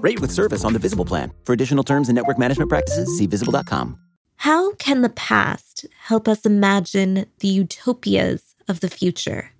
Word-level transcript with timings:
Rate 0.00 0.20
with 0.20 0.30
service 0.30 0.64
on 0.64 0.72
the 0.72 0.78
Visible 0.78 1.04
plan. 1.04 1.32
For 1.44 1.52
additional 1.52 1.84
terms 1.84 2.08
and 2.08 2.16
network 2.16 2.38
management 2.38 2.68
practices, 2.68 3.16
see 3.16 3.26
visible.com. 3.26 3.98
How 4.36 4.72
can 4.76 5.02
the 5.02 5.10
past 5.10 5.84
help 6.00 6.26
us 6.26 6.46
imagine 6.46 7.26
the 7.40 7.48
utopias 7.48 8.54
of 8.68 8.80
the 8.80 8.88
future? 8.88 9.52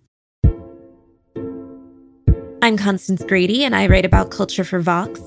I'm 2.63 2.77
Constance 2.77 3.23
Grady, 3.25 3.65
and 3.65 3.75
I 3.77 3.87
write 3.87 4.05
about 4.05 4.31
culture 4.31 4.65
for 4.65 4.81
Vox. 4.81 5.21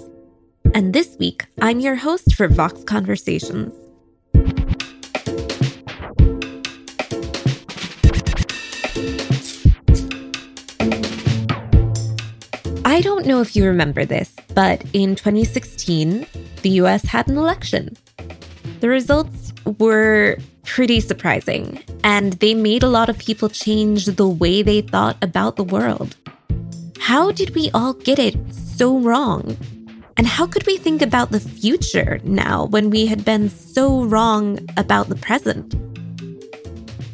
And 0.73 0.93
this 0.93 1.15
week, 1.19 1.45
I'm 1.61 1.79
your 1.79 1.95
host 1.95 2.33
for 2.35 2.47
Vox 2.47 2.83
Conversations. 2.83 3.73
I 12.93 13.01
don't 13.01 13.25
know 13.25 13.41
if 13.41 13.55
you 13.55 13.65
remember 13.65 14.05
this, 14.05 14.31
but 14.53 14.85
in 14.93 15.15
2016, 15.15 16.27
the 16.61 16.69
US 16.81 17.03
had 17.03 17.27
an 17.27 17.39
election. 17.39 17.97
The 18.81 18.87
results 18.87 19.51
were 19.79 20.37
pretty 20.63 20.99
surprising, 20.99 21.81
and 22.03 22.33
they 22.33 22.53
made 22.53 22.83
a 22.83 22.87
lot 22.87 23.09
of 23.09 23.17
people 23.17 23.49
change 23.49 24.05
the 24.05 24.27
way 24.27 24.61
they 24.61 24.81
thought 24.81 25.17
about 25.23 25.55
the 25.55 25.63
world. 25.63 26.15
How 26.99 27.31
did 27.31 27.55
we 27.55 27.71
all 27.73 27.93
get 27.93 28.19
it 28.19 28.35
so 28.53 28.99
wrong? 28.99 29.57
And 30.15 30.27
how 30.27 30.45
could 30.45 30.67
we 30.67 30.77
think 30.77 31.01
about 31.01 31.31
the 31.31 31.39
future 31.39 32.19
now 32.23 32.65
when 32.67 32.91
we 32.91 33.07
had 33.07 33.25
been 33.25 33.49
so 33.49 34.03
wrong 34.03 34.59
about 34.77 35.09
the 35.09 35.15
present? 35.15 35.71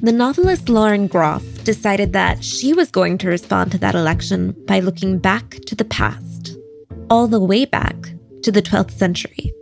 The 0.01 0.11
novelist 0.11 0.67
Lauren 0.67 1.07
Groff 1.07 1.45
decided 1.69 2.13
that 2.13 2.43
she 2.43 2.73
was 2.73 2.89
going 2.89 3.15
to 3.15 3.27
respond 3.27 3.71
to 3.71 3.77
that 3.77 3.93
election 3.93 4.55
by 4.65 4.79
looking 4.79 5.19
back 5.19 5.51
to 5.67 5.75
the 5.75 5.85
past, 5.85 6.57
all 7.11 7.27
the 7.27 7.39
way 7.39 7.63
back 7.63 7.95
to 8.41 8.51
the 8.51 8.59
12th 8.59 8.89
century. 8.89 9.53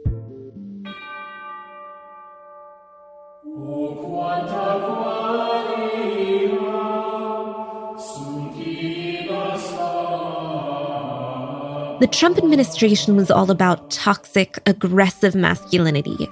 The 11.99 12.07
Trump 12.09 12.37
administration 12.37 13.17
was 13.17 13.29
all 13.29 13.51
about 13.51 13.91
toxic, 13.91 14.59
aggressive 14.65 15.35
masculinity. 15.35 16.29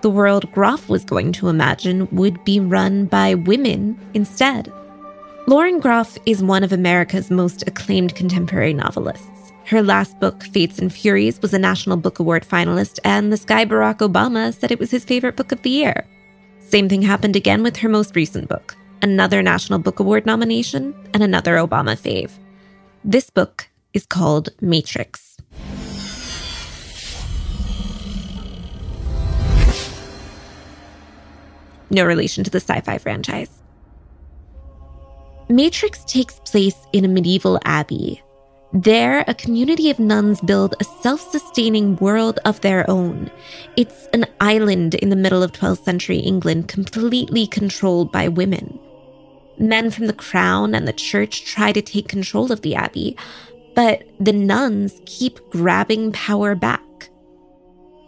The 0.00 0.10
world 0.10 0.50
Groff 0.52 0.88
was 0.88 1.04
going 1.04 1.32
to 1.32 1.48
imagine 1.48 2.08
would 2.12 2.44
be 2.44 2.60
run 2.60 3.06
by 3.06 3.34
women 3.34 3.98
instead. 4.14 4.72
Lauren 5.46 5.80
Groff 5.80 6.16
is 6.24 6.42
one 6.42 6.62
of 6.62 6.72
America's 6.72 7.30
most 7.30 7.66
acclaimed 7.66 8.14
contemporary 8.14 8.74
novelists. 8.74 9.26
Her 9.64 9.82
last 9.82 10.18
book, 10.20 10.44
Fates 10.44 10.78
and 10.78 10.92
Furies, 10.92 11.42
was 11.42 11.52
a 11.52 11.58
National 11.58 11.96
Book 11.96 12.20
Award 12.20 12.46
finalist, 12.46 12.98
and 13.04 13.32
this 13.32 13.44
guy 13.44 13.64
Barack 13.64 13.98
Obama 13.98 14.54
said 14.54 14.70
it 14.70 14.78
was 14.78 14.90
his 14.90 15.04
favorite 15.04 15.36
book 15.36 15.52
of 15.52 15.60
the 15.62 15.70
year. 15.70 16.06
Same 16.60 16.88
thing 16.88 17.02
happened 17.02 17.34
again 17.34 17.62
with 17.62 17.76
her 17.78 17.88
most 17.88 18.14
recent 18.14 18.48
book 18.48 18.76
another 19.02 19.42
National 19.42 19.78
Book 19.78 20.00
Award 20.00 20.26
nomination 20.26 20.94
and 21.14 21.22
another 21.22 21.56
Obama 21.56 21.96
fave. 21.96 22.32
This 23.04 23.30
book 23.30 23.68
is 23.92 24.06
called 24.06 24.48
Matrix. 24.60 25.27
No 31.90 32.04
relation 32.04 32.44
to 32.44 32.50
the 32.50 32.60
sci 32.60 32.80
fi 32.80 32.98
franchise. 32.98 33.62
Matrix 35.48 36.04
takes 36.04 36.40
place 36.40 36.76
in 36.92 37.04
a 37.04 37.08
medieval 37.08 37.58
abbey. 37.64 38.22
There, 38.74 39.24
a 39.26 39.32
community 39.32 39.88
of 39.88 39.98
nuns 39.98 40.42
build 40.42 40.74
a 40.78 40.84
self 40.84 41.22
sustaining 41.32 41.96
world 41.96 42.38
of 42.44 42.60
their 42.60 42.88
own. 42.90 43.30
It's 43.78 44.08
an 44.12 44.26
island 44.40 44.94
in 44.96 45.08
the 45.08 45.16
middle 45.16 45.42
of 45.42 45.52
12th 45.52 45.84
century 45.84 46.18
England, 46.18 46.68
completely 46.68 47.46
controlled 47.46 48.12
by 48.12 48.28
women. 48.28 48.78
Men 49.56 49.90
from 49.90 50.06
the 50.06 50.12
crown 50.12 50.74
and 50.74 50.86
the 50.86 50.92
church 50.92 51.46
try 51.46 51.72
to 51.72 51.80
take 51.80 52.08
control 52.08 52.52
of 52.52 52.60
the 52.60 52.74
abbey, 52.74 53.16
but 53.74 54.02
the 54.20 54.34
nuns 54.34 55.00
keep 55.06 55.40
grabbing 55.48 56.12
power 56.12 56.54
back. 56.54 57.08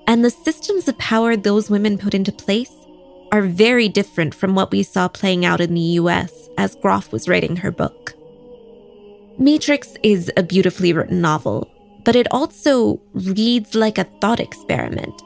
And 0.07 0.23
the 0.23 0.31
systems 0.31 0.89
of 0.89 0.99
power 0.99 1.37
those 1.37 1.71
women 1.71 1.97
put 1.97 2.15
into 2.15 2.33
place 2.33 2.80
are 3.33 3.43
very 3.43 3.89
different 3.89 4.35
from 4.35 4.55
what 4.55 4.71
we 4.71 4.83
saw 4.83 5.09
playing 5.09 5.45
out 5.45 5.61
in 5.61 5.75
the 5.75 5.99
US 6.01 6.49
as 6.59 6.75
Groff 6.77 7.13
was 7.13 7.29
writing 7.29 7.57
her 7.57 7.71
book. 7.71 8.15
Matrix 9.39 9.95
is 10.03 10.31
a 10.37 10.43
beautifully 10.43 10.93
written 10.93 11.21
novel, 11.21 11.71
but 12.05 12.17
it 12.17 12.27
also 12.31 13.01
reads 13.15 13.75
like 13.75 13.99
a 13.99 14.09
thought 14.21 14.41
experiment. 14.41 15.23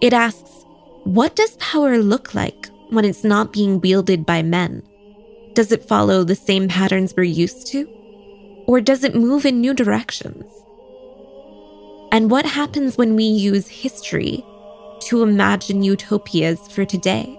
It 0.00 0.12
asks, 0.12 0.64
what 1.04 1.34
does 1.34 1.56
power 1.56 1.98
look 1.98 2.34
like 2.34 2.68
when 2.90 3.04
it's 3.04 3.24
not 3.24 3.52
being 3.52 3.80
wielded 3.80 4.24
by 4.24 4.42
men? 4.42 4.82
Does 5.54 5.72
it 5.72 5.88
follow 5.88 6.22
the 6.22 6.34
same 6.34 6.68
patterns 6.68 7.14
we're 7.16 7.24
used 7.24 7.66
to? 7.68 7.86
Or 8.66 8.80
does 8.80 9.02
it 9.02 9.14
move 9.14 9.46
in 9.46 9.60
new 9.60 9.74
directions? 9.74 10.44
And 12.12 12.30
what 12.30 12.46
happens 12.46 12.96
when 12.96 13.16
we 13.16 13.24
use 13.24 13.68
history 13.68 14.44
to 15.02 15.22
imagine 15.22 15.82
utopias 15.82 16.60
for 16.68 16.84
today? 16.84 17.38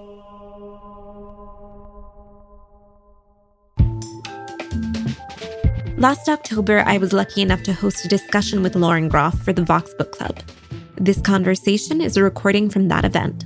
Last 5.98 6.30
October, 6.30 6.84
I 6.86 6.98
was 6.98 7.12
lucky 7.12 7.42
enough 7.42 7.64
to 7.64 7.74
host 7.74 8.06
a 8.06 8.08
discussion 8.08 8.64
with 8.64 8.75
Lauren 8.75 9.09
Groff 9.09 9.38
for 9.40 9.52
the 9.52 9.64
Vox 9.64 9.94
Book 9.96 10.14
Club. 10.14 10.40
This 10.96 11.19
conversation 11.19 12.00
is 12.00 12.16
a 12.16 12.24
recording 12.24 12.69
from 12.69 12.88
that 12.88 13.03
event. 13.03 13.46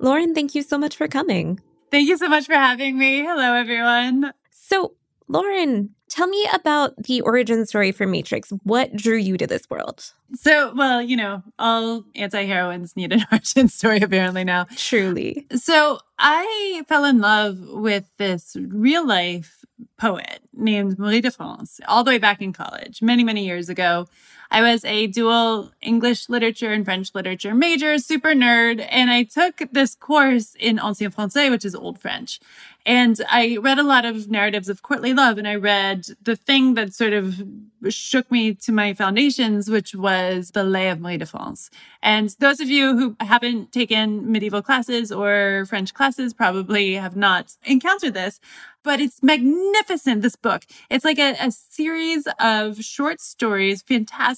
Lauren, 0.00 0.34
thank 0.34 0.56
you 0.56 0.62
so 0.62 0.76
much 0.76 0.96
for 0.96 1.06
coming. 1.06 1.60
Thank 1.92 2.08
you 2.08 2.16
so 2.16 2.28
much 2.28 2.46
for 2.46 2.54
having 2.54 2.98
me. 2.98 3.20
Hello, 3.20 3.54
everyone. 3.54 4.32
So, 4.50 4.94
Lauren, 5.28 5.90
tell 6.08 6.26
me 6.26 6.46
about 6.52 6.96
the 7.04 7.20
origin 7.22 7.64
story 7.66 7.92
for 7.92 8.06
Matrix. 8.06 8.50
What 8.64 8.94
drew 8.94 9.16
you 9.16 9.36
to 9.38 9.46
this 9.46 9.68
world? 9.70 10.12
So, 10.34 10.74
well, 10.74 11.00
you 11.02 11.16
know, 11.16 11.42
all 11.58 12.04
anti 12.14 12.44
heroines 12.44 12.96
need 12.96 13.12
an 13.12 13.24
origin 13.32 13.68
story 13.68 14.00
apparently 14.00 14.44
now. 14.44 14.66
Truly. 14.76 15.46
So, 15.56 15.98
I 16.18 16.82
fell 16.88 17.04
in 17.04 17.20
love 17.20 17.58
with 17.60 18.08
this 18.18 18.56
real 18.60 19.06
life 19.06 19.64
poet 19.98 20.40
named 20.52 20.98
Marie 20.98 21.20
de 21.20 21.30
France 21.30 21.80
all 21.88 22.04
the 22.04 22.10
way 22.10 22.18
back 22.18 22.40
in 22.42 22.52
college, 22.52 23.02
many, 23.02 23.24
many 23.24 23.44
years 23.44 23.68
ago. 23.68 24.06
I 24.52 24.60
was 24.60 24.84
a 24.84 25.06
dual 25.06 25.72
English 25.80 26.28
literature 26.28 26.72
and 26.72 26.84
French 26.84 27.14
literature 27.14 27.54
major, 27.54 27.98
super 27.98 28.34
nerd, 28.34 28.86
and 28.90 29.10
I 29.10 29.22
took 29.22 29.62
this 29.72 29.94
course 29.94 30.54
in 30.60 30.78
Ancien 30.78 31.10
Français, 31.10 31.50
which 31.50 31.64
is 31.64 31.74
Old 31.74 31.98
French. 31.98 32.38
And 32.84 33.18
I 33.30 33.58
read 33.58 33.78
a 33.78 33.82
lot 33.84 34.04
of 34.04 34.28
narratives 34.28 34.68
of 34.68 34.82
courtly 34.82 35.14
love, 35.14 35.38
and 35.38 35.48
I 35.48 35.54
read 35.54 36.08
the 36.20 36.36
thing 36.36 36.74
that 36.74 36.92
sort 36.92 37.12
of 37.12 37.40
shook 37.88 38.30
me 38.30 38.54
to 38.54 38.72
my 38.72 38.92
foundations, 38.92 39.70
which 39.70 39.94
was 39.94 40.50
the 40.50 40.64
Lay 40.64 40.88
of 40.88 41.00
Marie 41.00 41.16
de 41.16 41.26
France. 41.26 41.70
And 42.02 42.34
those 42.40 42.60
of 42.60 42.68
you 42.68 42.96
who 42.96 43.16
haven't 43.20 43.72
taken 43.72 44.30
medieval 44.30 44.62
classes 44.62 45.12
or 45.12 45.64
French 45.68 45.94
classes 45.94 46.34
probably 46.34 46.94
have 46.94 47.16
not 47.16 47.56
encountered 47.64 48.14
this, 48.14 48.40
but 48.82 49.00
it's 49.00 49.22
magnificent. 49.22 50.22
This 50.22 50.34
book. 50.34 50.64
It's 50.90 51.04
like 51.04 51.20
a, 51.20 51.36
a 51.40 51.52
series 51.52 52.26
of 52.40 52.82
short 52.82 53.20
stories, 53.20 53.82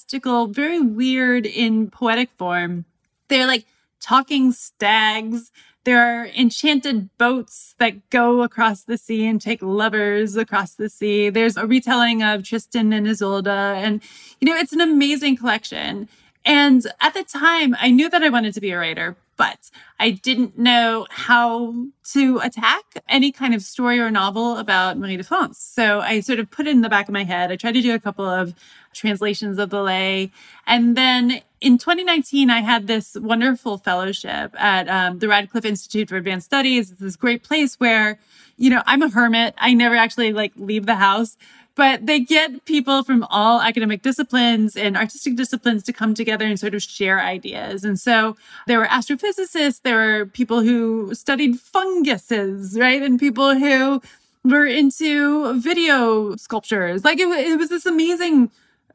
fantastical, 0.05 0.47
very 0.47 0.79
weird 0.79 1.45
in 1.45 1.89
poetic 1.89 2.29
form. 2.31 2.85
They're 3.27 3.47
like 3.47 3.65
talking 3.99 4.51
stags. 4.51 5.51
There 5.83 5.99
are 6.01 6.27
enchanted 6.27 7.15
boats 7.17 7.75
that 7.79 8.09
go 8.09 8.43
across 8.43 8.83
the 8.83 8.97
sea 8.97 9.27
and 9.27 9.41
take 9.41 9.61
lovers 9.61 10.35
across 10.35 10.73
the 10.75 10.89
sea. 10.89 11.29
There's 11.29 11.57
a 11.57 11.67
retelling 11.67 12.23
of 12.23 12.43
Tristan 12.43 12.93
and 12.93 13.07
Isolde. 13.07 13.47
And, 13.47 14.01
you 14.39 14.47
know, 14.47 14.55
it's 14.55 14.73
an 14.73 14.81
amazing 14.81 15.37
collection. 15.37 16.07
And 16.43 16.85
at 17.01 17.13
the 17.13 17.23
time, 17.23 17.75
I 17.79 17.89
knew 17.89 18.09
that 18.09 18.23
I 18.23 18.29
wanted 18.29 18.53
to 18.53 18.61
be 18.61 18.71
a 18.71 18.79
writer, 18.79 19.15
but 19.37 19.69
I 19.99 20.11
didn't 20.11 20.57
know 20.57 21.07
how 21.09 21.73
to 22.11 22.39
attack 22.39 22.83
any 23.09 23.31
kind 23.31 23.53
of 23.53 23.61
story 23.61 23.99
or 23.99 24.11
novel 24.11 24.57
about 24.57 24.97
Marie 24.97 25.17
de 25.17 25.23
France. 25.23 25.59
So 25.59 25.99
I 25.99 26.19
sort 26.19 26.39
of 26.39 26.49
put 26.51 26.67
it 26.67 26.71
in 26.71 26.81
the 26.81 26.89
back 26.89 27.07
of 27.07 27.13
my 27.13 27.23
head. 27.23 27.51
I 27.51 27.55
tried 27.55 27.73
to 27.73 27.81
do 27.81 27.93
a 27.93 27.99
couple 27.99 28.25
of 28.25 28.53
translations 28.93 29.57
of 29.57 29.69
the 29.69 29.81
lay. 29.81 30.31
And 30.65 30.95
then 30.95 31.41
in 31.61 31.77
2019, 31.77 32.49
I 32.49 32.61
had 32.61 32.87
this 32.87 33.15
wonderful 33.15 33.77
fellowship 33.77 34.53
at 34.59 34.87
um, 34.87 35.19
the 35.19 35.27
Radcliffe 35.27 35.65
Institute 35.65 36.09
for 36.09 36.17
Advanced 36.17 36.45
Studies. 36.45 36.91
It's 36.91 36.99
this 36.99 37.15
great 37.15 37.43
place 37.43 37.79
where, 37.79 38.19
you 38.57 38.69
know, 38.69 38.83
I'm 38.85 39.01
a 39.01 39.09
hermit. 39.09 39.55
I 39.57 39.73
never 39.73 39.95
actually 39.95 40.33
like 40.33 40.53
leave 40.55 40.85
the 40.85 40.95
house 40.95 41.37
but 41.75 42.05
they 42.05 42.21
get 42.21 42.65
people 42.65 43.03
from 43.03 43.23
all 43.29 43.61
academic 43.61 44.01
disciplines 44.01 44.77
and 44.77 44.95
artistic 44.95 45.35
disciplines 45.35 45.83
to 45.83 45.93
come 45.93 46.13
together 46.13 46.45
and 46.45 46.59
sort 46.59 46.73
of 46.73 46.81
share 46.81 47.19
ideas. 47.19 47.83
And 47.83 47.99
so 47.99 48.37
there 48.65 48.79
were 48.79 48.85
astrophysicists, 48.85 49.81
there 49.81 49.97
were 49.97 50.25
people 50.25 50.61
who 50.61 51.13
studied 51.13 51.59
funguses, 51.59 52.79
right? 52.79 53.01
And 53.01 53.19
people 53.19 53.55
who 53.55 54.01
were 54.45 54.65
into 54.65 55.59
video 55.59 56.35
sculptures. 56.37 57.03
Like 57.03 57.19
it, 57.19 57.27
it 57.27 57.57
was 57.57 57.69
this 57.69 57.85
amazing 57.85 58.51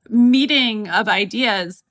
meeting 0.08 0.88
of 0.88 1.08
ideas. 1.08 1.82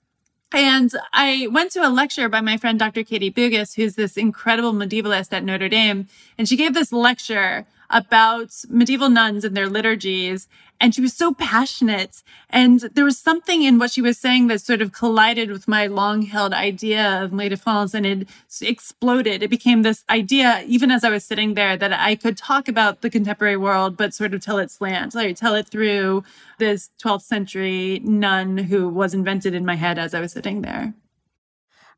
And 0.51 0.91
I 1.13 1.47
went 1.51 1.71
to 1.73 1.87
a 1.87 1.89
lecture 1.89 2.27
by 2.27 2.41
my 2.41 2.57
friend 2.57 2.79
Dr. 2.79 3.03
Katie 3.03 3.31
Bugyis, 3.31 3.75
who's 3.75 3.93
this 3.93 4.17
incredible 4.17 4.73
medievalist 4.73 5.31
at 5.31 5.43
Notre 5.43 5.69
Dame. 5.69 6.07
And 6.39 6.49
she 6.49 6.55
gave 6.55 6.73
this 6.73 6.91
lecture 6.91 7.67
about 7.89 8.53
medieval 8.69 9.09
nuns 9.09 9.43
and 9.43 9.55
their 9.55 9.69
liturgies. 9.69 10.47
And 10.81 10.95
she 10.95 11.01
was 11.01 11.13
so 11.13 11.33
passionate. 11.33 12.23
And 12.49 12.79
there 12.93 13.03
was 13.03 13.17
something 13.17 13.63
in 13.63 13.79
what 13.79 13.91
she 13.91 14.01
was 14.01 14.17
saying 14.17 14.47
that 14.47 14.61
sort 14.61 14.81
of 14.81 14.93
collided 14.93 15.51
with 15.51 15.67
my 15.67 15.87
long 15.87 16.21
held 16.21 16.53
idea 16.53 17.21
of 17.21 17.37
de 17.37 17.57
France 17.57 17.93
and 17.93 18.05
it 18.05 18.29
exploded. 18.61 19.43
It 19.43 19.49
became 19.49 19.81
this 19.81 20.05
idea, 20.09 20.63
even 20.65 20.89
as 20.89 21.03
I 21.03 21.09
was 21.09 21.25
sitting 21.25 21.53
there, 21.55 21.75
that 21.75 21.91
I 21.91 22.15
could 22.15 22.37
talk 22.37 22.67
about 22.67 23.01
the 23.01 23.09
contemporary 23.09 23.57
world, 23.57 23.97
but 23.97 24.13
sort 24.13 24.33
of 24.33 24.41
tell 24.41 24.57
it 24.57 24.71
slant, 24.71 25.15
like 25.15 25.35
tell 25.35 25.55
it 25.55 25.67
through 25.67 26.23
this 26.59 26.91
12th 27.03 27.23
century 27.23 27.99
nun 28.03 28.57
who 28.57 28.87
was 28.87 29.13
invented 29.13 29.53
in 29.53 29.65
my 29.65 29.75
head 29.75 29.99
as 29.99 30.13
I 30.13 30.21
was 30.21 30.31
sitting 30.31 30.61
there. 30.61 30.93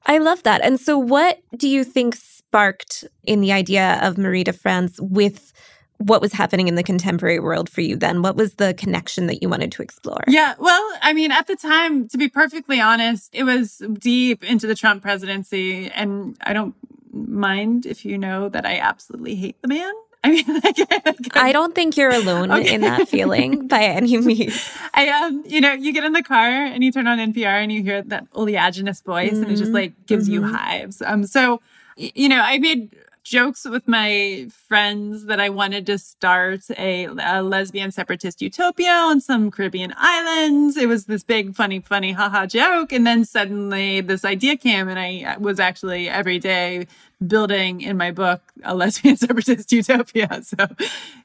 I 0.06 0.18
love 0.18 0.44
that. 0.44 0.62
And 0.62 0.80
so, 0.80 0.98
what 0.98 1.42
do 1.56 1.68
you 1.68 1.84
think 1.84 2.16
sparked 2.16 3.06
in 3.24 3.42
the 3.42 3.52
idea 3.52 4.00
of 4.02 4.18
Marie 4.18 4.44
de 4.44 4.54
France 4.54 5.00
with 5.00 5.54
what 6.02 6.22
was 6.22 6.34
happening 6.34 6.68
in 6.68 6.76
the 6.76 6.84
contemporary 6.84 7.40
world 7.40 7.70
for 7.70 7.82
you 7.82 7.96
then? 7.96 8.22
What 8.22 8.36
was 8.36 8.56
the 8.56 8.74
connection 8.74 9.28
that 9.28 9.42
you 9.42 9.50
wanted 9.50 9.72
to 9.74 9.82
explore? 9.82 10.24
Yeah, 10.28 10.56
well, 10.60 10.90
I 11.02 11.14
mean, 11.14 11.32
at 11.32 11.48
the 11.48 11.56
time, 11.56 12.08
to 12.10 12.18
be 12.18 12.28
perfectly 12.28 12.82
honest, 12.82 13.30
it 13.34 13.44
was 13.44 13.82
deep 14.00 14.44
into 14.44 14.68
the 14.68 14.76
Trump 14.76 15.02
presidency. 15.02 15.90
And 15.92 16.38
I 16.42 16.54
don't 16.54 16.76
mind 17.14 17.86
if 17.86 18.06
you 18.06 18.18
know 18.18 18.50
that 18.50 18.66
I 18.66 18.78
absolutely 18.80 19.36
hate 19.36 19.62
the 19.62 19.68
man. 19.68 19.94
I 20.24 20.30
mean, 20.30 20.46
like, 20.64 21.36
I 21.36 21.52
don't 21.52 21.74
think 21.74 21.98
you're 21.98 22.14
alone 22.14 22.52
okay. 22.52 22.76
in 22.76 22.82
that 22.82 23.10
feeling 23.10 23.68
by 23.68 23.84
any 23.84 24.18
means. 24.18 24.70
I 24.94 25.10
um, 25.10 25.44
you 25.48 25.62
know, 25.62 25.74
you 25.74 25.94
get 25.94 26.04
in 26.04 26.14
the 26.14 26.22
car 26.22 26.48
and 26.48 26.84
you 26.84 26.92
turn 26.92 27.08
on 27.08 27.18
NPR 27.18 27.46
and 27.46 27.72
you 27.72 27.82
hear 27.82 28.04
that 28.04 28.30
oleaginous 28.34 29.04
voice, 29.04 29.34
mm-hmm. 29.34 29.44
and 29.44 29.52
it 29.52 29.56
just 29.56 29.72
like 29.72 30.06
gives 30.06 30.26
mm-hmm. 30.26 30.46
you 30.46 30.54
hives. 30.54 31.02
Um, 31.02 31.26
so 31.26 31.60
you 31.98 32.30
know, 32.30 32.40
I 32.40 32.60
made 32.60 32.96
jokes 33.24 33.66
with 33.66 33.88
my 33.88 34.48
friends 34.68 35.26
that 35.26 35.40
I 35.40 35.50
wanted 35.50 35.86
to 35.86 35.98
start 35.98 36.62
a, 36.78 37.06
a, 37.06 37.44
lesbian 37.44 37.92
separatist 37.92 38.42
utopia 38.42 38.92
on 38.92 39.22
some 39.22 39.52
Caribbean 39.52 39.94
islands. 39.96 40.76
It 40.76 40.88
was 40.88 41.06
this 41.06 41.24
big, 41.24 41.56
funny, 41.56 41.80
funny, 41.80 42.14
haha 42.14 42.46
joke. 42.48 42.92
And 42.92 43.06
then 43.06 43.26
suddenly 43.26 44.02
this 44.02 44.26
idea 44.26 44.58
came, 44.58 44.88
and 44.88 45.00
I 45.00 45.38
was 45.40 45.60
actually 45.60 46.10
every 46.10 46.40
day 46.40 46.88
building 47.26 47.82
in 47.82 47.98
my 47.98 48.12
book 48.12 48.42
a 48.64 48.74
lesbian 48.82 49.18
separatist 49.18 49.72
utopia. 49.72 50.42
So, 50.52 50.68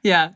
yeah. 0.02 0.32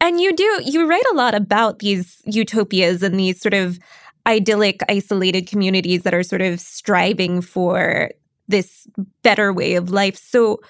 And 0.00 0.20
you 0.20 0.34
do, 0.34 0.62
you 0.64 0.88
write 0.88 1.04
a 1.12 1.14
lot 1.14 1.34
about 1.34 1.78
these 1.78 2.20
utopias 2.24 3.02
and 3.02 3.20
these 3.20 3.40
sort 3.40 3.54
of 3.54 3.78
idyllic, 4.26 4.80
isolated 4.88 5.46
communities 5.46 6.02
that 6.02 6.14
are 6.14 6.22
sort 6.22 6.42
of 6.42 6.58
striving 6.58 7.40
for 7.40 8.10
this 8.48 8.88
better 9.22 9.52
way 9.52 9.74
of 9.74 9.90
life. 9.90 10.16
So, 10.16 10.60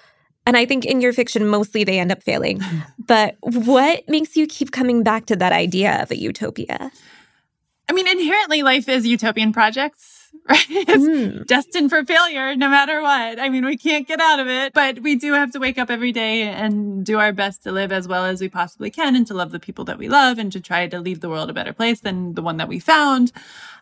and 0.45 0.57
I 0.57 0.67
think 0.67 0.85
in 0.85 1.01
your 1.01 1.13
fiction, 1.13 1.47
mostly 1.47 1.85
they 1.85 1.99
end 1.99 2.13
up 2.13 2.23
failing. 2.23 2.61
but 2.99 3.37
what 3.41 4.09
makes 4.09 4.37
you 4.37 4.47
keep 4.47 4.73
coming 4.73 5.03
back 5.03 5.27
to 5.27 5.37
that 5.37 5.53
idea 5.53 6.03
of 6.03 6.11
a 6.11 6.17
utopia? 6.17 6.91
I 7.89 7.93
mean, 7.93 8.09
inherently, 8.09 8.63
life 8.63 8.89
is 8.89 9.07
utopian 9.07 9.53
projects, 9.53 10.31
right? 10.49 10.65
It's 10.71 11.05
mm. 11.05 11.47
destined 11.47 11.91
for 11.91 12.05
failure 12.05 12.57
no 12.57 12.69
matter 12.69 13.03
what. 13.03 13.39
I 13.39 13.49
mean, 13.49 13.65
we 13.65 13.77
can't 13.77 14.09
get 14.09 14.21
out 14.21 14.41
of 14.41 14.49
it, 14.49 14.73
but 14.73 15.01
we 15.01 15.15
do 15.15 15.35
have 15.35 15.53
to 15.53 15.59
wake 15.59 15.79
up 15.79 15.91
every 15.91 16.11
day 16.11 16.43
and 16.43 17.05
do 17.05 17.19
our 17.19 17.33
best 17.33 17.63
to 17.65 17.73
live 17.73 17.93
as 17.93 18.09
well 18.09 18.25
as 18.25 18.41
we 18.41 18.49
possibly 18.49 18.91
can 18.91 19.15
and 19.15 19.27
to 19.27 19.35
love 19.35 19.53
the 19.53 19.61
people 19.61 19.85
that 19.85 19.99
we 19.99 20.09
love 20.09 20.39
and 20.39 20.51
to 20.53 20.61
try 20.61 20.87
to 20.87 21.01
leave 21.01 21.21
the 21.21 21.29
world 21.29 21.51
a 21.51 21.53
better 21.53 21.73
place 21.73 22.01
than 22.01 22.35
the 22.35 22.43
one 22.43 22.57
that 22.57 22.69
we 22.69 22.79
found. 22.79 23.31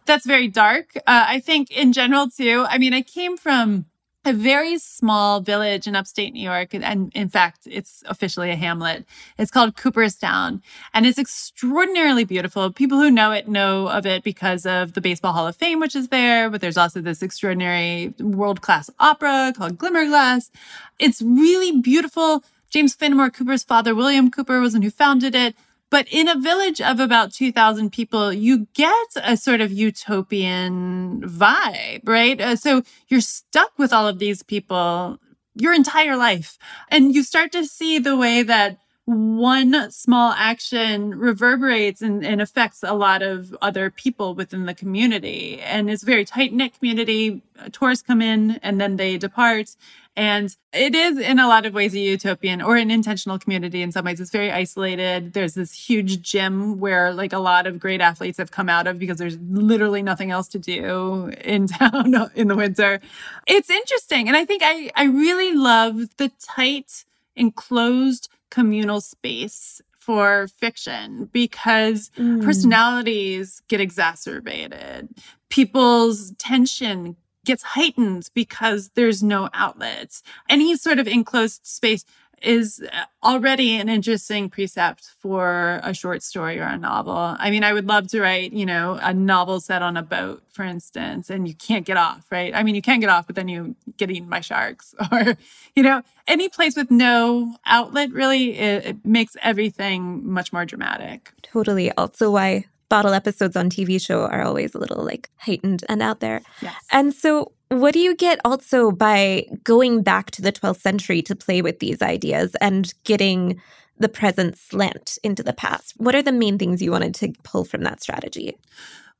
That's 0.06 0.26
very 0.26 0.48
dark. 0.48 0.96
Uh, 0.96 1.24
I 1.28 1.40
think 1.40 1.70
in 1.70 1.92
general, 1.92 2.28
too. 2.28 2.66
I 2.68 2.78
mean, 2.78 2.94
I 2.94 3.02
came 3.02 3.36
from 3.36 3.86
a 4.24 4.32
very 4.32 4.78
small 4.78 5.40
village 5.40 5.86
in 5.86 5.96
upstate 5.96 6.32
New 6.32 6.42
York. 6.42 6.74
And 6.74 7.10
in 7.14 7.28
fact, 7.28 7.60
it's 7.64 8.02
officially 8.06 8.50
a 8.50 8.56
hamlet. 8.56 9.06
It's 9.38 9.50
called 9.50 9.76
Cooperstown 9.76 10.62
and 10.92 11.06
it's 11.06 11.18
extraordinarily 11.18 12.24
beautiful. 12.24 12.70
People 12.70 12.98
who 12.98 13.10
know 13.10 13.32
it 13.32 13.48
know 13.48 13.88
of 13.88 14.04
it 14.04 14.22
because 14.22 14.66
of 14.66 14.92
the 14.92 15.00
Baseball 15.00 15.32
Hall 15.32 15.46
of 15.46 15.56
Fame, 15.56 15.80
which 15.80 15.96
is 15.96 16.08
there, 16.08 16.50
but 16.50 16.60
there's 16.60 16.76
also 16.76 17.00
this 17.00 17.22
extraordinary 17.22 18.14
world 18.20 18.60
class 18.60 18.90
opera 18.98 19.52
called 19.56 19.78
Glimmerglass. 19.78 20.50
It's 20.98 21.22
really 21.22 21.80
beautiful. 21.80 22.44
James 22.68 22.94
Fenimore 22.94 23.30
Cooper's 23.30 23.64
father, 23.64 23.94
William 23.94 24.30
Cooper, 24.30 24.60
was 24.60 24.74
one 24.74 24.82
who 24.82 24.90
founded 24.90 25.34
it. 25.34 25.56
But 25.90 26.06
in 26.10 26.28
a 26.28 26.38
village 26.38 26.80
of 26.80 27.00
about 27.00 27.32
2000 27.32 27.90
people, 27.90 28.32
you 28.32 28.68
get 28.74 29.08
a 29.16 29.36
sort 29.36 29.60
of 29.60 29.72
utopian 29.72 31.20
vibe, 31.22 32.08
right? 32.08 32.40
Uh, 32.40 32.56
so 32.56 32.82
you're 33.08 33.20
stuck 33.20 33.72
with 33.76 33.92
all 33.92 34.06
of 34.06 34.20
these 34.20 34.42
people 34.42 35.18
your 35.56 35.74
entire 35.74 36.16
life. 36.16 36.58
And 36.88 37.14
you 37.14 37.22
start 37.22 37.52
to 37.52 37.66
see 37.66 37.98
the 37.98 38.16
way 38.16 38.42
that 38.42 38.78
one 39.10 39.90
small 39.90 40.32
action 40.32 41.18
reverberates 41.18 42.00
and, 42.00 42.24
and, 42.24 42.40
affects 42.40 42.82
a 42.82 42.94
lot 42.94 43.22
of 43.22 43.56
other 43.60 43.90
people 43.90 44.34
within 44.34 44.66
the 44.66 44.74
community. 44.74 45.60
And 45.60 45.90
it's 45.90 46.02
a 46.02 46.06
very 46.06 46.24
tight 46.24 46.52
knit 46.52 46.78
community. 46.78 47.42
Tourists 47.72 48.06
come 48.06 48.22
in 48.22 48.52
and 48.62 48.80
then 48.80 48.96
they 48.96 49.18
depart. 49.18 49.74
And 50.16 50.54
it 50.72 50.94
is 50.94 51.18
in 51.18 51.38
a 51.38 51.48
lot 51.48 51.66
of 51.66 51.74
ways 51.74 51.94
a 51.94 51.98
utopian 51.98 52.60
or 52.62 52.76
an 52.76 52.90
intentional 52.90 53.38
community 53.38 53.82
in 53.82 53.90
some 53.90 54.04
ways. 54.04 54.20
It's 54.20 54.30
very 54.30 54.50
isolated. 54.50 55.32
There's 55.32 55.54
this 55.54 55.72
huge 55.72 56.20
gym 56.22 56.78
where 56.78 57.12
like 57.12 57.32
a 57.32 57.38
lot 57.38 57.66
of 57.66 57.78
great 57.78 58.00
athletes 58.00 58.38
have 58.38 58.50
come 58.50 58.68
out 58.68 58.86
of 58.86 58.98
because 58.98 59.18
there's 59.18 59.38
literally 59.38 60.02
nothing 60.02 60.30
else 60.30 60.48
to 60.48 60.58
do 60.58 61.32
in 61.42 61.66
town 61.68 62.14
in 62.34 62.48
the 62.48 62.56
winter. 62.56 63.00
It's 63.46 63.70
interesting. 63.70 64.28
And 64.28 64.36
I 64.36 64.44
think 64.44 64.62
I, 64.64 64.90
I 64.94 65.04
really 65.04 65.54
love 65.54 66.16
the 66.16 66.30
tight, 66.40 67.04
enclosed 67.34 68.28
communal 68.50 69.00
space 69.00 69.80
for 69.98 70.48
fiction 70.48 71.28
because 71.32 72.10
mm. 72.16 72.42
personalities 72.42 73.62
get 73.68 73.80
exacerbated. 73.80 75.08
People's 75.50 76.32
tension 76.38 77.16
gets 77.44 77.62
heightened 77.62 78.28
because 78.34 78.90
there's 78.94 79.22
no 79.22 79.48
outlets. 79.54 80.22
Any 80.48 80.76
sort 80.76 80.98
of 80.98 81.06
enclosed 81.06 81.66
space 81.66 82.04
is 82.40 82.82
uh, 82.92 83.04
already 83.22 83.76
an 83.76 83.88
interesting 83.88 84.48
precept 84.48 85.10
for 85.18 85.80
a 85.82 85.92
short 85.92 86.22
story 86.22 86.58
or 86.58 86.64
a 86.64 86.78
novel. 86.78 87.36
I 87.38 87.50
mean, 87.50 87.64
I 87.64 87.72
would 87.72 87.86
love 87.86 88.08
to 88.08 88.20
write, 88.20 88.52
you 88.52 88.64
know, 88.64 88.98
a 89.02 89.12
novel 89.12 89.60
set 89.60 89.82
on 89.82 89.96
a 89.96 90.02
boat, 90.02 90.42
for 90.50 90.64
instance, 90.64 91.30
and 91.30 91.46
you 91.46 91.54
can't 91.54 91.84
get 91.84 91.96
off, 91.96 92.26
right? 92.30 92.54
I 92.54 92.62
mean, 92.62 92.74
you 92.74 92.82
can 92.82 93.00
get 93.00 93.10
off, 93.10 93.26
but 93.26 93.36
then 93.36 93.48
you 93.48 93.76
get 93.96 94.10
eaten 94.10 94.28
by 94.28 94.40
sharks 94.40 94.94
or, 95.12 95.36
you 95.74 95.82
know, 95.82 96.02
any 96.26 96.48
place 96.48 96.76
with 96.76 96.90
no 96.90 97.54
outlet 97.66 98.12
really, 98.12 98.58
it, 98.58 98.86
it 98.86 99.06
makes 99.06 99.36
everything 99.42 100.26
much 100.26 100.52
more 100.52 100.64
dramatic. 100.64 101.32
Totally. 101.42 101.90
Also, 101.92 102.30
why 102.30 102.64
bottle 102.88 103.14
episodes 103.14 103.56
on 103.56 103.70
TV 103.70 104.00
show 104.00 104.26
are 104.26 104.42
always 104.42 104.74
a 104.74 104.78
little 104.78 105.04
like 105.04 105.30
heightened 105.36 105.84
and 105.88 106.02
out 106.02 106.20
there. 106.20 106.42
Yes. 106.60 106.74
And 106.90 107.14
so 107.14 107.52
what 107.70 107.94
do 107.94 108.00
you 108.00 108.14
get 108.14 108.40
also 108.44 108.90
by 108.90 109.46
going 109.64 110.02
back 110.02 110.30
to 110.32 110.42
the 110.42 110.52
12th 110.52 110.80
century 110.80 111.22
to 111.22 111.34
play 111.34 111.62
with 111.62 111.78
these 111.78 112.02
ideas 112.02 112.54
and 112.60 112.92
getting 113.04 113.60
the 114.00 114.08
present 114.08 114.56
slant 114.56 115.18
into 115.22 115.42
the 115.42 115.52
past. 115.52 115.94
What 115.98 116.14
are 116.14 116.22
the 116.22 116.32
main 116.32 116.58
things 116.58 116.82
you 116.82 116.90
wanted 116.90 117.14
to 117.16 117.32
pull 117.44 117.64
from 117.64 117.82
that 117.82 118.02
strategy? 118.02 118.56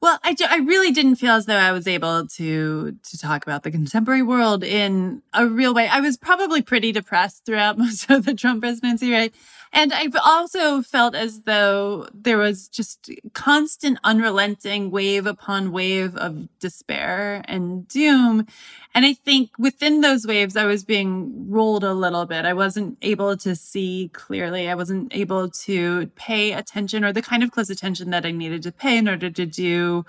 Well, 0.01 0.19
I, 0.25 0.35
I 0.49 0.57
really 0.57 0.93
didn't 0.93 1.17
feel 1.17 1.33
as 1.33 1.45
though 1.45 1.57
I 1.57 1.73
was 1.73 1.87
able 1.87 2.27
to 2.27 2.93
to 2.93 3.19
talk 3.19 3.45
about 3.45 3.63
the 3.63 3.71
contemporary 3.71 4.23
world 4.23 4.65
in 4.65 5.23
a 5.35 5.47
real 5.47 5.75
way. 5.75 5.89
I 5.89 6.01
was 6.01 6.17
probably 6.17 6.63
pretty 6.63 6.91
depressed 6.91 7.45
throughout 7.45 7.77
most 7.85 8.11
of 8.11 8.25
the 8.25 8.35
Trump 8.35 8.63
presidency, 8.63 9.13
right? 9.13 9.35
And 9.73 9.93
I've 9.93 10.17
also 10.17 10.83
felt 10.83 11.15
as 11.15 11.43
though 11.43 12.09
there 12.13 12.39
was 12.39 12.69
just 12.69 13.11
constant, 13.35 13.99
unrelenting 14.03 14.91
wave 14.91 15.27
upon 15.27 15.71
wave 15.71 16.17
of 16.17 16.49
despair 16.59 17.43
and 17.47 17.87
doom. 17.87 18.47
And 18.95 19.07
I 19.07 19.15
think 19.15 19.51
within 19.59 20.01
those 20.01 20.27
waves, 20.27 20.57
I 20.57 20.65
was 20.65 20.85
being 20.85 21.49
rolled 21.49 21.85
a 21.85 21.95
little 21.95 22.27
bit. 22.27 22.45
I 22.47 22.53
wasn't 22.53 22.99
able 23.03 23.37
to 23.39 23.55
see 23.55 24.11
clearly. 24.13 24.69
I 24.69 24.75
wasn't 24.75 25.15
able 25.15 25.49
to 25.51 26.09
pay 26.17 26.53
attention 26.53 27.05
or 27.05 27.13
the 27.13 27.23
kind 27.23 27.45
of 27.45 27.53
close 27.53 27.71
attention 27.71 28.11
that 28.11 28.27
I 28.27 28.33
needed 28.33 28.65
to 28.65 28.73
pay 28.73 28.99
in 28.99 29.09
order 29.09 29.31
to 29.31 29.47
do 29.47 30.05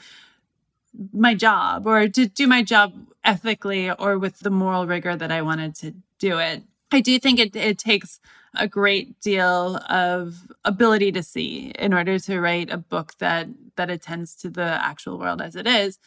my 1.13 1.35
job 1.35 1.85
or 1.85 2.07
to 2.07 2.27
do 2.27 2.47
my 2.47 2.63
job 2.63 2.93
ethically 3.23 3.91
or 3.91 4.17
with 4.17 4.39
the 4.39 4.49
moral 4.49 4.87
rigor 4.87 5.15
that 5.15 5.31
I 5.31 5.43
wanted 5.43 5.75
to 5.75 5.93
do 6.17 6.39
it. 6.39 6.63
I 6.91 6.99
do 6.99 7.19
think 7.19 7.39
it, 7.39 7.55
it 7.55 7.77
takes 7.77 8.19
a 8.55 8.67
great 8.67 9.19
deal 9.21 9.77
of 9.89 10.35
ability 10.65 11.11
to 11.13 11.23
see 11.23 11.71
in 11.79 11.93
order 11.93 12.19
to 12.19 12.39
write 12.39 12.69
a 12.69 12.77
book 12.77 13.13
that 13.19 13.47
that 13.75 13.89
attends 13.89 14.35
to 14.35 14.49
the 14.49 14.61
actual 14.61 15.17
world 15.17 15.41
as 15.41 15.55
it 15.55 15.67
is. 15.67 15.97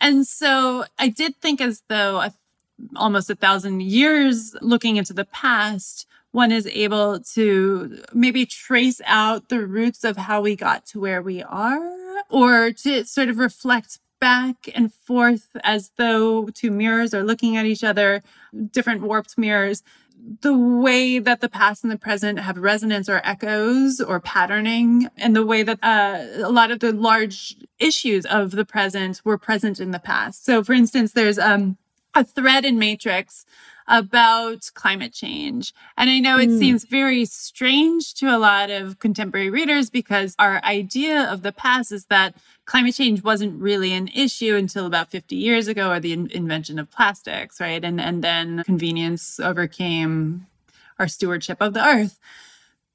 And 0.00 0.26
so 0.26 0.84
I 0.98 1.08
did 1.08 1.40
think 1.40 1.60
as 1.60 1.82
though 1.88 2.18
a, 2.20 2.34
almost 2.96 3.30
a 3.30 3.36
thousand 3.36 3.82
years 3.82 4.56
looking 4.60 4.96
into 4.96 5.12
the 5.12 5.24
past, 5.24 6.06
one 6.32 6.50
is 6.50 6.66
able 6.66 7.20
to 7.20 8.02
maybe 8.12 8.44
trace 8.44 9.00
out 9.06 9.48
the 9.48 9.64
roots 9.64 10.02
of 10.02 10.16
how 10.16 10.40
we 10.40 10.56
got 10.56 10.84
to 10.86 11.00
where 11.00 11.22
we 11.22 11.42
are 11.44 12.22
or 12.28 12.72
to 12.72 13.04
sort 13.04 13.28
of 13.28 13.38
reflect 13.38 14.00
back 14.20 14.68
and 14.74 14.92
forth 14.92 15.48
as 15.62 15.92
though 15.96 16.46
two 16.46 16.70
mirrors 16.70 17.14
are 17.14 17.22
looking 17.22 17.56
at 17.56 17.66
each 17.66 17.84
other, 17.84 18.22
different 18.72 19.02
warped 19.02 19.38
mirrors 19.38 19.82
the 20.40 20.56
way 20.56 21.18
that 21.18 21.40
the 21.40 21.48
past 21.48 21.84
and 21.84 21.92
the 21.92 21.98
present 21.98 22.38
have 22.38 22.56
resonance 22.56 23.08
or 23.08 23.20
echoes 23.24 24.00
or 24.00 24.20
patterning 24.20 25.08
and 25.16 25.36
the 25.36 25.44
way 25.44 25.62
that 25.62 25.78
uh, 25.82 26.24
a 26.42 26.50
lot 26.50 26.70
of 26.70 26.80
the 26.80 26.92
large 26.92 27.56
issues 27.78 28.24
of 28.26 28.52
the 28.52 28.64
present 28.64 29.20
were 29.24 29.38
present 29.38 29.80
in 29.80 29.90
the 29.90 29.98
past. 29.98 30.44
So 30.44 30.64
for 30.64 30.72
instance, 30.72 31.12
there's 31.12 31.38
um, 31.38 31.76
a 32.14 32.24
thread 32.24 32.64
in 32.64 32.78
Matrix 32.78 33.44
about 33.86 34.70
climate 34.74 35.12
change. 35.12 35.74
And 35.96 36.08
I 36.08 36.18
know 36.18 36.38
it 36.38 36.48
mm. 36.48 36.58
seems 36.58 36.84
very 36.84 37.24
strange 37.24 38.14
to 38.14 38.34
a 38.34 38.38
lot 38.38 38.70
of 38.70 38.98
contemporary 38.98 39.50
readers 39.50 39.90
because 39.90 40.34
our 40.38 40.62
idea 40.64 41.30
of 41.30 41.42
the 41.42 41.52
past 41.52 41.92
is 41.92 42.06
that 42.06 42.34
climate 42.64 42.94
change 42.94 43.22
wasn't 43.22 43.60
really 43.60 43.92
an 43.92 44.08
issue 44.08 44.56
until 44.56 44.86
about 44.86 45.10
50 45.10 45.36
years 45.36 45.68
ago 45.68 45.90
or 45.90 46.00
the 46.00 46.12
in- 46.12 46.30
invention 46.30 46.78
of 46.78 46.90
plastics, 46.90 47.60
right? 47.60 47.84
And 47.84 48.00
and 48.00 48.24
then 48.24 48.64
convenience 48.64 49.38
overcame 49.38 50.46
our 50.98 51.08
stewardship 51.08 51.58
of 51.60 51.74
the 51.74 51.84
earth. 51.84 52.18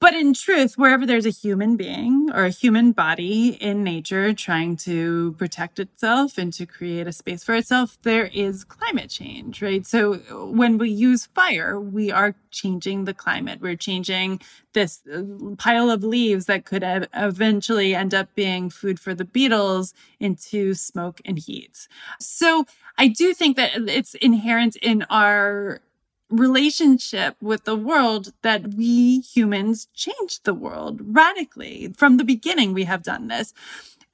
But 0.01 0.13
in 0.13 0.33
truth, 0.33 0.77
wherever 0.77 1.05
there's 1.05 1.25
a 1.25 1.29
human 1.29 1.75
being 1.75 2.29
or 2.33 2.45
a 2.45 2.49
human 2.49 2.93
body 2.93 3.49
in 3.49 3.83
nature 3.83 4.33
trying 4.33 4.77
to 4.77 5.33
protect 5.33 5.77
itself 5.77 6.37
and 6.37 6.53
to 6.53 6.65
create 6.65 7.05
a 7.05 7.11
space 7.11 7.43
for 7.43 7.53
itself, 7.55 7.97
there 8.03 8.27
is 8.27 8.63
climate 8.63 9.09
change, 9.09 9.61
right? 9.61 9.85
So 9.85 10.15
when 10.53 10.77
we 10.77 10.89
use 10.89 11.25
fire, 11.25 11.77
we 11.77 12.11
are 12.11 12.35
changing 12.49 13.05
the 13.05 13.13
climate. 13.13 13.59
We're 13.59 13.75
changing 13.75 14.39
this 14.71 15.01
uh, 15.13 15.23
pile 15.57 15.89
of 15.89 16.01
leaves 16.03 16.45
that 16.45 16.63
could 16.63 16.83
eventually 17.13 17.93
end 17.93 18.13
up 18.13 18.33
being 18.35 18.69
food 18.69 19.01
for 19.01 19.13
the 19.13 19.25
beetles 19.25 19.93
into 20.17 20.75
smoke 20.75 21.19
and 21.25 21.37
heat. 21.37 21.89
So 22.21 22.65
I 22.97 23.07
do 23.07 23.33
think 23.33 23.57
that 23.57 23.71
it's 23.75 24.13
inherent 24.15 24.77
in 24.77 25.03
our 25.09 25.81
relationship 26.29 27.35
with 27.41 27.63
the 27.63 27.75
world 27.75 28.33
that 28.41 28.73
we 28.73 29.21
humans 29.21 29.87
changed 29.93 30.43
the 30.43 30.53
world 30.53 31.01
radically. 31.03 31.93
From 31.97 32.17
the 32.17 32.23
beginning, 32.23 32.73
we 32.73 32.83
have 32.83 33.03
done 33.03 33.27
this. 33.27 33.53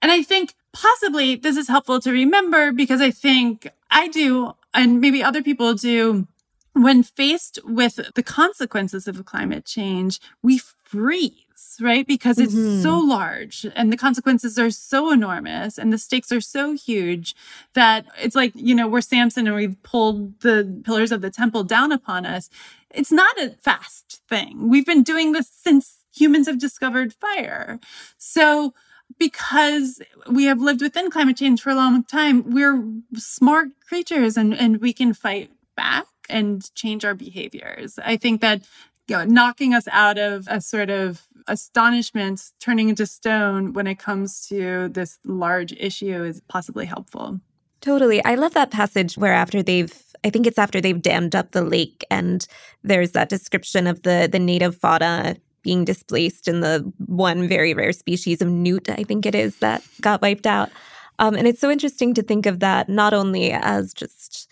And 0.02 0.12
I 0.12 0.22
think 0.24 0.54
possibly 0.72 1.36
this 1.36 1.58
is 1.58 1.68
helpful 1.68 2.00
to 2.02 2.12
remember 2.12 2.72
because 2.72 3.02
I 3.02 3.12
think 3.12 3.68
I 3.90 4.08
do, 4.08 4.54
and 4.74 5.02
maybe 5.02 5.24
other 5.24 5.42
people 5.42 5.74
do, 5.74 6.28
when 6.74 7.04
faced 7.04 7.60
with 7.64 8.00
the 8.16 8.24
consequences 8.24 9.08
of 9.08 9.24
climate 9.26 9.66
change, 9.66 10.20
we 10.44 10.58
freeze 10.58 11.45
right? 11.82 12.06
Because 12.06 12.38
it's 12.40 12.54
mm-hmm. 12.54 12.82
so 12.82 12.98
large 12.98 13.66
and 13.76 13.92
the 13.92 13.98
consequences 13.98 14.58
are 14.58 14.72
so 14.72 15.12
enormous 15.12 15.78
and 15.78 15.92
the 15.92 15.98
stakes 15.98 16.32
are 16.32 16.42
so 16.42 16.74
huge 16.74 17.36
that 17.74 18.06
it's 18.22 18.36
like, 18.36 18.52
you 18.56 18.76
know, 18.76 18.88
we're 18.88 19.02
Samson 19.02 19.48
and 19.48 19.56
we've 19.56 19.82
pulled 19.84 20.40
the 20.42 20.82
pillars 20.84 21.12
of 21.12 21.22
the 21.22 21.30
temple 21.30 21.64
down 21.64 21.92
upon 21.92 22.26
us. 22.26 22.50
It's 22.90 23.12
not 23.12 23.40
a 23.40 23.52
fast 23.62 24.22
thing. 24.30 24.70
We've 24.70 24.86
been 24.86 25.04
doing 25.04 25.32
this 25.32 25.50
since 25.52 25.98
humans 26.16 26.48
have 26.48 26.60
discovered 26.60 27.14
fire. 27.14 27.80
So, 28.18 28.74
because 29.20 30.02
we 30.30 30.46
have 30.46 30.60
lived 30.60 30.82
within 30.82 31.12
climate 31.12 31.38
change 31.38 31.62
for 31.62 31.70
a 31.70 31.76
long 31.76 32.04
time, 32.04 32.52
we're 32.52 32.84
smart 33.16 33.70
creatures 33.88 34.36
and, 34.36 34.54
and 34.54 34.82
we 34.82 34.94
can 34.94 35.14
fight 35.14 35.52
back 35.76 36.08
and 36.30 36.74
change 36.74 37.06
our 37.06 37.14
behaviors. 37.14 38.00
I 38.04 38.18
think 38.18 38.42
that 38.42 38.64
you 39.08 39.16
know, 39.16 39.24
knocking 39.24 39.74
us 39.74 39.88
out 39.92 40.18
of 40.18 40.48
a 40.50 40.62
sort 40.62 40.90
of 40.90 41.28
astonishment 41.48 42.52
turning 42.60 42.90
into 42.90 43.06
stone 43.06 43.74
when 43.74 43.88
it 43.88 44.00
comes 44.00 44.48
to 44.48 44.90
this 44.90 45.20
large 45.24 45.74
issue 45.74 46.24
is 46.24 46.42
possibly 46.48 46.86
helpful. 46.86 47.40
Totally. 47.82 48.24
I 48.26 48.36
love 48.36 48.54
that 48.56 48.72
passage 48.72 49.16
where 49.16 49.34
after 49.34 49.62
they've 49.62 49.94
I 50.24 50.32
think 50.32 50.48
it's 50.48 50.58
after 50.58 50.82
they've 50.82 51.02
dammed 51.02 51.36
up 51.36 51.52
the 51.52 51.62
lake 51.62 52.04
and 52.10 52.48
there's 52.84 53.12
that 53.12 53.30
description 53.30 53.86
of 53.86 54.02
the 54.02 54.28
the 54.32 54.40
native 54.40 54.76
fauna 54.76 55.36
being 55.62 55.84
displaced 55.84 56.48
and 56.48 56.64
the 56.64 56.92
one 57.08 57.48
very 57.48 57.74
rare 57.74 57.92
species 57.92 58.42
of 58.42 58.48
newt, 58.48 58.88
I 58.88 59.04
think 59.04 59.26
it 59.26 59.34
is, 59.34 59.58
that 59.58 59.84
got 60.00 60.22
wiped 60.22 60.46
out. 60.46 60.70
Um, 61.18 61.34
and 61.34 61.48
it's 61.48 61.60
so 61.60 61.72
interesting 61.72 62.14
to 62.14 62.22
think 62.22 62.46
of 62.46 62.60
that 62.60 62.88
not 62.88 63.14
only 63.16 63.52
as 63.52 63.92
just 63.94 64.50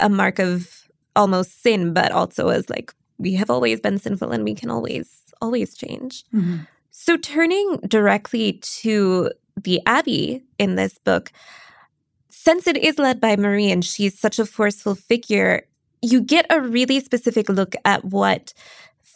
a 0.00 0.08
mark 0.08 0.40
of 0.40 0.88
almost 1.14 1.62
sin, 1.62 1.94
but 1.94 2.10
also 2.10 2.48
as 2.48 2.68
like 2.68 2.92
we 3.18 3.34
have 3.34 3.50
always 3.50 3.80
been 3.80 3.98
sinful 3.98 4.30
and 4.32 4.44
we 4.44 4.54
can 4.54 4.70
always 4.70 5.22
always 5.40 5.74
change. 5.74 6.24
Mm-hmm. 6.34 6.58
So, 6.90 7.16
turning 7.16 7.78
directly 7.86 8.54
to 8.80 9.30
the 9.62 9.80
Abbey 9.86 10.44
in 10.58 10.76
this 10.76 10.98
book, 10.98 11.32
since 12.30 12.66
it 12.66 12.76
is 12.76 12.98
led 12.98 13.20
by 13.20 13.36
Marie 13.36 13.70
and 13.70 13.84
she's 13.84 14.18
such 14.18 14.38
a 14.38 14.46
forceful 14.46 14.94
figure, 14.94 15.66
you 16.02 16.20
get 16.20 16.46
a 16.50 16.60
really 16.60 17.00
specific 17.00 17.48
look 17.48 17.74
at 17.84 18.04
what 18.04 18.52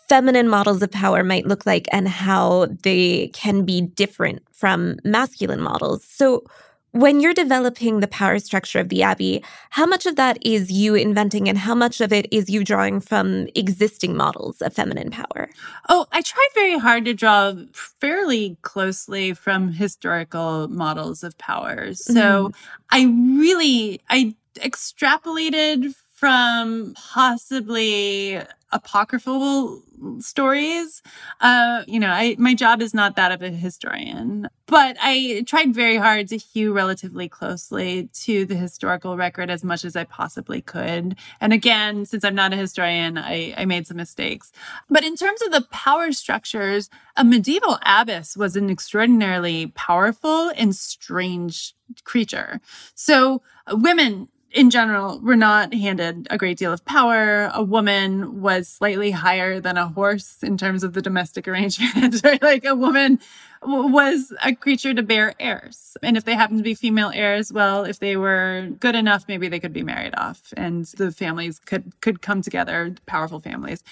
feminine 0.09 0.49
models 0.49 0.83
of 0.83 0.90
power 0.90 1.23
might 1.23 1.47
look 1.47 1.64
like 1.64 1.87
and 1.92 2.09
how 2.09 2.66
they 2.83 3.28
can 3.28 3.64
be 3.64 3.80
different 3.80 4.42
from 4.50 4.97
masculine 5.04 5.61
models. 5.61 6.04
So, 6.04 6.45
when 6.92 7.20
you're 7.20 7.35
developing 7.35 8.00
the 8.00 8.09
power 8.09 8.38
structure 8.38 8.80
of 8.80 8.88
the 8.88 9.02
Abbey, 9.02 9.44
how 9.70 9.87
much 9.87 10.06
of 10.06 10.16
that 10.16 10.38
is 10.44 10.70
you 10.70 10.94
inventing 10.94 11.49
and 11.49 11.56
how 11.59 11.75
much 11.75 12.00
of 12.00 12.12
it 12.12 12.26
is 12.32 12.50
you 12.50 12.64
drawing 12.64 13.00
from 13.00 13.47
existing 13.54 14.16
models 14.16 14.61
of 14.61 14.73
feminine 14.73 15.11
power? 15.11 15.49
Oh, 15.88 16.06
I 16.12 16.23
tried 16.23 16.49
very 16.54 16.78
hard 16.78 17.04
to 17.04 17.14
draw 17.14 17.54
fairly 17.73 18.56
closely 18.62 19.35
from 19.35 19.73
historical 19.73 20.68
models 20.68 21.23
of 21.23 21.38
power. 21.38 21.94
So 21.94 22.49
mm-hmm. 22.49 22.54
I 22.90 23.04
really 23.40 24.00
I 24.11 24.35
extrapolated 24.56 25.94
from 26.14 26.94
possibly 26.97 28.40
apocryphal 28.73 29.83
stories. 30.19 31.03
Uh, 31.41 31.83
you 31.87 32.00
know, 32.00 32.11
I 32.11 32.37
my 32.39 32.55
job 32.55 32.81
is 32.81 32.95
not 32.95 33.17
that 33.17 33.33
of 33.33 33.43
a 33.43 33.50
historian, 33.50 34.49
but 34.67 34.97
I 35.00 35.45
tried 35.47 35.75
very 35.75 35.97
hard 35.97 36.29
to 36.29 36.37
hew 36.37 36.73
relatively 36.73 37.29
closely 37.29 38.09
to 38.25 38.45
the 38.45 38.55
historical 38.55 39.17
record 39.17 39.50
as 39.50 39.65
much 39.65 39.85
as 39.85 39.97
I 39.97 40.05
possibly 40.05 40.62
could. 40.62 41.17
And 41.41 41.53
again, 41.53 42.07
since 42.07 42.25
I'm 42.25 42.35
not 42.35 42.53
a 42.53 42.57
historian, 42.57 43.19
I, 43.19 43.55
I 43.57 43.65
made 43.65 43.87
some 43.87 43.97
mistakes. 43.97 44.53
But 44.89 45.05
in 45.05 45.17
terms 45.17 45.43
of 45.43 45.53
the 45.53 45.67
power 45.71 46.12
structures, 46.12 46.89
a 47.17 47.25
medieval 47.25 47.79
abbess 47.85 48.37
was 48.37 48.57
an 48.57 48.71
extraordinarily 48.71 49.69
powerful 49.69 50.50
and 50.57 50.75
strange 50.75 51.75
creature. 52.05 52.61
So 52.95 53.43
women 53.71 54.29
in 54.52 54.71
general, 54.71 55.21
were 55.21 55.37
not 55.37 55.73
handed 55.73 56.26
a 56.30 56.38
great 56.38 56.59
deal 56.59 56.73
of 56.73 56.85
power. 56.85 57.50
A 57.54 57.62
woman 57.62 58.40
was 58.40 58.69
slightly 58.69 59.12
higher 59.12 59.61
than 59.61 59.76
a 59.76 59.88
horse 59.88 60.42
in 60.42 60.59
terms 60.59 60.83
of 60.83 60.92
the 60.92 61.02
domestic 61.02 61.47
arrangement. 61.49 62.23
like 62.42 62.64
a 62.64 62.75
woman 62.75 63.21
was 63.62 64.33
a 64.42 64.54
creature 64.54 64.95
to 64.95 65.02
bear 65.02 65.35
heirs. 65.38 65.97
And 66.02 66.16
if 66.16 66.25
they 66.25 66.35
happened 66.35 66.59
to 66.59 66.64
be 66.64 66.75
female 66.75 67.12
heirs, 67.14 67.52
well, 67.52 67.85
if 67.85 67.99
they 67.99 68.16
were 68.16 68.69
good 68.80 68.95
enough, 68.95 69.26
maybe 69.28 69.49
they 69.49 69.61
could 69.61 69.73
be 69.73 69.83
married 69.83 70.14
off 70.16 70.52
and 70.57 70.87
the 70.87 71.12
families 71.12 71.59
could, 71.59 71.92
could 72.00 72.23
come 72.23 72.42
together, 72.42 72.95
powerful 73.07 73.38
families. 73.38 73.85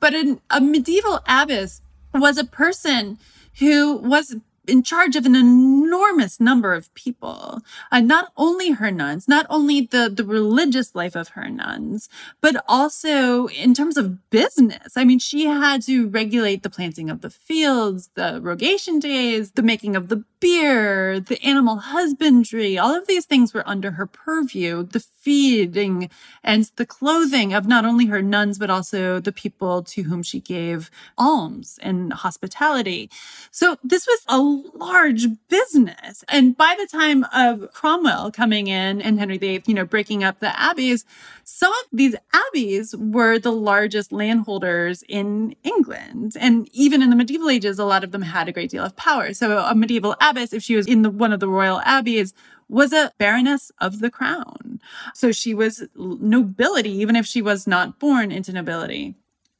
But 0.00 0.14
in 0.14 0.40
a 0.50 0.60
medieval 0.60 1.20
abbess 1.26 1.82
was 2.14 2.38
a 2.38 2.44
person 2.44 3.18
who 3.58 3.96
was 3.96 4.36
in 4.68 4.82
charge 4.82 5.16
of 5.16 5.26
an 5.26 5.34
enormous 5.34 6.40
number 6.40 6.74
of 6.74 6.92
people. 6.94 7.60
Uh, 7.90 8.00
not 8.00 8.32
only 8.36 8.70
her 8.72 8.90
nuns, 8.90 9.28
not 9.28 9.46
only 9.48 9.80
the, 9.80 10.10
the 10.14 10.24
religious 10.24 10.94
life 10.94 11.14
of 11.14 11.28
her 11.30 11.48
nuns, 11.48 12.08
but 12.40 12.64
also 12.68 13.46
in 13.48 13.74
terms 13.74 13.96
of 13.96 14.30
business. 14.30 14.96
I 14.96 15.04
mean, 15.04 15.18
she 15.18 15.46
had 15.46 15.82
to 15.82 16.08
regulate 16.08 16.62
the 16.62 16.70
planting 16.70 17.10
of 17.10 17.20
the 17.20 17.30
fields, 17.30 18.10
the 18.14 18.40
rogation 18.42 18.98
days, 18.98 19.52
the 19.52 19.62
making 19.62 19.96
of 19.96 20.08
the 20.08 20.24
beer, 20.40 21.18
the 21.20 21.42
animal 21.42 21.76
husbandry. 21.76 22.78
All 22.78 22.94
of 22.94 23.06
these 23.06 23.24
things 23.24 23.54
were 23.54 23.66
under 23.68 23.92
her 23.92 24.06
purview. 24.06 24.82
The 24.84 25.00
feeding 25.00 26.08
and 26.44 26.70
the 26.76 26.86
clothing 26.86 27.52
of 27.52 27.66
not 27.66 27.84
only 27.84 28.06
her 28.06 28.22
nuns, 28.22 28.58
but 28.58 28.70
also 28.70 29.18
the 29.18 29.32
people 29.32 29.82
to 29.82 30.02
whom 30.02 30.22
she 30.22 30.38
gave 30.38 30.88
alms 31.18 31.80
and 31.82 32.12
hospitality. 32.12 33.10
So 33.50 33.76
this 33.82 34.06
was 34.06 34.20
a 34.28 34.40
large 34.74 35.26
business. 35.48 36.24
And 36.28 36.56
by 36.56 36.76
the 36.78 36.86
time 36.86 37.24
of 37.32 37.72
Cromwell 37.72 38.30
coming 38.30 38.66
in 38.66 39.00
and 39.00 39.18
Henry 39.18 39.38
VIII, 39.38 39.62
you 39.66 39.74
know, 39.74 39.84
breaking 39.84 40.24
up 40.24 40.40
the 40.40 40.58
abbeys, 40.58 41.04
some 41.44 41.72
of 41.72 41.88
these 41.92 42.16
abbeys 42.32 42.94
were 42.96 43.38
the 43.38 43.52
largest 43.52 44.12
landholders 44.12 45.02
in 45.08 45.54
England. 45.62 46.36
And 46.38 46.68
even 46.72 47.02
in 47.02 47.10
the 47.10 47.16
medieval 47.16 47.50
ages, 47.50 47.78
a 47.78 47.84
lot 47.84 48.04
of 48.04 48.12
them 48.12 48.22
had 48.22 48.48
a 48.48 48.52
great 48.52 48.70
deal 48.70 48.84
of 48.84 48.96
power. 48.96 49.32
So 49.34 49.58
a 49.58 49.74
medieval 49.74 50.16
abbess, 50.20 50.52
if 50.52 50.62
she 50.62 50.76
was 50.76 50.86
in 50.86 51.02
the, 51.02 51.10
one 51.10 51.32
of 51.32 51.40
the 51.40 51.48
royal 51.48 51.80
abbeys, 51.80 52.34
was 52.68 52.92
a 52.92 53.12
baroness 53.18 53.70
of 53.80 54.00
the 54.00 54.10
crown. 54.10 54.80
So 55.14 55.30
she 55.32 55.54
was 55.54 55.84
nobility, 55.94 56.90
even 56.90 57.16
if 57.16 57.26
she 57.26 57.42
was 57.42 57.66
not 57.66 57.98
born 57.98 58.32
into 58.32 58.52
nobility. 58.52 59.14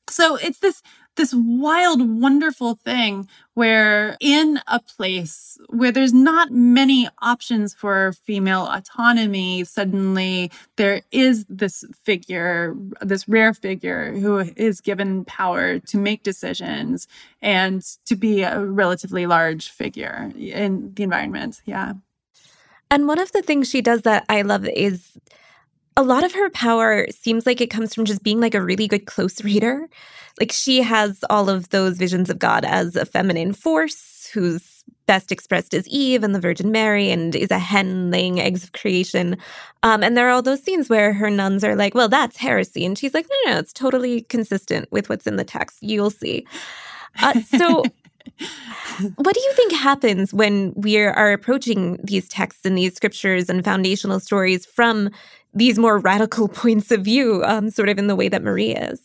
So 0.09 0.37
it's 0.37 0.61
this 0.61 0.83
this 1.17 1.35
wild, 1.35 2.21
wonderful 2.21 2.75
thing 2.75 3.29
where 3.55 4.17
in 4.21 4.61
a 4.67 4.81
place 4.81 5.59
where 5.69 5.91
there's 5.91 6.13
not 6.13 6.51
many 6.51 7.09
options 7.21 7.75
for 7.75 8.13
female 8.13 8.67
autonomy, 8.67 9.65
suddenly 9.65 10.51
there 10.77 11.03
is 11.11 11.45
this 11.49 11.85
figure, 12.05 12.77
this 13.01 13.27
rare 13.29 13.55
figure 13.55 14.13
who 14.13 14.39
is 14.57 14.81
given 14.81 15.25
power 15.25 15.79
to 15.79 15.97
make 15.97 16.23
decisions 16.23 17.09
and 17.43 17.83
to 18.05 18.15
be 18.15 18.43
a 18.43 18.65
relatively 18.65 19.27
large 19.27 19.71
figure 19.71 20.31
in 20.37 20.93
the 20.95 21.03
environment. 21.03 21.63
Yeah. 21.65 21.95
And 22.91 23.09
one 23.09 23.19
of 23.19 23.33
the 23.33 23.43
things 23.43 23.69
she 23.69 23.81
does 23.81 24.03
that 24.03 24.25
I 24.29 24.43
love 24.43 24.67
is 24.69 25.19
a 25.97 26.03
lot 26.03 26.25
of 26.25 26.35
her 26.35 26.51
power 26.51 27.07
seems 27.11 27.47
like 27.47 27.61
it 27.61 27.71
comes 27.71 27.95
from 27.95 28.05
just 28.05 28.23
being 28.23 28.41
like 28.41 28.55
a 28.55 28.63
really 28.63 28.87
good 28.87 29.07
close 29.07 29.43
reader. 29.43 29.89
Like 30.41 30.53
she 30.53 30.83
has 30.83 31.25
all 31.31 31.49
of 31.49 31.71
those 31.71 31.97
visions 31.97 32.31
of 32.31 32.39
God 32.39 32.65
as 32.65 32.97
a 32.97 33.07
feminine 33.07 33.53
force 33.53 34.31
who's 34.33 34.77
best 35.07 35.33
expressed 35.33 35.73
as 35.73 35.89
Eve 35.89 36.23
and 36.23 36.35
the 36.35 36.41
Virgin 36.41 36.73
Mary 36.73 37.11
and 37.11 37.35
is 37.35 37.51
a 37.51 37.59
hen 37.59 38.11
laying 38.11 38.41
eggs 38.41 38.65
of 38.65 38.73
creation. 38.73 39.37
Um, 39.83 40.03
and 40.03 40.17
there 40.17 40.27
are 40.29 40.33
all 40.33 40.43
those 40.43 40.63
scenes 40.63 40.89
where 40.89 41.13
her 41.13 41.31
nuns 41.31 41.65
are 41.65 41.77
like, 41.77 41.95
well, 41.95 42.09
that's 42.09 42.37
heresy. 42.37 42.85
And 42.85 42.99
she's 42.99 43.15
like, 43.15 43.27
no, 43.29 43.37
no, 43.45 43.53
no 43.55 43.59
it's 43.61 43.73
totally 43.73 44.23
consistent 44.23 44.91
with 44.91 45.09
what's 45.09 45.27
in 45.27 45.37
the 45.37 45.45
text. 45.45 45.79
You'll 45.81 46.11
see. 46.11 46.47
Uh, 47.23 47.41
so 47.43 47.85
what 49.17 49.35
do 49.35 49.41
you 49.41 49.53
think 49.55 49.73
happens 49.73 50.35
when 50.35 50.73
we 50.77 50.99
are 50.99 51.33
approaching 51.33 51.99
these 52.03 52.29
texts 52.29 52.65
and 52.65 52.77
these 52.77 52.95
scriptures 52.95 53.49
and 53.49 53.65
foundational 53.65 54.21
stories 54.21 54.67
from 54.67 55.11
these 55.55 55.79
more 55.79 55.99
radical 55.99 56.49
points 56.63 56.91
of 56.91 57.03
view, 57.03 57.43
um, 57.45 57.71
sort 57.71 57.89
of 57.89 57.99
in 57.99 58.09
the 58.09 58.17
way 58.17 58.29
that 58.29 58.43
Marie 58.43 58.75
is? 58.75 59.01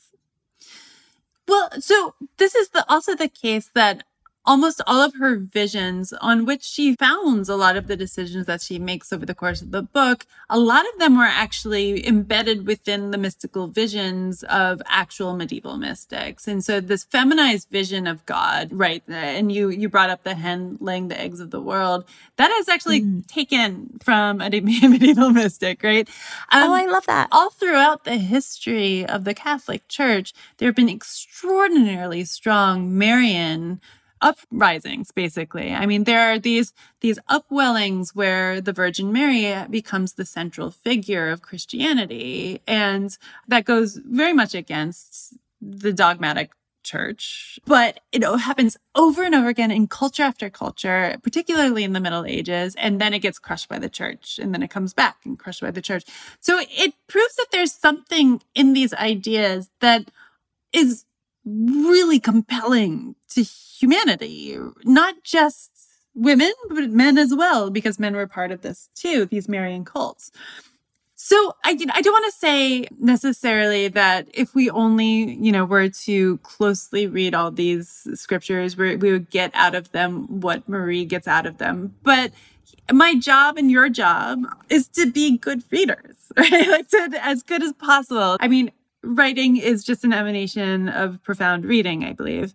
Well, 1.48 1.70
so 1.80 2.16
this 2.38 2.56
is 2.56 2.70
the, 2.70 2.86
also 2.90 3.16
the 3.16 3.28
case 3.28 3.70
that 3.76 4.04
almost 4.46 4.82
all 4.88 5.02
of 5.02 5.16
her 5.16 5.38
visions 5.38 6.14
on 6.14 6.46
which 6.46 6.64
she 6.64 6.96
founds 6.96 7.50
a 7.50 7.56
lot 7.56 7.76
of 7.76 7.88
the 7.88 7.96
decisions 7.96 8.46
that 8.46 8.62
she 8.62 8.80
makes 8.80 9.14
over 9.14 9.26
the 9.26 9.36
course 9.36 9.62
of 9.62 9.72
the 9.72 9.84
book 9.84 10.26
a 10.50 10.60
lot 10.60 10.86
of 10.94 11.00
them 11.00 11.18
were 11.18 11.24
actually 11.24 12.06
embedded 12.08 12.68
within 12.68 13.12
the 13.12 13.18
mystical 13.18 13.68
visions 13.68 14.44
of 14.44 14.82
actual 14.88 15.34
medieval 15.34 15.78
mystics. 15.78 16.48
And 16.48 16.64
so 16.64 16.82
this 16.82 17.04
feminized 17.04 17.70
vision 17.70 18.08
of 18.08 18.26
god 18.26 18.70
right 18.72 19.04
and 19.08 19.52
you 19.52 19.70
you 19.70 19.90
brought 19.90 20.10
up 20.10 20.24
the 20.24 20.36
hen 20.36 20.78
laying 20.80 21.08
the 21.08 21.20
eggs 21.20 21.40
of 21.40 21.52
the 21.52 21.62
world 21.62 22.06
that 22.38 22.52
is 22.52 22.70
actually 22.70 23.02
mm. 23.02 23.26
taken 23.28 23.98
from 24.04 24.42
a 24.42 24.50
medieval 24.62 25.30
mystic 25.30 25.84
right? 25.84 26.08
Um, 26.52 26.70
oh 26.70 26.74
i 26.74 26.86
love 26.86 27.06
that. 27.06 27.28
all 27.32 27.50
throughout 27.50 28.04
the 28.04 28.18
history 28.18 29.06
of 29.06 29.24
the 29.24 29.34
catholic 29.34 29.88
church 29.88 30.34
there 30.58 30.68
have 30.68 30.76
been 30.76 30.90
extraordinarily 30.90 32.24
strong 32.24 32.98
marian 32.98 33.82
uprisings 34.22 35.12
basically. 35.12 35.74
I 35.74 35.86
mean 35.86 36.04
there 36.04 36.32
are 36.32 36.40
these 36.40 36.74
these 37.02 37.20
upwellings 37.30 38.16
where 38.16 38.62
the 38.62 38.74
virgin 38.74 39.12
mary 39.12 39.68
becomes 39.70 40.14
the 40.14 40.26
central 40.26 40.72
figure 40.72 41.30
of 41.30 41.42
christianity 41.42 42.62
and 42.68 43.18
that 43.48 43.66
goes 43.66 43.98
very 44.06 44.34
much 44.34 44.54
against 44.54 45.36
the 45.62 45.94
dogmatic 45.94 46.52
church. 46.84 47.60
But 47.66 48.00
it 48.12 48.24
happens 48.24 48.78
over 48.96 49.24
and 49.24 49.36
over 49.36 49.48
again 49.48 49.72
in 49.72 49.88
culture 49.88 50.24
after 50.24 50.50
culture 50.50 51.18
particularly 51.24 51.84
in 51.84 51.94
the 51.94 52.00
middle 52.00 52.26
ages 52.26 52.76
and 52.76 53.00
then 53.00 53.14
it 53.14 53.20
gets 53.20 53.40
crushed 53.40 53.70
by 53.70 53.80
the 53.80 53.90
church 53.90 54.40
and 54.42 54.54
then 54.54 54.64
it 54.64 54.70
comes 54.70 54.94
back 54.94 55.18
and 55.26 55.38
crushed 55.38 55.62
by 55.62 55.72
the 55.72 55.82
church. 55.82 56.04
So 56.40 56.60
it 56.60 56.94
proves 57.08 57.36
that 57.36 57.48
there's 57.52 57.74
something 57.74 58.42
in 58.56 58.74
these 58.74 58.94
ideas 58.94 59.70
that 59.80 60.12
is 60.74 61.06
really 61.46 62.20
compelling 62.20 63.16
to 63.30 63.44
humanity, 63.44 64.58
not 64.84 65.16
just 65.24 65.72
women, 66.14 66.52
but 66.70 66.90
men 66.90 67.18
as 67.18 67.34
well, 67.34 67.70
because 67.70 68.00
men 68.00 68.16
were 68.16 68.28
part 68.28 68.52
of 68.52 68.62
this 68.62 68.90
too, 68.96 69.26
these 69.26 69.48
Marian 69.48 69.86
cults. 69.86 70.32
So 71.24 71.54
I, 71.64 71.78
I 71.94 72.02
don't 72.02 72.14
want 72.14 72.34
to 72.34 72.40
say 72.40 72.88
necessarily 73.00 73.88
that 73.90 74.28
if 74.34 74.56
we 74.56 74.72
only, 74.72 75.36
you 75.36 75.52
know, 75.52 75.66
were 75.66 75.90
to 75.90 76.38
closely 76.40 77.06
read 77.06 77.36
all 77.36 77.52
these 77.52 78.08
scriptures, 78.16 78.76
we 78.76 78.96
we 78.96 79.12
would 79.12 79.30
get 79.30 79.52
out 79.54 79.76
of 79.76 79.92
them 79.92 80.42
what 80.42 80.68
Marie 80.68 81.06
gets 81.06 81.28
out 81.28 81.46
of 81.46 81.60
them. 81.60 81.94
But 82.02 82.32
my 82.92 83.14
job 83.16 83.60
and 83.60 83.70
your 83.70 83.88
job 83.88 84.46
is 84.70 84.88
to 84.90 85.12
be 85.12 85.38
good 85.38 85.64
readers, 85.72 86.16
right? 86.38 86.68
Like 86.68 86.90
to, 86.90 87.20
as 87.22 87.44
good 87.44 87.62
as 87.62 87.74
possible. 87.74 88.38
I 88.40 88.48
mean, 88.48 88.72
writing 89.04 89.58
is 89.58 89.84
just 89.84 90.04
an 90.04 90.14
emanation 90.14 90.90
of 90.90 91.22
profound 91.24 91.66
reading, 91.66 92.04
I 92.04 92.14
believe. 92.14 92.54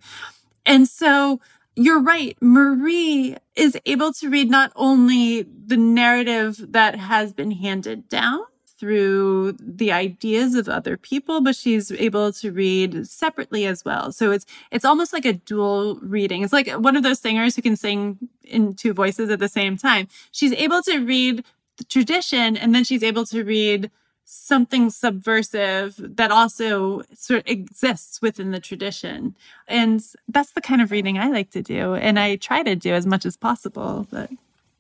And 0.65 0.89
so 0.89 1.41
you're 1.77 2.01
right. 2.01 2.37
Marie 2.41 3.37
is 3.55 3.79
able 3.87 4.13
to 4.15 4.31
read 4.31 4.51
not 4.51 4.73
only 4.77 5.43
the 5.43 5.77
narrative 5.77 6.73
that 6.73 6.97
has 6.97 7.33
been 7.33 7.51
handed 7.51 8.09
down 8.09 8.41
through 8.79 9.53
the 9.59 9.91
ideas 9.93 10.55
of 10.55 10.69
other 10.69 10.97
people, 10.97 11.41
but 11.41 11.57
she's 11.57 11.91
able 11.93 12.33
to 12.33 12.53
read 12.53 13.07
separately 13.07 13.67
as 13.67 13.85
well. 13.85 14.13
So 14.13 14.33
it's 14.33 14.45
it's 14.71 14.85
almost 14.85 15.13
like 15.13 15.25
a 15.25 15.33
dual 15.33 15.99
reading. 16.03 16.43
It's 16.43 16.53
like 16.53 16.71
one 16.73 16.97
of 16.97 17.03
those 17.03 17.21
singers 17.21 17.57
who 17.57 17.63
can 17.63 17.77
sing 17.77 18.19
in 18.43 18.75
two 18.75 18.93
voices 18.93 19.31
at 19.31 19.39
the 19.39 19.49
same 19.49 19.77
time. 19.77 20.09
She's 20.31 20.53
able 20.53 20.83
to 20.83 20.99
read 20.99 21.45
the 21.79 21.85
tradition 21.85 22.57
and 22.57 22.75
then 22.75 22.85
she's 22.85 23.03
able 23.03 23.27
to 23.27 23.45
read 23.45 23.91
something 24.27 24.91
subversive 24.91 25.95
that 25.99 26.33
also 26.33 27.03
sort 27.15 27.41
of 27.41 27.47
exists 27.47 28.21
within 28.21 28.51
the 28.51 28.59
tradition. 28.59 29.37
And 29.69 30.05
that's 30.29 30.51
the 30.51 30.61
kind 30.61 30.83
of 30.83 30.91
reading 30.91 31.17
I 31.17 31.29
like 31.29 31.51
to 31.53 31.63
do. 31.63 31.95
And 31.95 32.19
I 32.19 32.35
try 32.37 32.65
to 32.65 32.75
do 32.75 32.93
as 32.93 33.07
much 33.07 33.25
as 33.25 33.37
possible. 33.37 34.07
But 34.11 34.31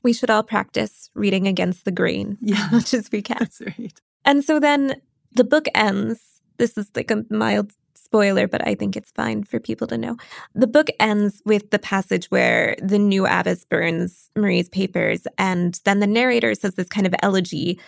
we 0.02 0.12
should 0.12 0.30
all 0.30 0.42
practice 0.42 1.10
reading 1.14 1.46
against 1.46 1.84
the 1.84 1.92
grain 1.92 2.38
yeah, 2.42 2.66
as 2.66 2.72
much 2.72 2.94
as 2.94 3.10
we 3.12 3.22
can. 3.22 3.36
That's 3.38 3.60
right. 3.60 4.00
And 4.24 4.44
so 4.44 4.58
then 4.58 5.00
the 5.32 5.44
book 5.44 5.66
ends. 5.74 6.20
This 6.58 6.76
is 6.76 6.90
like 6.96 7.10
a 7.12 7.24
mild 7.30 7.72
spoiler, 7.94 8.48
but 8.48 8.66
I 8.66 8.74
think 8.74 8.96
it's 8.96 9.10
fine 9.12 9.44
for 9.44 9.60
people 9.60 9.86
to 9.88 9.98
know. 9.98 10.16
The 10.54 10.66
book 10.66 10.88
ends 10.98 11.42
with 11.44 11.70
the 11.70 11.78
passage 11.78 12.26
where 12.26 12.76
the 12.82 12.98
new 12.98 13.26
abbess 13.26 13.64
burns 13.64 14.30
Marie's 14.34 14.68
papers, 14.68 15.26
and 15.38 15.80
then 15.84 16.00
the 16.00 16.06
narrator 16.06 16.54
says 16.54 16.74
this 16.74 16.88
kind 16.88 17.06
of 17.06 17.14
elegy 17.22 17.78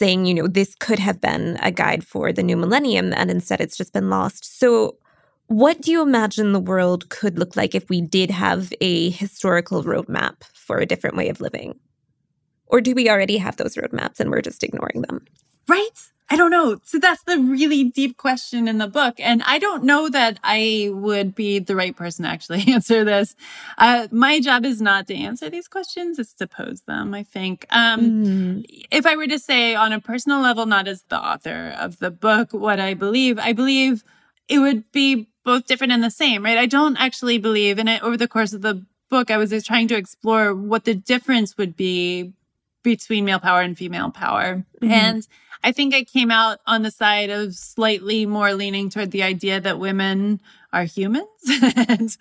saying, 0.00 0.24
you 0.24 0.32
know, 0.32 0.48
this 0.48 0.74
could 0.74 0.98
have 0.98 1.20
been 1.20 1.58
a 1.62 1.70
guide 1.70 2.02
for 2.02 2.32
the 2.32 2.42
new 2.42 2.56
millennium, 2.56 3.12
and 3.14 3.30
instead 3.30 3.60
it's 3.60 3.76
just 3.76 3.92
been 3.92 4.08
lost. 4.08 4.58
So, 4.58 4.96
what 5.48 5.82
do 5.82 5.92
you 5.92 6.00
imagine 6.00 6.52
the 6.52 6.58
world 6.72 7.10
could 7.10 7.38
look 7.38 7.54
like 7.54 7.74
if 7.74 7.88
we 7.90 8.00
did 8.00 8.30
have 8.30 8.72
a 8.80 9.10
historical 9.10 9.84
roadmap 9.84 10.42
for 10.54 10.78
a 10.78 10.86
different 10.86 11.16
way 11.16 11.28
of 11.28 11.40
living? 11.40 11.78
Or 12.66 12.80
do 12.80 12.94
we 12.94 13.10
already 13.10 13.36
have 13.36 13.56
those 13.56 13.74
roadmaps 13.74 14.20
and 14.20 14.30
we're 14.30 14.40
just 14.40 14.62
ignoring 14.62 15.02
them? 15.02 15.26
Right? 15.68 15.98
I 16.32 16.36
don't 16.36 16.52
know. 16.52 16.78
So 16.84 17.00
that's 17.00 17.24
the 17.24 17.38
really 17.38 17.82
deep 17.82 18.16
question 18.16 18.68
in 18.68 18.78
the 18.78 18.86
book. 18.86 19.14
And 19.18 19.42
I 19.46 19.58
don't 19.58 19.82
know 19.82 20.08
that 20.08 20.38
I 20.44 20.90
would 20.92 21.34
be 21.34 21.58
the 21.58 21.74
right 21.74 21.94
person 21.94 22.24
to 22.24 22.30
actually 22.30 22.64
answer 22.72 23.04
this. 23.04 23.34
Uh, 23.76 24.06
my 24.12 24.38
job 24.38 24.64
is 24.64 24.80
not 24.80 25.08
to 25.08 25.14
answer 25.14 25.50
these 25.50 25.66
questions, 25.66 26.20
it's 26.20 26.32
to 26.34 26.46
pose 26.46 26.82
them, 26.82 27.14
I 27.14 27.24
think. 27.24 27.66
Um, 27.70 28.00
mm. 28.00 28.86
If 28.92 29.06
I 29.06 29.16
were 29.16 29.26
to 29.26 29.40
say 29.40 29.74
on 29.74 29.92
a 29.92 30.00
personal 30.00 30.40
level, 30.40 30.66
not 30.66 30.86
as 30.86 31.02
the 31.08 31.18
author 31.18 31.74
of 31.76 31.98
the 31.98 32.12
book, 32.12 32.52
what 32.52 32.78
I 32.78 32.94
believe, 32.94 33.38
I 33.40 33.52
believe 33.52 34.04
it 34.48 34.60
would 34.60 34.90
be 34.92 35.28
both 35.44 35.66
different 35.66 35.92
and 35.92 36.04
the 36.04 36.10
same, 36.10 36.44
right? 36.44 36.58
I 36.58 36.66
don't 36.66 36.96
actually 36.96 37.38
believe 37.38 37.80
in 37.80 37.88
it 37.88 38.02
over 38.04 38.16
the 38.16 38.28
course 38.28 38.52
of 38.52 38.62
the 38.62 38.84
book. 39.08 39.32
I 39.32 39.36
was 39.36 39.50
just 39.50 39.66
trying 39.66 39.88
to 39.88 39.96
explore 39.96 40.54
what 40.54 40.84
the 40.84 40.94
difference 40.94 41.58
would 41.58 41.76
be 41.76 42.34
between 42.82 43.24
male 43.24 43.40
power 43.40 43.60
and 43.60 43.76
female 43.76 44.10
power. 44.10 44.64
Mm-hmm. 44.80 44.92
And 44.92 45.28
I 45.62 45.72
think 45.72 45.94
I 45.94 46.04
came 46.04 46.30
out 46.30 46.58
on 46.66 46.82
the 46.82 46.90
side 46.90 47.30
of 47.30 47.54
slightly 47.54 48.26
more 48.26 48.54
leaning 48.54 48.88
toward 48.88 49.10
the 49.10 49.22
idea 49.22 49.60
that 49.60 49.78
women 49.78 50.40
are 50.72 50.84
humans, 50.84 51.26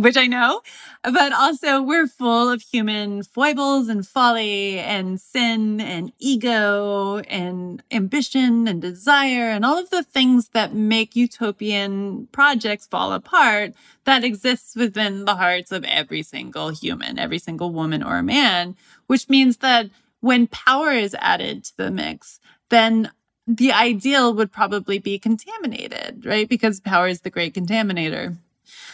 which 0.00 0.16
I 0.16 0.26
know, 0.26 0.62
but 1.02 1.32
also 1.32 1.82
we're 1.82 2.06
full 2.06 2.50
of 2.50 2.62
human 2.62 3.22
foibles 3.22 3.88
and 3.88 4.06
folly 4.06 4.78
and 4.78 5.20
sin 5.20 5.80
and 5.80 6.12
ego 6.18 7.18
and 7.28 7.82
ambition 7.90 8.66
and 8.66 8.80
desire 8.80 9.50
and 9.50 9.64
all 9.64 9.78
of 9.78 9.90
the 9.90 10.02
things 10.02 10.48
that 10.50 10.74
make 10.74 11.14
utopian 11.14 12.28
projects 12.32 12.86
fall 12.86 13.12
apart 13.12 13.74
that 14.04 14.24
exists 14.24 14.74
within 14.74 15.26
the 15.26 15.36
hearts 15.36 15.70
of 15.70 15.84
every 15.84 16.22
single 16.22 16.70
human, 16.70 17.18
every 17.18 17.38
single 17.38 17.70
woman 17.70 18.02
or 18.02 18.22
man, 18.22 18.76
which 19.06 19.28
means 19.28 19.58
that 19.58 19.90
when 20.20 20.46
power 20.46 20.92
is 20.92 21.14
added 21.18 21.64
to 21.64 21.76
the 21.76 21.90
mix, 21.90 22.40
then 22.70 23.10
the 23.48 23.72
ideal 23.72 24.34
would 24.34 24.52
probably 24.52 24.98
be 24.98 25.18
contaminated, 25.18 26.26
right? 26.26 26.48
Because 26.48 26.80
power 26.80 27.08
is 27.08 27.22
the 27.22 27.30
great 27.30 27.54
contaminator. 27.54 28.36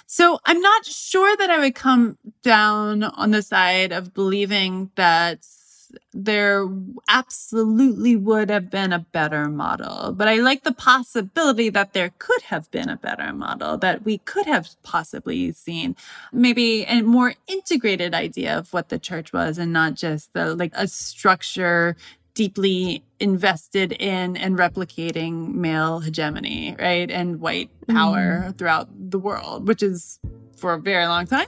So 0.07 0.39
I'm 0.45 0.61
not 0.61 0.87
sure 0.87 1.37
that 1.37 1.51
I 1.51 1.59
would 1.59 1.75
come 1.75 2.19
down 2.43 3.03
on 3.03 3.33
the 3.33 3.43
side 3.43 3.91
of 3.91 4.15
believing 4.15 4.91
that 4.95 5.45
there 6.13 6.69
absolutely 7.09 8.17
would 8.17 8.51
have 8.51 8.71
been 8.71 8.93
a 8.93 8.99
better 8.99 9.49
model. 9.49 10.13
But 10.13 10.29
I 10.29 10.37
like 10.37 10.63
the 10.63 10.73
possibility 10.73 11.69
that 11.71 11.93
there 11.93 12.13
could 12.19 12.43
have 12.43 12.71
been 12.71 12.89
a 12.89 12.97
better 12.97 13.33
model, 13.33 13.77
that 13.79 14.05
we 14.05 14.19
could 14.19 14.47
have 14.47 14.69
possibly 14.83 15.53
seen 15.53 15.97
maybe 16.33 16.85
a 16.85 17.03
more 17.03 17.35
integrated 17.47 18.15
idea 18.15 18.57
of 18.57 18.73
what 18.73 18.89
the 18.89 18.99
church 18.99 19.33
was 19.33 19.59
and 19.59 19.73
not 19.73 19.95
just 19.95 20.33
the 20.33 20.55
like 20.55 20.73
a 20.75 20.87
structure 20.87 21.97
deeply 22.35 23.05
invested 23.21 23.93
in 23.93 24.37
and 24.37 24.59
replicating 24.59 25.55
male 25.55 26.01
hegemony, 26.01 26.77
right? 26.79 27.11
And 27.11 27.41
white 27.41 27.71
power 27.89 28.47
mm. 28.47 28.59
throughout 28.59 28.89
the 29.11 29.19
world, 29.19 29.69
which 29.69 29.83
is 29.83 30.19
for 30.57 30.75
a 30.75 30.81
very 30.81 31.07
long 31.07 31.27
time, 31.27 31.47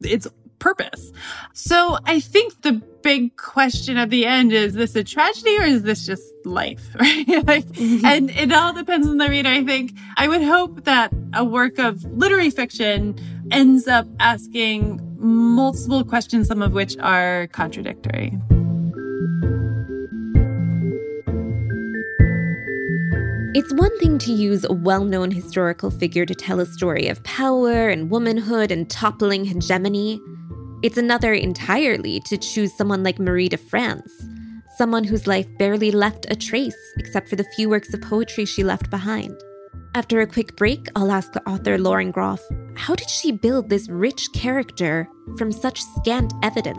its 0.00 0.28
purpose. 0.58 1.12
So 1.52 1.98
I 2.04 2.20
think 2.20 2.62
the 2.62 2.72
big 3.02 3.36
question 3.36 3.96
at 3.96 4.10
the 4.10 4.26
end 4.26 4.52
is 4.52 4.74
this 4.74 4.94
a 4.94 5.02
tragedy 5.02 5.58
or 5.58 5.62
is 5.62 5.82
this 5.82 6.06
just 6.06 6.22
life? 6.44 6.86
Right? 7.00 7.46
like, 7.46 7.66
mm-hmm. 7.66 8.04
And 8.04 8.30
it 8.30 8.52
all 8.52 8.72
depends 8.72 9.08
on 9.08 9.16
the 9.16 9.28
reader. 9.28 9.48
I 9.48 9.64
think 9.64 9.92
I 10.16 10.28
would 10.28 10.42
hope 10.42 10.84
that 10.84 11.12
a 11.34 11.44
work 11.44 11.78
of 11.78 12.04
literary 12.04 12.50
fiction 12.50 13.16
ends 13.50 13.88
up 13.88 14.06
asking 14.20 15.00
multiple 15.18 16.04
questions, 16.04 16.46
some 16.46 16.62
of 16.62 16.72
which 16.72 16.96
are 16.98 17.48
contradictory. 17.48 18.38
Mm-hmm. 23.50 23.58
It's 23.58 23.72
one 23.72 23.98
thing 23.98 24.18
to 24.18 24.32
use 24.32 24.64
a 24.64 24.72
well 24.72 25.04
known 25.04 25.30
historical 25.30 25.90
figure 25.90 26.24
to 26.24 26.34
tell 26.34 26.60
a 26.60 26.66
story 26.66 27.08
of 27.08 27.22
power 27.24 27.88
and 27.88 28.08
womanhood 28.10 28.70
and 28.70 28.88
toppling 28.88 29.44
hegemony. 29.44 30.20
It's 30.82 30.96
another 30.96 31.34
entirely 31.34 32.20
to 32.26 32.38
choose 32.38 32.72
someone 32.76 33.02
like 33.02 33.18
Marie 33.18 33.48
de 33.48 33.56
France, 33.56 34.12
someone 34.76 35.02
whose 35.02 35.26
life 35.26 35.46
barely 35.58 35.90
left 35.90 36.26
a 36.30 36.36
trace 36.36 36.76
except 36.98 37.28
for 37.28 37.36
the 37.36 37.46
few 37.56 37.68
works 37.68 37.92
of 37.92 38.00
poetry 38.02 38.44
she 38.44 38.62
left 38.62 38.88
behind. 38.88 39.34
After 39.96 40.20
a 40.20 40.26
quick 40.26 40.54
break, 40.54 40.86
I'll 40.94 41.10
ask 41.10 41.32
the 41.32 41.46
author 41.48 41.76
Lauren 41.76 42.12
Groff 42.12 42.40
how 42.76 42.94
did 42.94 43.10
she 43.10 43.32
build 43.32 43.68
this 43.68 43.88
rich 43.88 44.28
character 44.32 45.08
from 45.36 45.50
such 45.50 45.82
scant 45.82 46.32
evidence? 46.42 46.78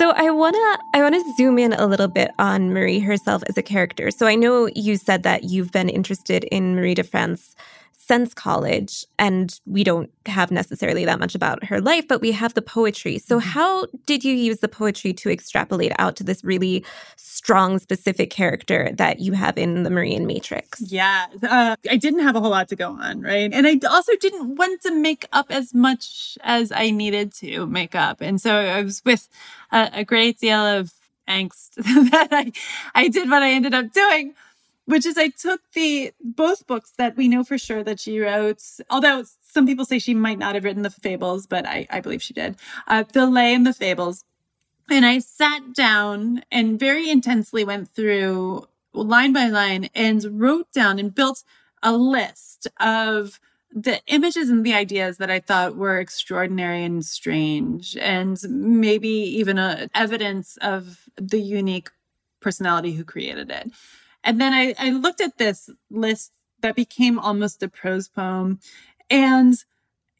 So 0.00 0.12
I 0.16 0.30
wanna 0.30 0.56
I 0.94 1.02
wanna 1.02 1.20
zoom 1.36 1.58
in 1.58 1.74
a 1.74 1.86
little 1.86 2.08
bit 2.08 2.30
on 2.38 2.72
Marie 2.72 3.00
herself 3.00 3.42
as 3.50 3.58
a 3.58 3.62
character. 3.62 4.10
So 4.10 4.26
I 4.26 4.34
know 4.34 4.66
you 4.74 4.96
said 4.96 5.24
that 5.24 5.44
you've 5.44 5.72
been 5.72 5.90
interested 5.90 6.44
in 6.44 6.74
Marie 6.74 6.94
de 6.94 7.04
France 7.04 7.54
since 8.10 8.34
college, 8.34 9.06
and 9.20 9.60
we 9.66 9.84
don't 9.84 10.10
have 10.26 10.50
necessarily 10.50 11.04
that 11.04 11.20
much 11.20 11.36
about 11.36 11.62
her 11.62 11.80
life, 11.80 12.08
but 12.08 12.20
we 12.20 12.32
have 12.32 12.54
the 12.54 12.60
poetry. 12.60 13.18
So, 13.18 13.38
mm-hmm. 13.38 13.50
how 13.50 13.86
did 14.04 14.24
you 14.24 14.34
use 14.34 14.58
the 14.58 14.66
poetry 14.66 15.12
to 15.12 15.30
extrapolate 15.30 15.92
out 15.96 16.16
to 16.16 16.24
this 16.24 16.42
really 16.42 16.84
strong, 17.14 17.78
specific 17.78 18.30
character 18.30 18.90
that 18.94 19.20
you 19.20 19.34
have 19.34 19.56
in 19.56 19.84
the 19.84 19.90
Marian 19.90 20.26
Matrix? 20.26 20.80
Yeah, 20.80 21.26
uh, 21.40 21.76
I 21.88 21.96
didn't 21.96 22.24
have 22.26 22.34
a 22.34 22.40
whole 22.40 22.50
lot 22.50 22.66
to 22.70 22.76
go 22.76 22.90
on, 22.90 23.20
right? 23.20 23.52
And 23.52 23.64
I 23.64 23.78
also 23.88 24.16
didn't 24.16 24.56
want 24.56 24.82
to 24.82 24.92
make 24.92 25.24
up 25.32 25.52
as 25.52 25.72
much 25.72 26.36
as 26.42 26.72
I 26.72 26.90
needed 26.90 27.32
to 27.34 27.68
make 27.68 27.94
up. 27.94 28.20
And 28.20 28.40
so 28.40 28.56
I 28.56 28.82
was 28.82 29.02
with 29.04 29.28
a, 29.70 29.88
a 29.92 30.04
great 30.04 30.40
deal 30.40 30.58
of 30.58 30.92
angst 31.28 31.74
that 32.10 32.28
I, 32.32 32.50
I 32.92 33.06
did 33.06 33.30
what 33.30 33.44
I 33.44 33.52
ended 33.52 33.72
up 33.72 33.92
doing 33.92 34.34
which 34.90 35.06
is 35.06 35.16
I 35.16 35.28
took 35.28 35.60
the 35.74 36.12
both 36.20 36.66
books 36.66 36.92
that 36.98 37.16
we 37.16 37.28
know 37.28 37.44
for 37.44 37.58
sure 37.58 37.84
that 37.84 38.00
she 38.00 38.18
wrote, 38.18 38.62
although 38.90 39.24
some 39.40 39.66
people 39.66 39.84
say 39.84 39.98
she 39.98 40.14
might 40.14 40.38
not 40.38 40.54
have 40.54 40.64
written 40.64 40.82
the 40.82 40.90
fables, 40.90 41.46
but 41.46 41.66
I, 41.66 41.86
I 41.90 42.00
believe 42.00 42.22
she 42.22 42.34
did. 42.34 42.56
Uh, 42.88 43.04
the 43.12 43.26
Lay 43.26 43.54
and 43.54 43.66
the 43.66 43.72
Fables. 43.72 44.24
And 44.90 45.06
I 45.06 45.20
sat 45.20 45.72
down 45.74 46.42
and 46.50 46.78
very 46.78 47.08
intensely 47.08 47.64
went 47.64 47.88
through 47.88 48.66
line 48.92 49.32
by 49.32 49.46
line 49.46 49.88
and 49.94 50.40
wrote 50.40 50.72
down 50.72 50.98
and 50.98 51.14
built 51.14 51.44
a 51.82 51.92
list 51.92 52.66
of 52.80 53.38
the 53.72 54.00
images 54.08 54.50
and 54.50 54.66
the 54.66 54.74
ideas 54.74 55.18
that 55.18 55.30
I 55.30 55.38
thought 55.38 55.76
were 55.76 56.00
extraordinary 56.00 56.82
and 56.82 57.04
strange, 57.06 57.96
and 57.96 58.36
maybe 58.48 59.08
even 59.08 59.58
a 59.58 59.88
evidence 59.94 60.58
of 60.60 61.08
the 61.16 61.40
unique 61.40 61.90
personality 62.40 62.92
who 62.92 63.04
created 63.04 63.50
it. 63.50 63.70
And 64.24 64.40
then 64.40 64.52
I, 64.52 64.74
I 64.78 64.90
looked 64.90 65.20
at 65.20 65.38
this 65.38 65.70
list 65.90 66.32
that 66.60 66.76
became 66.76 67.18
almost 67.18 67.62
a 67.62 67.68
prose 67.68 68.08
poem 68.08 68.60
and 69.08 69.54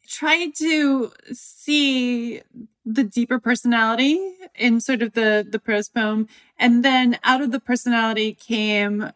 tried 0.07 0.55
to 0.55 1.11
see 1.31 2.41
the 2.85 3.03
deeper 3.03 3.39
personality 3.39 4.19
in 4.55 4.81
sort 4.81 5.01
of 5.01 5.13
the 5.13 5.45
the 5.47 5.59
prose 5.59 5.87
poem. 5.87 6.27
And 6.57 6.83
then 6.83 7.19
out 7.23 7.41
of 7.41 7.51
the 7.51 7.59
personality 7.59 8.33
came 8.33 9.11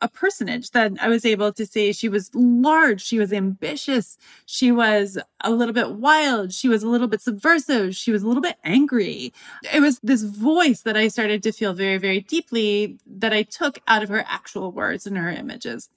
a 0.00 0.08
personage 0.08 0.70
that 0.70 0.92
I 1.00 1.08
was 1.08 1.24
able 1.24 1.52
to 1.52 1.66
see. 1.66 1.92
She 1.92 2.08
was 2.08 2.30
large, 2.34 3.00
she 3.02 3.18
was 3.18 3.32
ambitious, 3.32 4.16
she 4.46 4.70
was 4.70 5.18
a 5.42 5.50
little 5.50 5.74
bit 5.74 5.92
wild, 5.92 6.52
she 6.52 6.68
was 6.68 6.82
a 6.82 6.88
little 6.88 7.08
bit 7.08 7.20
subversive, 7.20 7.96
she 7.96 8.12
was 8.12 8.22
a 8.22 8.28
little 8.28 8.42
bit 8.42 8.56
angry. 8.64 9.32
It 9.72 9.80
was 9.80 9.98
this 10.02 10.22
voice 10.22 10.82
that 10.82 10.96
I 10.96 11.08
started 11.08 11.42
to 11.42 11.52
feel 11.52 11.74
very, 11.74 11.98
very 11.98 12.20
deeply 12.20 12.98
that 13.06 13.32
I 13.32 13.42
took 13.42 13.80
out 13.88 14.02
of 14.02 14.08
her 14.08 14.24
actual 14.28 14.70
words 14.72 15.06
and 15.06 15.18
her 15.18 15.30
images. 15.30 15.88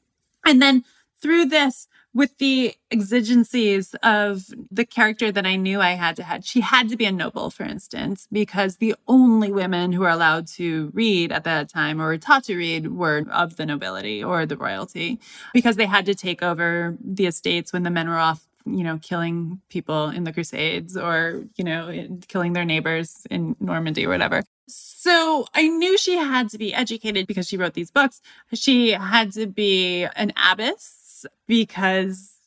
And 0.45 0.61
then 0.61 0.83
through 1.21 1.45
this, 1.45 1.88
with 2.13 2.38
the 2.39 2.75
exigencies 2.91 3.95
of 4.03 4.47
the 4.69 4.86
character 4.86 5.31
that 5.31 5.45
I 5.45 5.55
knew 5.55 5.79
I 5.79 5.91
had 5.91 6.15
to 6.17 6.23
have. 6.23 6.45
She 6.45 6.60
had 6.60 6.89
to 6.89 6.97
be 6.97 7.05
a 7.05 7.12
noble, 7.12 7.49
for 7.49 7.63
instance, 7.63 8.27
because 8.31 8.77
the 8.77 8.95
only 9.07 9.51
women 9.51 9.93
who 9.93 10.01
were 10.01 10.10
allowed 10.10 10.47
to 10.47 10.91
read 10.93 11.31
at 11.31 11.45
that 11.45 11.69
time 11.69 12.01
or 12.01 12.07
were 12.07 12.17
taught 12.17 12.43
to 12.45 12.57
read 12.57 12.91
were 12.91 13.23
of 13.31 13.55
the 13.55 13.65
nobility 13.65 14.23
or 14.23 14.45
the 14.45 14.57
royalty 14.57 15.19
because 15.53 15.77
they 15.77 15.86
had 15.86 16.05
to 16.07 16.15
take 16.15 16.43
over 16.43 16.97
the 17.01 17.27
estates 17.27 17.71
when 17.71 17.84
the 17.84 17.89
men 17.91 18.10
were 18.10 18.17
off 18.17 18.45
you 18.63 18.84
know, 18.84 18.99
killing 19.01 19.60
people 19.69 20.10
in 20.10 20.23
the 20.23 20.31
Crusades 20.31 20.95
or, 20.95 21.43
you 21.55 21.63
know, 21.63 22.19
killing 22.27 22.53
their 22.53 22.63
neighbors 22.63 23.25
in 23.31 23.55
Normandy 23.60 24.05
or 24.05 24.10
whatever. 24.10 24.43
So 24.67 25.47
I 25.55 25.67
knew 25.67 25.97
she 25.97 26.17
had 26.17 26.49
to 26.49 26.60
be 26.60 26.71
educated 26.71 27.25
because 27.25 27.47
she 27.47 27.57
wrote 27.57 27.73
these 27.73 27.89
books. 27.89 28.21
She 28.53 28.91
had 28.91 29.31
to 29.34 29.47
be 29.47 30.03
an 30.15 30.31
abbess 30.38 31.00
because 31.47 32.38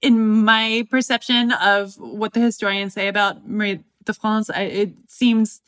in 0.00 0.44
my 0.44 0.86
perception 0.90 1.52
of 1.52 1.94
what 1.98 2.32
the 2.32 2.40
historians 2.40 2.94
say 2.94 3.08
about 3.08 3.48
Marie 3.48 3.80
de 4.04 4.12
France, 4.12 4.50
I, 4.50 4.62
it 4.62 4.92
seems 5.08 5.60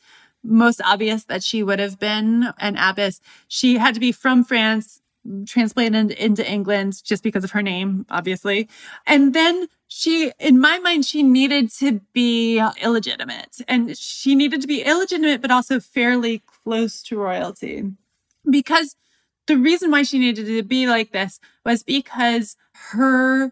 most 0.43 0.81
obvious 0.83 1.23
that 1.25 1.43
she 1.43 1.63
would 1.63 1.79
have 1.79 1.99
been 1.99 2.53
an 2.59 2.77
abbess. 2.77 3.21
She 3.47 3.77
had 3.77 3.93
to 3.95 3.99
be 3.99 4.11
from 4.11 4.43
France, 4.43 5.01
transplanted 5.47 6.11
into 6.11 6.47
England 6.47 7.01
just 7.03 7.23
because 7.23 7.43
of 7.43 7.51
her 7.51 7.63
name, 7.63 8.05
obviously. 8.09 8.69
And 9.07 9.33
then 9.33 9.67
she, 9.87 10.31
in 10.39 10.59
my 10.59 10.77
mind, 10.79 11.05
she 11.05 11.23
needed 11.23 11.71
to 11.79 12.01
be 12.13 12.61
illegitimate 12.81 13.57
and 13.67 13.97
she 13.97 14.35
needed 14.35 14.61
to 14.61 14.67
be 14.67 14.83
illegitimate, 14.83 15.41
but 15.41 15.51
also 15.51 15.79
fairly 15.79 16.43
close 16.63 17.01
to 17.03 17.17
royalty 17.17 17.91
because 18.49 18.95
the 19.47 19.57
reason 19.57 19.91
why 19.91 20.03
she 20.03 20.19
needed 20.19 20.45
to 20.45 20.63
be 20.63 20.87
like 20.87 21.11
this 21.11 21.39
was 21.65 21.83
because 21.83 22.55
her 22.91 23.51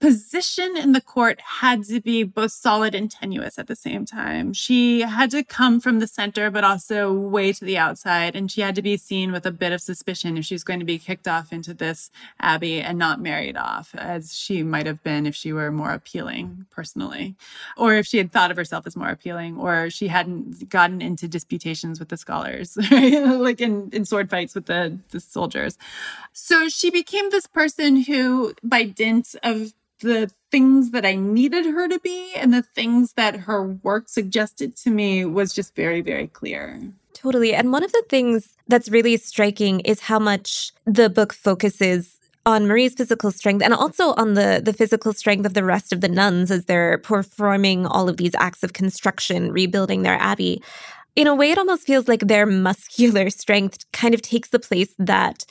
position 0.00 0.76
in 0.78 0.92
the 0.92 1.00
court 1.00 1.40
had 1.42 1.84
to 1.84 2.00
be 2.00 2.22
both 2.22 2.52
solid 2.52 2.94
and 2.94 3.10
tenuous 3.10 3.58
at 3.58 3.66
the 3.66 3.76
same 3.76 4.06
time. 4.06 4.54
She 4.54 5.02
had 5.02 5.30
to 5.32 5.44
come 5.44 5.78
from 5.78 5.98
the 5.98 6.06
center, 6.06 6.50
but 6.50 6.64
also 6.64 7.12
way 7.12 7.52
to 7.52 7.64
the 7.64 7.76
outside. 7.76 8.34
And 8.34 8.50
she 8.50 8.62
had 8.62 8.74
to 8.76 8.82
be 8.82 8.96
seen 8.96 9.30
with 9.30 9.44
a 9.44 9.50
bit 9.50 9.72
of 9.72 9.82
suspicion 9.82 10.38
if 10.38 10.46
she 10.46 10.54
was 10.54 10.64
going 10.64 10.80
to 10.80 10.86
be 10.86 10.98
kicked 10.98 11.28
off 11.28 11.52
into 11.52 11.74
this 11.74 12.10
abbey 12.40 12.80
and 12.80 12.98
not 12.98 13.20
married 13.20 13.58
off, 13.58 13.94
as 13.94 14.34
she 14.34 14.62
might 14.62 14.86
have 14.86 15.02
been 15.02 15.26
if 15.26 15.36
she 15.36 15.52
were 15.52 15.70
more 15.70 15.92
appealing 15.92 16.66
personally, 16.70 17.36
or 17.76 17.94
if 17.94 18.06
she 18.06 18.16
had 18.16 18.32
thought 18.32 18.50
of 18.50 18.56
herself 18.56 18.86
as 18.86 18.96
more 18.96 19.10
appealing, 19.10 19.58
or 19.58 19.90
she 19.90 20.08
hadn't 20.08 20.68
gotten 20.70 21.02
into 21.02 21.28
disputations 21.28 22.00
with 22.00 22.08
the 22.08 22.16
scholars, 22.16 22.78
like 22.90 23.60
in, 23.60 23.90
in 23.92 24.06
sword 24.06 24.30
fights 24.30 24.54
with 24.54 24.64
the, 24.64 24.98
the 25.10 25.20
soldiers. 25.20 25.76
So 26.32 26.70
she 26.70 26.90
became 26.90 27.28
this 27.30 27.46
person 27.46 27.96
who, 28.02 28.54
by 28.62 28.84
dint 28.84 29.36
of 29.42 29.74
the 30.00 30.30
things 30.50 30.90
that 30.90 31.06
I 31.06 31.14
needed 31.14 31.66
her 31.66 31.88
to 31.88 31.98
be 32.00 32.32
and 32.34 32.52
the 32.52 32.62
things 32.62 33.12
that 33.14 33.36
her 33.36 33.62
work 33.62 34.08
suggested 34.08 34.76
to 34.78 34.90
me 34.90 35.24
was 35.24 35.54
just 35.54 35.74
very, 35.74 36.00
very 36.00 36.26
clear. 36.26 36.80
Totally. 37.12 37.54
And 37.54 37.72
one 37.72 37.84
of 37.84 37.92
the 37.92 38.04
things 38.08 38.54
that's 38.68 38.88
really 38.88 39.16
striking 39.16 39.80
is 39.80 40.00
how 40.00 40.18
much 40.18 40.72
the 40.86 41.10
book 41.10 41.32
focuses 41.32 42.18
on 42.46 42.66
Marie's 42.66 42.94
physical 42.94 43.30
strength 43.30 43.62
and 43.62 43.74
also 43.74 44.14
on 44.14 44.34
the 44.34 44.62
the 44.64 44.72
physical 44.72 45.12
strength 45.12 45.44
of 45.44 45.54
the 45.54 45.64
rest 45.64 45.92
of 45.92 46.00
the 46.00 46.08
nuns 46.08 46.50
as 46.50 46.64
they're 46.64 46.98
performing 46.98 47.86
all 47.86 48.08
of 48.08 48.16
these 48.16 48.34
acts 48.36 48.62
of 48.62 48.72
construction, 48.72 49.52
rebuilding 49.52 50.02
their 50.02 50.14
abbey. 50.14 50.62
In 51.16 51.26
a 51.26 51.34
way, 51.34 51.50
it 51.50 51.58
almost 51.58 51.86
feels 51.86 52.08
like 52.08 52.20
their 52.20 52.46
muscular 52.46 53.28
strength 53.42 53.84
kind 53.92 54.14
of 54.14 54.22
takes 54.22 54.48
the 54.48 54.58
place 54.58 54.94
that 54.98 55.44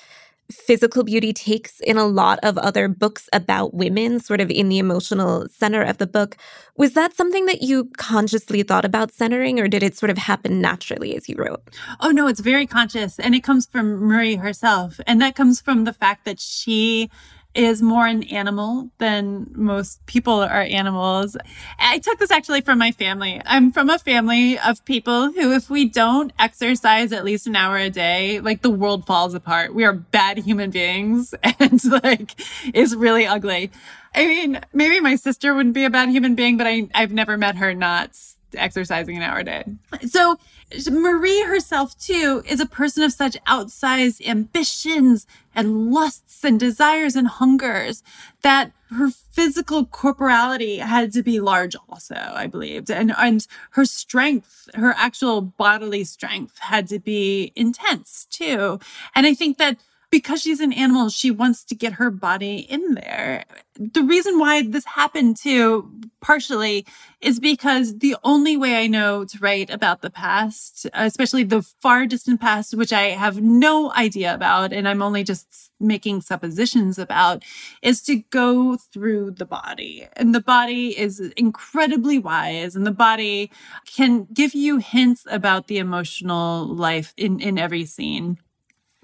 physical 0.51 1.03
beauty 1.03 1.31
takes 1.31 1.79
in 1.81 1.97
a 1.97 2.05
lot 2.05 2.39
of 2.43 2.57
other 2.57 2.87
books 2.87 3.29
about 3.33 3.73
women, 3.73 4.19
sort 4.19 4.41
of 4.41 4.49
in 4.49 4.69
the 4.69 4.79
emotional 4.79 5.47
center 5.49 5.81
of 5.81 5.97
the 5.97 6.07
book. 6.07 6.37
Was 6.75 6.93
that 6.93 7.13
something 7.13 7.45
that 7.45 7.61
you 7.61 7.89
consciously 7.97 8.63
thought 8.63 8.85
about 8.85 9.11
centering, 9.11 9.59
or 9.59 9.67
did 9.67 9.83
it 9.83 9.95
sort 9.95 10.09
of 10.09 10.17
happen 10.17 10.61
naturally 10.61 11.15
as 11.15 11.29
you 11.29 11.35
wrote? 11.37 11.61
Oh, 11.99 12.11
no, 12.11 12.27
it's 12.27 12.39
very 12.39 12.65
conscious. 12.65 13.19
And 13.19 13.35
it 13.35 13.43
comes 13.43 13.65
from 13.65 13.97
Marie 13.97 14.35
herself. 14.35 14.99
And 15.05 15.21
that 15.21 15.35
comes 15.35 15.61
from 15.61 15.83
the 15.83 15.93
fact 15.93 16.25
that 16.25 16.39
she 16.39 17.09
is 17.55 17.81
more 17.81 18.05
an 18.05 18.23
animal 18.23 18.91
than 18.99 19.47
most 19.55 20.05
people 20.05 20.35
are 20.35 20.61
animals. 20.61 21.35
I 21.79 21.97
took 21.97 22.19
this 22.19 22.31
actually 22.31 22.61
from 22.61 22.77
my 22.77 22.91
family. 22.91 23.41
I'm 23.45 23.71
from 23.71 23.89
a 23.89 23.97
family 23.97 24.59
of 24.59 24.85
people 24.85 25.31
who, 25.31 25.51
if 25.51 25.69
we 25.69 25.85
don't 25.85 26.31
exercise 26.37 27.11
at 27.11 27.25
least 27.25 27.47
an 27.47 27.55
hour 27.55 27.77
a 27.77 27.89
day, 27.89 28.39
like 28.39 28.61
the 28.61 28.69
world 28.69 29.05
falls 29.07 29.33
apart. 29.33 29.73
We 29.73 29.83
are 29.83 29.93
bad 29.93 30.37
human 30.37 30.69
beings 30.69 31.33
and 31.43 31.83
like 32.03 32.35
it's 32.65 32.93
really 32.93 33.25
ugly. 33.25 33.71
I 34.13 34.25
mean, 34.25 34.59
maybe 34.73 34.99
my 34.99 35.15
sister 35.15 35.53
wouldn't 35.53 35.75
be 35.75 35.85
a 35.85 35.89
bad 35.89 36.09
human 36.09 36.35
being, 36.35 36.57
but 36.57 36.67
I, 36.67 36.87
I've 36.93 37.11
never 37.11 37.37
met 37.37 37.57
her 37.57 37.73
not 37.73 38.17
exercising 38.53 39.17
an 39.17 39.23
hour 39.23 39.39
a 39.39 39.43
day. 39.43 39.63
So 40.07 40.37
Marie 40.91 41.43
herself, 41.43 41.97
too, 41.97 42.43
is 42.45 42.59
a 42.59 42.65
person 42.65 43.03
of 43.03 43.11
such 43.11 43.37
outsized 43.45 44.25
ambitions 44.25 45.25
and 45.55 45.91
lusts 45.91 46.43
and 46.43 46.59
desires 46.59 47.15
and 47.15 47.27
hungers 47.27 48.03
that 48.41 48.71
her 48.91 49.09
physical 49.09 49.85
corporality 49.85 50.77
had 50.77 51.11
to 51.13 51.21
be 51.21 51.39
large 51.39 51.75
also, 51.89 52.15
I 52.15 52.47
believed. 52.47 52.89
And, 52.89 53.13
and 53.17 53.45
her 53.71 53.85
strength, 53.85 54.69
her 54.73 54.93
actual 54.97 55.41
bodily 55.41 56.03
strength 56.03 56.57
had 56.59 56.87
to 56.87 56.99
be 56.99 57.51
intense 57.55 58.25
too. 58.29 58.79
And 59.15 59.25
I 59.27 59.33
think 59.33 59.57
that 59.57 59.77
because 60.11 60.41
she's 60.41 60.59
an 60.59 60.73
animal, 60.73 61.09
she 61.09 61.29
wants 61.29 61.63
to 61.65 61.75
get 61.75 61.93
her 61.93 62.09
body 62.09 62.57
in 62.57 62.95
there. 62.95 63.45
The 63.75 64.01
reason 64.01 64.39
why 64.39 64.63
this 64.63 64.85
happened 64.85 65.37
too, 65.37 65.89
partially, 66.19 66.85
is 67.21 67.39
because 67.39 67.99
the 67.99 68.15
only 68.23 68.57
way 68.57 68.81
I 68.81 68.87
know 68.87 69.23
to 69.25 69.37
write 69.39 69.69
about 69.69 70.01
the 70.01 70.09
past, 70.09 70.87
especially 70.93 71.43
the 71.43 71.61
far 71.61 72.05
distant 72.05 72.41
past, 72.41 72.73
which 72.75 72.91
I 72.91 73.09
have 73.09 73.41
no 73.41 73.93
idea 73.93 74.33
about, 74.33 74.73
and 74.73 74.87
I'm 74.87 75.01
only 75.01 75.23
just 75.23 75.71
making 75.79 76.21
suppositions 76.21 76.97
about, 76.97 77.43
is 77.81 78.01
to 78.03 78.17
go 78.31 78.77
through 78.77 79.31
the 79.31 79.45
body. 79.45 80.07
And 80.13 80.33
the 80.33 80.41
body 80.41 80.97
is 80.97 81.19
incredibly 81.37 82.17
wise, 82.19 82.75
and 82.75 82.85
the 82.85 82.91
body 82.91 83.51
can 83.85 84.27
give 84.33 84.55
you 84.55 84.77
hints 84.77 85.25
about 85.29 85.67
the 85.67 85.77
emotional 85.77 86.65
life 86.65 87.13
in, 87.15 87.39
in 87.39 87.57
every 87.57 87.85
scene. 87.85 88.39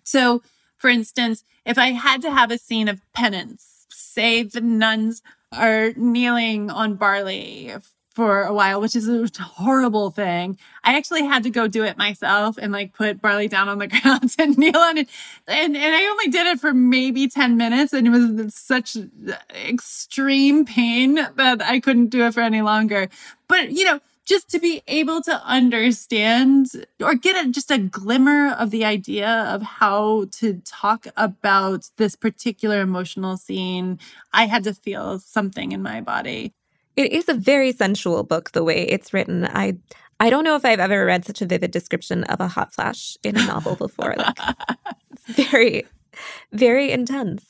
So, 0.04 0.41
for 0.78 0.90
instance, 0.90 1.44
if 1.66 1.78
I 1.78 1.92
had 1.92 2.22
to 2.22 2.32
have 2.32 2.52
a 2.52 2.58
scene 2.58 2.88
of 2.88 3.02
penance, 3.14 3.86
say 3.90 4.44
the 4.44 4.62
nuns 4.62 5.22
are 5.52 5.92
kneeling 5.96 6.70
on 6.70 6.96
barley 6.96 7.74
for 8.16 8.44
a 8.44 8.54
while, 8.54 8.80
which 8.80 8.96
is 8.96 9.10
a 9.10 9.44
horrible 9.44 10.10
thing. 10.10 10.58
I 10.86 10.96
actually 10.96 11.26
had 11.26 11.44
to 11.44 11.50
go 11.50 11.68
do 11.68 11.84
it 11.84 11.98
myself 11.98 12.58
and 12.58 12.72
like 12.72 12.94
put 12.94 13.22
barley 13.22 13.50
down 13.50 13.68
on 13.68 13.78
the 13.78 13.88
ground 14.02 14.34
and 14.40 14.58
kneel 14.58 14.78
on 14.78 14.98
it. 14.98 15.10
And, 15.48 15.76
and 15.76 15.96
I 15.96 16.06
only 16.06 16.30
did 16.30 16.48
it 16.48 16.62
for 16.62 16.74
maybe 16.74 17.28
10 17.28 17.58
minutes 17.58 17.92
and 17.92 18.08
it 18.08 18.10
was 18.10 18.56
such 18.56 18.96
extreme 19.54 20.66
pain 20.66 21.16
that 21.36 21.62
I 21.62 21.82
couldn't 21.82 22.08
do 22.08 22.26
it 22.26 22.34
for 22.34 22.40
any 22.40 22.62
longer. 22.62 23.10
But, 23.50 23.72
you 23.74 23.84
know, 23.84 24.00
just 24.26 24.50
to 24.50 24.60
be 24.60 24.82
able 24.88 25.22
to 25.22 25.42
understand 25.46 26.68
or 27.00 27.16
get 27.16 27.46
a, 27.46 27.50
just 27.50 27.72
a 27.72 27.78
glimmer 27.78 28.54
of 28.54 28.72
the 28.72 28.84
idea 28.84 29.30
of 29.30 29.62
how 29.62 30.26
to 30.32 30.62
talk 30.66 31.08
about 31.16 31.90
this 31.98 32.16
particular 32.16 32.82
emotional 32.82 33.38
scene, 33.38 34.00
I 34.34 34.48
had 34.48 34.64
to 34.64 34.74
feel 34.74 35.20
something 35.20 35.72
in 35.72 35.82
my 35.82 36.02
body. 36.02 36.54
It 36.96 37.12
is 37.12 37.30
a 37.30 37.34
very 37.34 37.72
sensual 37.72 38.24
book 38.24 38.52
the 38.52 38.64
way 38.64 38.84
it's 38.84 39.14
written. 39.14 39.46
I 39.46 39.78
I 40.20 40.30
don't 40.30 40.46
know 40.46 40.56
if 40.56 40.64
I've 40.64 40.80
ever 40.80 41.06
read 41.06 41.26
such 41.26 41.42
a 41.42 41.46
vivid 41.46 41.72
description 41.72 42.24
of 42.26 42.40
a 42.40 42.48
hot 42.48 42.74
flash 42.74 43.18
in 43.22 43.38
a 43.38 43.46
novel 43.46 43.76
before. 43.76 44.16
Like 44.18 44.40
very 45.28 45.86
very 46.52 46.92
intense. 46.92 47.46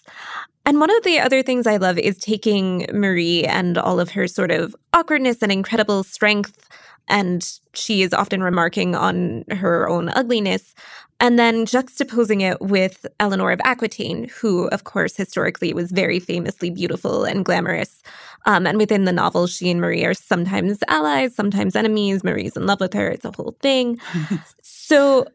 And 0.66 0.80
one 0.80 0.96
of 0.96 1.04
the 1.04 1.20
other 1.20 1.44
things 1.44 1.68
I 1.68 1.78
love 1.78 1.98
is 1.98 2.18
taking 2.18 2.88
Marie 2.92 3.44
and 3.44 3.78
all 3.78 4.00
of 4.00 4.12
her 4.12 4.28
sort 4.28 4.52
of 4.52 4.76
awkwardness 4.94 5.42
and 5.42 5.52
incredible 5.52 6.04
strength, 6.04 6.68
and 7.08 7.48
she 7.74 8.02
is 8.02 8.14
often 8.14 8.42
remarking 8.42 8.96
on 8.96 9.44
her 9.52 9.88
own 9.88 10.10
ugliness, 10.10 10.74
and 11.20 11.40
then 11.40 11.66
juxtaposing 11.66 12.42
it 12.42 12.60
with 12.62 13.06
Eleanor 13.20 13.52
of 13.52 13.62
Aquitaine, 13.64 14.28
who, 14.30 14.68
of 14.70 14.84
course, 14.84 15.16
historically 15.16 15.72
was 15.74 15.92
very 15.92 16.20
famously 16.20 16.70
beautiful 16.70 17.24
and 17.24 17.46
glamorous. 17.46 18.02
Um, 18.46 18.68
and 18.68 18.78
within 18.78 19.06
the 19.06 19.14
novel, 19.14 19.48
she 19.48 19.70
and 19.70 19.80
Marie 19.80 20.04
are 20.04 20.14
sometimes 20.14 20.80
allies, 20.88 21.34
sometimes 21.36 21.76
enemies. 21.76 22.24
Marie's 22.24 22.58
in 22.58 22.66
love 22.66 22.80
with 22.80 22.94
her. 22.94 23.10
It's 23.10 23.26
a 23.26 23.32
whole 23.32 23.56
thing. 23.62 24.00
so 24.62 25.26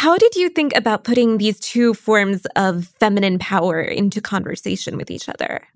how 0.00 0.16
did 0.16 0.34
you 0.34 0.48
think 0.48 0.74
about 0.74 1.04
putting 1.04 1.36
these 1.36 1.60
two 1.60 1.92
forms 1.92 2.46
of 2.56 2.86
feminine 2.98 3.38
power 3.38 3.82
into 3.82 4.18
conversation 4.18 4.96
with 4.96 5.10
each 5.10 5.28
other? 5.28 5.68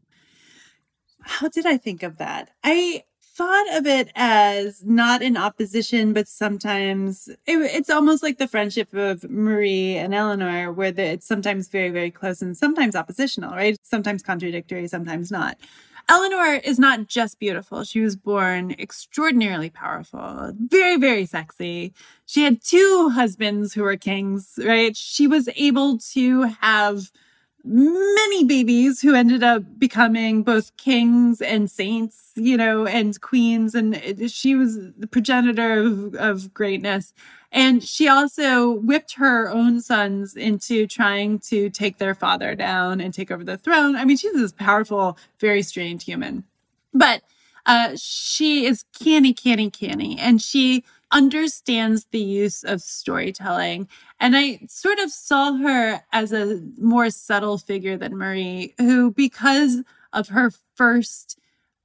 How 1.21 1.51
did 1.51 1.67
I 1.67 1.77
think 1.77 2.03
of 2.03 2.17
that? 2.17 2.49
I 2.65 3.05
thought 3.23 3.77
of 3.77 3.87
it 3.87 4.09
as 4.15 4.83
not 4.83 5.21
in 5.21 5.37
opposition, 5.37 6.15
but 6.15 6.27
sometimes 6.27 7.29
it, 7.29 7.59
it's 7.59 7.91
almost 7.91 8.23
like 8.23 8.39
the 8.39 8.49
friendship 8.49 8.95
of 8.95 9.29
Marie 9.29 9.97
and 9.97 10.15
Eleanor, 10.15 10.73
where 10.73 10.91
the, 10.91 11.03
it's 11.03 11.29
sometimes 11.29 11.69
very, 11.69 11.91
very 11.91 12.11
close 12.11 12.41
and 12.41 12.57
sometimes 12.57 12.97
oppositional, 12.97 13.51
right? 13.51 13.77
Sometimes 13.83 14.23
contradictory, 14.23 14.89
sometimes 14.89 15.31
not. 15.31 15.59
Eleanor 16.09 16.61
is 16.65 16.79
not 16.79 17.07
just 17.07 17.39
beautiful. 17.39 17.83
She 17.85 18.01
was 18.01 18.17
born 18.17 18.73
extraordinarily 18.79 19.71
powerful, 19.71 20.53
very, 20.59 20.97
very 20.97 21.25
sexy. 21.25 21.95
She 22.27 22.43
had 22.45 22.63
two 22.63 23.11
husbands 23.15 23.73
who 23.73 23.83
were 23.83 23.97
kings, 23.97 24.59
right? 24.63 24.97
She 24.97 25.27
was 25.27 25.49
able 25.57 25.99
to 26.13 26.43
have 26.61 27.11
many 27.65 28.45
babies 28.45 29.01
who 29.01 29.15
ended 29.15 29.43
up 29.43 29.63
becoming 29.79 30.43
both 30.43 30.77
kings 30.77 31.41
and 31.41 31.71
saints, 31.71 32.33
you 32.37 32.59
know, 32.59 32.87
and 32.87 33.19
queens. 33.23 33.75
And 33.75 34.31
she 34.31 34.55
was 34.55 34.79
the 34.99 35.07
progenitor 35.07 35.79
of, 35.79 36.15
of 36.17 36.53
greatness. 36.53 37.15
And 37.55 37.85
she 37.85 38.09
also 38.09 38.73
whipped 38.73 39.15
her 39.15 39.49
own 39.49 39.81
sons 39.81 40.35
into 40.35 40.89
trying 40.89 41.39
to 41.51 41.71
take 41.71 41.99
their 41.99 42.15
father 42.15 42.57
down 42.57 43.01
and 43.01 43.15
take 43.15 43.31
over 43.31 43.45
the 43.45 43.57
throne. 43.57 43.95
I 43.95 44.05
mean, 44.05 44.17
she's 44.17 44.33
this 44.35 44.51
powerful, 44.51 45.17
very 45.39 45.63
strange 45.63 46.03
human. 46.03 46.43
But 46.93 47.23
uh, 47.65 47.93
she 47.97 48.67
is 48.67 48.85
canny, 48.99 49.33
canny, 49.33 49.71
canny. 49.71 50.19
And 50.19 50.43
she 50.43 50.85
understands 51.13 52.07
the 52.11 52.19
use 52.19 52.65
of 52.65 52.83
storytelling. 52.83 53.87
And 54.19 54.37
I 54.37 54.67
sort 54.69 54.99
of 54.99 55.13
saw 55.13 55.53
her 55.57 56.03
as 56.13 56.33
a 56.33 56.61
more 56.77 57.09
subtle 57.09 57.59
figure 57.59 57.97
than 57.97 58.17
Marie, 58.17 58.75
who, 58.79 59.13
because 59.13 59.85
of 60.13 60.29
her 60.29 60.51
first 60.75 61.39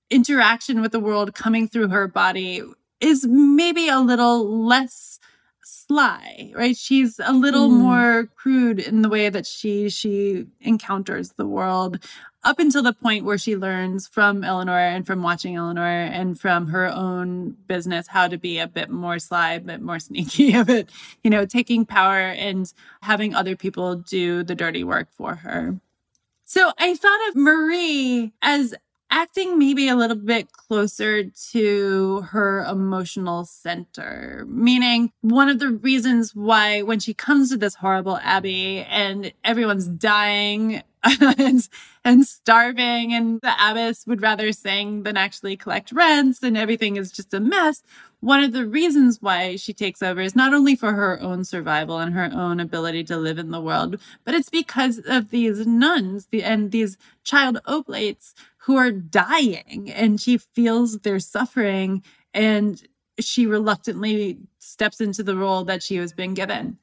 interaction 0.10 0.82
with 0.82 0.92
the 0.92 1.00
world 1.00 1.36
coming 1.36 1.68
through 1.68 1.90
her 1.90 2.08
body, 2.08 2.64
is 3.00 3.28
maybe 3.28 3.88
a 3.88 4.00
little 4.00 4.66
less 4.66 5.20
sly 5.90 6.52
right 6.56 6.78
she's 6.78 7.20
a 7.24 7.34
little 7.34 7.68
mm. 7.68 7.78
more 7.78 8.30
crude 8.36 8.80
in 8.80 9.02
the 9.02 9.10
way 9.10 9.28
that 9.28 9.48
she 9.48 9.90
she 9.90 10.46
encounters 10.62 11.32
the 11.32 11.48
world 11.48 12.00
up 12.44 12.60
until 12.60 12.84
the 12.84 12.94
point 12.94 13.26
where 13.26 13.38
she 13.38 13.58
learns 13.58 14.08
from 14.08 14.44
Eleanor 14.44 14.78
and 14.78 15.06
from 15.06 15.22
watching 15.22 15.56
Eleanor 15.56 16.04
and 16.06 16.40
from 16.40 16.68
her 16.68 16.88
own 16.88 17.58
business 17.68 18.08
how 18.08 18.28
to 18.28 18.38
be 18.38 18.60
a 18.60 18.68
bit 18.68 18.90
more 18.90 19.20
sly, 19.20 19.54
a 19.54 19.60
bit 19.60 19.82
more 19.82 20.00
sneaky, 20.00 20.54
a 20.54 20.64
bit, 20.64 20.90
you 21.24 21.30
know, 21.30 21.46
taking 21.46 21.86
power 21.86 22.18
and 22.18 22.74
having 23.02 23.36
other 23.36 23.56
people 23.56 23.96
do 23.96 24.44
the 24.44 24.56
dirty 24.56 24.84
work 24.84 25.10
for 25.12 25.36
her. 25.36 25.80
So 26.46 26.72
I 26.80 26.96
thought 26.96 27.30
of 27.30 27.36
Marie 27.36 28.34
as 28.42 28.74
acting 29.10 29.58
maybe 29.58 29.88
a 29.88 29.96
little 29.96 30.16
bit 30.16 30.52
closer 30.52 31.24
to 31.52 32.22
her 32.30 32.64
emotional 32.66 33.46
center, 33.46 34.46
meaning 34.48 35.12
one 35.22 35.50
of 35.50 35.60
the 35.60 35.70
reasons 35.70 36.36
why 36.36 36.82
when 36.82 37.00
she 37.00 37.14
comes 37.14 37.50
to 37.50 37.58
this 37.58 37.76
horrible 37.76 38.18
abbey 38.18 38.80
and 38.90 39.34
everyone's 39.44 39.88
dying 39.88 40.84
and, 41.38 41.70
and 42.04 42.26
starving 42.26 43.14
and 43.14 43.40
the 43.42 43.54
abbess 43.60 44.06
would 44.06 44.22
rather 44.22 44.52
sing 44.52 45.04
than 45.04 45.16
actually 45.16 45.56
collect 45.56 45.92
rents 45.94 46.44
and 46.44 46.58
everything 46.58 46.98
is 46.98 47.12
just 47.12 47.34
a 47.34 47.40
mess 47.40 47.82
one 48.22 48.44
of 48.44 48.52
the 48.52 48.66
reasons 48.66 49.22
why 49.22 49.56
she 49.56 49.74
takes 49.74 50.02
over 50.02 50.20
is 50.20 50.36
not 50.36 50.54
only 50.54 50.76
for 50.76 50.92
her 50.92 51.20
own 51.22 51.46
survival 51.46 52.00
and 52.00 52.14
her 52.14 52.30
own 52.34 52.60
ability 52.60 53.06
to 53.06 53.18
live 53.18 53.38
in 53.38 53.52
the 53.52 53.62
world, 53.62 53.98
but 54.26 54.34
it's 54.34 54.50
because 54.50 55.00
of 55.08 55.30
these 55.30 55.66
nuns 55.66 56.28
and 56.34 56.72
these 56.72 56.98
child 57.24 57.62
oblates 57.66 58.36
who 58.70 58.78
are 58.78 58.92
dying 58.92 59.92
and 59.96 60.22
she 60.22 60.38
feels 60.38 61.00
their 61.00 61.20
suffering 61.20 62.04
and 62.36 62.84
she 63.20 63.48
reluctantly 63.48 64.38
steps 64.60 65.02
into 65.02 65.24
the 65.24 65.36
role 65.36 65.64
that 65.64 65.82
she 65.82 65.96
has 65.96 66.14
been 66.14 66.36
given. 66.36 66.78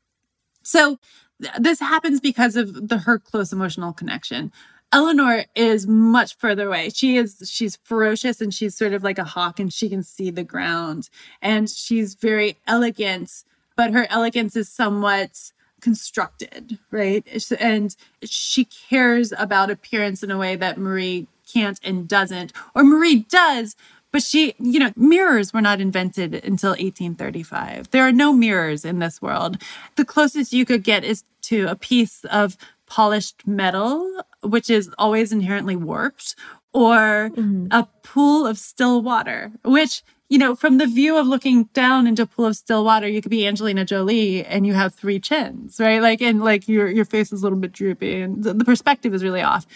So 0.64 0.98
th- 1.40 1.54
this 1.60 1.78
happens 1.78 2.18
because 2.18 2.56
of 2.56 2.88
the 2.88 2.98
her 2.98 3.20
close 3.20 3.52
emotional 3.52 3.92
connection. 3.92 4.50
Eleanor 4.92 5.44
is 5.54 5.86
much 5.86 6.36
further 6.36 6.66
away. 6.66 6.88
She 6.88 7.18
is 7.18 7.48
she's 7.48 7.78
ferocious 7.84 8.40
and 8.40 8.52
she's 8.52 8.76
sort 8.76 8.92
of 8.92 9.04
like 9.04 9.18
a 9.18 9.24
hawk 9.24 9.60
and 9.60 9.72
she 9.72 9.88
can 9.88 10.02
see 10.02 10.30
the 10.30 10.42
ground. 10.42 11.08
And 11.40 11.70
she's 11.70 12.14
very 12.14 12.56
elegant, 12.66 13.44
but 13.76 13.92
her 13.92 14.08
elegance 14.10 14.56
is 14.56 14.68
somewhat 14.68 15.52
constructed, 15.80 16.80
right? 16.90 17.24
And 17.60 17.94
she 18.24 18.64
cares 18.64 19.32
about 19.38 19.70
appearance 19.70 20.24
in 20.24 20.32
a 20.32 20.38
way 20.38 20.56
that 20.56 20.78
Marie 20.78 21.28
can't 21.56 21.80
and 21.82 22.06
doesn't. 22.06 22.52
Or 22.74 22.84
Marie 22.84 23.20
does, 23.20 23.76
but 24.12 24.22
she, 24.22 24.54
you 24.58 24.78
know, 24.78 24.92
mirrors 24.96 25.52
were 25.52 25.60
not 25.60 25.80
invented 25.80 26.34
until 26.34 26.70
1835. 26.70 27.90
There 27.90 28.06
are 28.06 28.12
no 28.12 28.32
mirrors 28.32 28.84
in 28.84 28.98
this 28.98 29.20
world. 29.22 29.62
The 29.96 30.04
closest 30.04 30.52
you 30.52 30.64
could 30.64 30.84
get 30.84 31.04
is 31.04 31.24
to 31.42 31.66
a 31.66 31.76
piece 31.76 32.24
of 32.26 32.56
polished 32.86 33.46
metal, 33.46 34.22
which 34.42 34.70
is 34.70 34.90
always 34.98 35.32
inherently 35.32 35.76
warped, 35.76 36.36
or 36.72 37.30
mm-hmm. 37.30 37.68
a 37.70 37.88
pool 38.02 38.46
of 38.46 38.58
still 38.58 39.02
water, 39.02 39.52
which 39.64 40.02
you 40.28 40.38
know, 40.38 40.56
from 40.56 40.78
the 40.78 40.86
view 40.86 41.16
of 41.16 41.26
looking 41.26 41.64
down 41.72 42.06
into 42.06 42.22
a 42.22 42.26
pool 42.26 42.46
of 42.46 42.56
still 42.56 42.84
water, 42.84 43.06
you 43.06 43.22
could 43.22 43.30
be 43.30 43.46
Angelina 43.46 43.84
Jolie 43.84 44.44
and 44.44 44.66
you 44.66 44.74
have 44.74 44.92
three 44.92 45.20
chins, 45.20 45.78
right? 45.78 46.02
Like, 46.02 46.20
and 46.20 46.42
like 46.42 46.68
your 46.68 46.88
your 46.88 47.04
face 47.04 47.32
is 47.32 47.42
a 47.42 47.44
little 47.44 47.58
bit 47.58 47.72
droopy, 47.72 48.20
and 48.22 48.42
the, 48.42 48.52
the 48.52 48.64
perspective 48.64 49.14
is 49.14 49.22
really 49.22 49.42
off. 49.42 49.66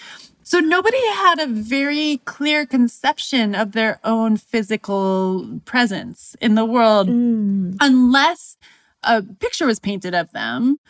So 0.51 0.59
nobody 0.59 0.99
had 1.13 1.39
a 1.39 1.47
very 1.47 2.21
clear 2.25 2.67
conception 2.67 3.55
of 3.55 3.71
their 3.71 4.01
own 4.03 4.37
physical 4.37 5.61
presence 5.65 6.35
in 6.41 6.57
the 6.57 6.65
world, 6.65 7.09
mm. 7.09 7.77
unless 7.81 8.57
a 9.05 9.23
picture 9.23 9.65
was 9.65 9.79
painted 9.79 10.13
of 10.13 10.33
them, 10.33 10.81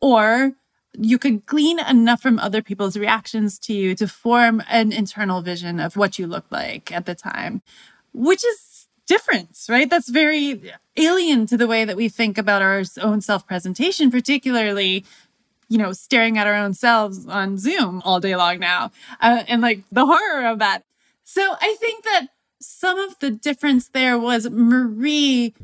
or 0.00 0.52
you 0.96 1.18
could 1.18 1.44
glean 1.46 1.80
enough 1.80 2.22
from 2.22 2.38
other 2.38 2.62
people's 2.62 2.96
reactions 2.96 3.58
to 3.58 3.74
you 3.74 3.96
to 3.96 4.06
form 4.06 4.62
an 4.68 4.92
internal 4.92 5.42
vision 5.42 5.80
of 5.80 5.96
what 5.96 6.20
you 6.20 6.28
look 6.28 6.46
like 6.52 6.92
at 6.92 7.06
the 7.06 7.16
time, 7.16 7.60
which 8.12 8.44
is 8.44 8.86
different, 9.08 9.58
right? 9.68 9.90
That's 9.90 10.08
very 10.08 10.62
alien 10.96 11.46
to 11.46 11.56
the 11.56 11.66
way 11.66 11.84
that 11.84 11.96
we 11.96 12.08
think 12.08 12.38
about 12.38 12.62
our 12.62 12.84
own 13.00 13.20
self 13.20 13.48
presentation, 13.48 14.12
particularly, 14.12 15.04
you 15.68 15.78
know, 15.78 15.92
staring 15.92 16.38
at 16.38 16.46
our 16.46 16.54
own 16.54 16.74
selves 16.74 17.26
on 17.26 17.58
Zoom 17.58 18.02
all 18.04 18.20
day 18.20 18.36
long 18.36 18.58
now, 18.58 18.90
uh, 19.20 19.44
and 19.48 19.62
like 19.62 19.82
the 19.92 20.06
horror 20.06 20.46
of 20.46 20.58
that. 20.58 20.84
So 21.24 21.56
I 21.60 21.76
think 21.78 22.04
that 22.04 22.28
some 22.60 22.98
of 22.98 23.18
the 23.18 23.30
difference 23.30 23.88
there 23.88 24.18
was 24.18 24.48
Marie 24.50 25.54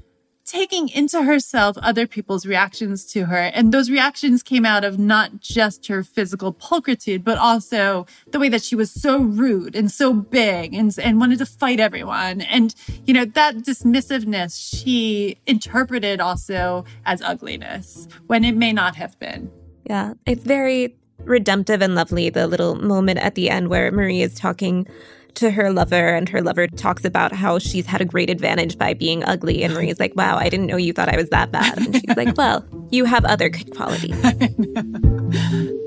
taking 0.45 0.89
into 0.91 1.23
herself 1.23 1.77
other 1.79 2.07
people's 2.07 2.45
reactions 2.45 3.07
to 3.07 3.25
her. 3.25 3.37
And 3.37 3.73
those 3.73 3.91
reactions 3.91 4.43
came 4.43 4.67
out 4.67 4.85
of 4.85 4.99
not 4.99 5.41
just 5.41 5.87
her 5.87 6.03
physical 6.03 6.53
pulchritude, 6.53 7.25
but 7.25 7.39
also 7.39 8.07
the 8.31 8.39
way 8.39 8.49
that 8.51 8.63
she 8.63 8.77
was 8.77 8.91
so 8.91 9.19
rude 9.19 9.75
and 9.75 9.91
so 9.91 10.13
big 10.13 10.75
and, 10.75 10.97
and 10.99 11.19
wanted 11.19 11.39
to 11.39 11.47
fight 11.47 11.81
everyone. 11.81 12.43
And, 12.43 12.75
you 13.07 13.15
know, 13.15 13.25
that 13.25 13.57
dismissiveness 13.57 14.81
she 14.83 15.39
interpreted 15.47 16.21
also 16.21 16.85
as 17.07 17.23
ugliness 17.23 18.07
when 18.27 18.45
it 18.45 18.57
may 18.57 18.73
not 18.73 18.97
have 18.97 19.19
been. 19.19 19.51
Yeah, 19.85 20.15
it's 20.27 20.45
very 20.45 20.97
redemptive 21.19 21.83
and 21.83 21.95
lovely, 21.95 22.31
the 22.31 22.47
little 22.47 22.75
moment 22.75 23.19
at 23.19 23.35
the 23.35 23.51
end 23.51 23.69
where 23.69 23.91
Marie 23.91 24.23
is 24.23 24.35
talking 24.35 24.87
to 25.35 25.51
her 25.51 25.73
lover, 25.73 26.15
and 26.15 26.29
her 26.29 26.41
lover 26.41 26.67
talks 26.69 27.05
about 27.05 27.33
how 27.33 27.59
she's 27.59 27.87
had 27.87 28.01
a 28.01 28.05
great 28.05 28.31
advantage 28.31 28.79
by 28.79 28.95
being 28.95 29.25
ugly. 29.25 29.63
And 29.63 29.75
Marie's 29.75 29.99
like, 30.01 30.15
wow, 30.15 30.37
I 30.37 30.49
didn't 30.49 30.67
know 30.67 30.77
you 30.77 30.93
thought 30.93 31.09
I 31.09 31.17
was 31.17 31.29
that 31.31 31.51
bad. 31.51 31.79
And 31.79 31.95
she's 31.95 32.17
like, 32.17 32.37
well, 32.37 32.65
you 32.91 33.05
have 33.05 33.25
other 33.25 33.49
good 33.49 33.75
qualities. 33.75 34.15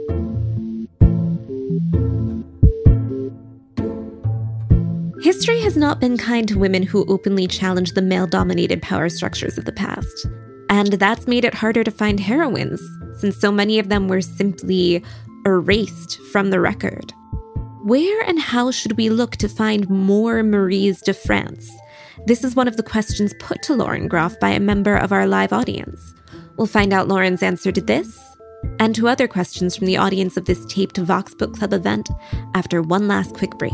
History 5.21 5.59
has 5.61 5.75
not 5.75 5.99
been 5.99 6.17
kind 6.17 6.47
to 6.47 6.59
women 6.59 6.83
who 6.83 7.05
openly 7.07 7.47
challenge 7.47 7.93
the 7.93 8.01
male 8.01 8.27
dominated 8.27 8.81
power 8.81 9.09
structures 9.09 9.57
of 9.57 9.65
the 9.65 9.71
past. 9.71 10.27
And 10.69 10.93
that's 10.93 11.27
made 11.27 11.43
it 11.43 11.53
harder 11.53 11.83
to 11.83 11.91
find 11.91 12.19
heroines, 12.19 12.81
since 13.17 13.37
so 13.37 13.51
many 13.51 13.79
of 13.79 13.89
them 13.89 14.07
were 14.07 14.21
simply 14.21 15.03
erased 15.45 16.19
from 16.31 16.49
the 16.49 16.59
record. 16.59 17.13
Where 17.83 18.21
and 18.23 18.39
how 18.39 18.71
should 18.71 18.97
we 18.97 19.09
look 19.09 19.37
to 19.37 19.47
find 19.47 19.89
more 19.89 20.43
Maries 20.43 21.01
de 21.01 21.13
France? 21.13 21.69
This 22.25 22.43
is 22.43 22.55
one 22.55 22.67
of 22.67 22.75
the 22.75 22.83
questions 22.83 23.33
put 23.39 23.61
to 23.63 23.73
Lauren 23.73 24.07
Groff 24.07 24.37
by 24.39 24.49
a 24.49 24.59
member 24.59 24.95
of 24.95 25.11
our 25.11 25.27
live 25.27 25.53
audience. 25.53 26.13
We'll 26.57 26.67
find 26.67 26.91
out 26.91 27.07
Lauren's 27.07 27.43
answer 27.43 27.71
to 27.71 27.81
this 27.81 28.19
and 28.79 28.93
to 28.95 29.07
other 29.07 29.27
questions 29.27 29.75
from 29.75 29.87
the 29.87 29.97
audience 29.97 30.35
of 30.35 30.45
this 30.45 30.65
taped 30.65 30.97
Vox 30.97 31.33
Book 31.33 31.55
Club 31.57 31.73
event 31.73 32.09
after 32.53 32.81
one 32.81 33.07
last 33.07 33.33
quick 33.33 33.51
break. 33.51 33.73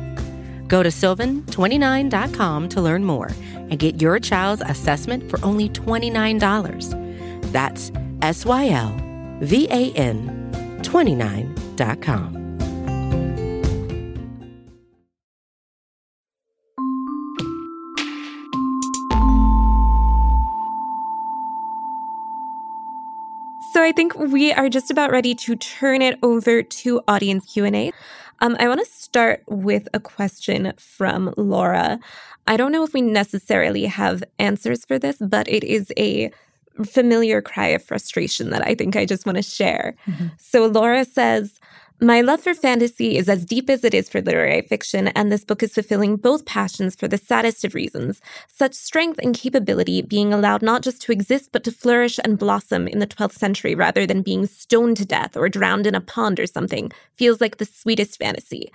Go 0.71 0.81
to 0.81 0.87
sylvan29.com 0.89 2.69
to 2.69 2.81
learn 2.81 3.03
more 3.03 3.29
and 3.53 3.77
get 3.77 4.01
your 4.01 4.19
child's 4.19 4.61
assessment 4.65 5.29
for 5.29 5.37
only 5.43 5.67
$29. 5.67 7.51
That's 7.51 7.91
S 8.21 8.45
Y 8.45 8.69
L 8.69 8.97
V 9.41 9.67
A 9.69 9.91
N 9.91 10.79
29.com. 10.81 12.41
So 23.73 23.81
I 23.81 23.91
think 23.91 24.15
we 24.15 24.53
are 24.53 24.69
just 24.69 24.89
about 24.91 25.11
ready 25.11 25.35
to 25.35 25.55
turn 25.55 26.01
it 26.01 26.19
over 26.21 26.61
to 26.61 27.01
audience 27.07 27.45
Q&A. 27.45 27.91
Um, 28.41 28.57
I 28.59 28.67
want 28.67 28.79
to 28.79 28.91
start 28.91 29.43
with 29.47 29.87
a 29.93 29.99
question 29.99 30.73
from 30.77 31.33
Laura. 31.37 31.99
I 32.47 32.57
don't 32.57 32.71
know 32.71 32.83
if 32.83 32.93
we 32.93 33.01
necessarily 33.01 33.85
have 33.85 34.23
answers 34.39 34.83
for 34.83 34.97
this, 34.97 35.17
but 35.19 35.47
it 35.47 35.63
is 35.63 35.93
a 35.97 36.31
familiar 36.83 37.41
cry 37.41 37.67
of 37.67 37.83
frustration 37.83 38.49
that 38.49 38.65
I 38.65 38.75
think 38.75 38.95
I 38.95 39.05
just 39.05 39.25
want 39.25 39.37
to 39.37 39.43
share. 39.43 39.95
Mm-hmm. 40.07 40.27
So 40.37 40.65
Laura 40.65 41.05
says, 41.05 41.59
my 42.03 42.21
love 42.21 42.41
for 42.41 42.55
fantasy 42.55 43.15
is 43.15 43.29
as 43.29 43.45
deep 43.45 43.69
as 43.69 43.83
it 43.83 43.93
is 43.93 44.09
for 44.09 44.23
literary 44.23 44.63
fiction, 44.63 45.09
and 45.09 45.31
this 45.31 45.45
book 45.45 45.61
is 45.61 45.75
fulfilling 45.75 46.15
both 46.15 46.45
passions 46.45 46.95
for 46.95 47.07
the 47.07 47.17
saddest 47.19 47.63
of 47.63 47.75
reasons. 47.75 48.19
Such 48.47 48.73
strength 48.73 49.19
and 49.21 49.35
capability 49.35 50.01
being 50.01 50.33
allowed 50.33 50.63
not 50.63 50.81
just 50.81 51.03
to 51.03 51.11
exist, 51.11 51.49
but 51.51 51.63
to 51.63 51.71
flourish 51.71 52.19
and 52.23 52.39
blossom 52.39 52.87
in 52.87 52.97
the 52.97 53.05
12th 53.05 53.37
century 53.37 53.75
rather 53.75 54.07
than 54.07 54.23
being 54.23 54.47
stoned 54.47 54.97
to 54.97 55.05
death 55.05 55.37
or 55.37 55.47
drowned 55.47 55.85
in 55.85 55.93
a 55.93 56.01
pond 56.01 56.39
or 56.39 56.47
something 56.47 56.91
feels 57.17 57.39
like 57.39 57.57
the 57.57 57.65
sweetest 57.65 58.17
fantasy. 58.17 58.71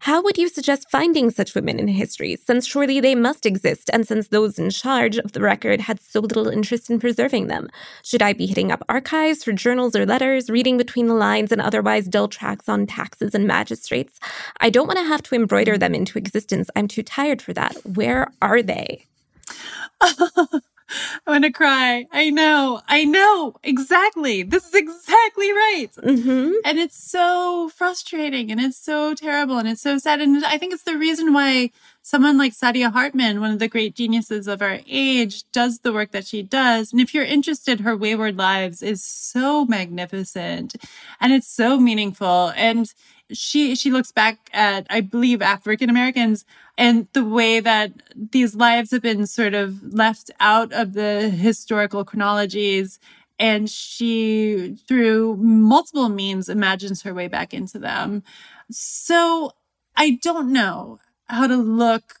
How 0.00 0.22
would 0.22 0.38
you 0.38 0.48
suggest 0.48 0.90
finding 0.90 1.30
such 1.30 1.54
women 1.54 1.78
in 1.78 1.88
history, 1.88 2.36
since 2.36 2.66
surely 2.66 3.00
they 3.00 3.14
must 3.14 3.44
exist, 3.44 3.90
and 3.92 4.06
since 4.06 4.28
those 4.28 4.58
in 4.58 4.70
charge 4.70 5.18
of 5.18 5.32
the 5.32 5.40
record 5.40 5.80
had 5.80 6.00
so 6.00 6.20
little 6.20 6.48
interest 6.48 6.88
in 6.88 7.00
preserving 7.00 7.48
them? 7.48 7.68
Should 8.04 8.22
I 8.22 8.32
be 8.32 8.46
hitting 8.46 8.70
up 8.70 8.84
archives 8.88 9.42
for 9.42 9.52
journals 9.52 9.96
or 9.96 10.06
letters, 10.06 10.48
reading 10.48 10.76
between 10.76 11.08
the 11.08 11.14
lines, 11.14 11.50
and 11.50 11.60
otherwise 11.60 12.06
dull 12.06 12.28
tracks 12.28 12.68
on 12.68 12.86
taxes 12.86 13.34
and 13.34 13.46
magistrates? 13.46 14.20
I 14.60 14.70
don't 14.70 14.86
want 14.86 14.98
to 15.00 15.04
have 15.04 15.22
to 15.24 15.34
embroider 15.34 15.76
them 15.76 15.94
into 15.94 16.18
existence. 16.18 16.70
I'm 16.76 16.88
too 16.88 17.02
tired 17.02 17.42
for 17.42 17.52
that. 17.54 17.74
Where 17.84 18.28
are 18.40 18.62
they? 18.62 19.04
I'm 21.26 21.34
gonna 21.34 21.52
cry. 21.52 22.06
I 22.12 22.30
know. 22.30 22.80
I 22.88 23.04
know. 23.04 23.56
Exactly. 23.62 24.42
This 24.42 24.66
is 24.66 24.74
exactly 24.74 25.52
right. 25.52 25.88
Mm-hmm. 25.98 26.52
And 26.64 26.78
it's 26.78 26.96
so 26.96 27.70
frustrating 27.74 28.50
and 28.50 28.60
it's 28.60 28.78
so 28.78 29.14
terrible 29.14 29.58
and 29.58 29.68
it's 29.68 29.82
so 29.82 29.98
sad. 29.98 30.20
And 30.20 30.44
I 30.44 30.58
think 30.58 30.72
it's 30.72 30.84
the 30.84 30.98
reason 30.98 31.32
why 31.32 31.70
someone 32.02 32.38
like 32.38 32.54
Saidiya 32.54 32.92
Hartman, 32.92 33.40
one 33.40 33.50
of 33.50 33.58
the 33.58 33.68
great 33.68 33.94
geniuses 33.94 34.48
of 34.48 34.62
our 34.62 34.80
age, 34.86 35.44
does 35.52 35.80
the 35.80 35.92
work 35.92 36.12
that 36.12 36.26
she 36.26 36.42
does. 36.42 36.92
And 36.92 37.00
if 37.00 37.12
you're 37.12 37.24
interested, 37.24 37.80
her 37.80 37.96
Wayward 37.96 38.38
Lives 38.38 38.82
is 38.82 39.04
so 39.04 39.64
magnificent 39.66 40.76
and 41.20 41.32
it's 41.32 41.48
so 41.48 41.78
meaningful. 41.78 42.52
And 42.56 42.92
she 43.32 43.74
she 43.76 43.90
looks 43.90 44.12
back 44.12 44.50
at 44.52 44.86
I 44.90 45.00
believe 45.00 45.42
African 45.42 45.90
Americans 45.90 46.44
and 46.76 47.08
the 47.12 47.24
way 47.24 47.60
that 47.60 47.92
these 48.14 48.54
lives 48.54 48.90
have 48.90 49.02
been 49.02 49.26
sort 49.26 49.54
of 49.54 49.82
left 49.92 50.30
out 50.40 50.72
of 50.72 50.94
the 50.94 51.28
historical 51.30 52.04
chronologies. 52.04 52.98
And 53.40 53.70
she 53.70 54.76
through 54.88 55.36
multiple 55.36 56.08
means 56.08 56.48
imagines 56.48 57.02
her 57.02 57.14
way 57.14 57.28
back 57.28 57.54
into 57.54 57.78
them. 57.78 58.22
So 58.70 59.52
i 59.96 60.18
don't 60.22 60.52
know 60.52 60.98
how 61.26 61.46
to 61.46 61.56
look 61.56 62.16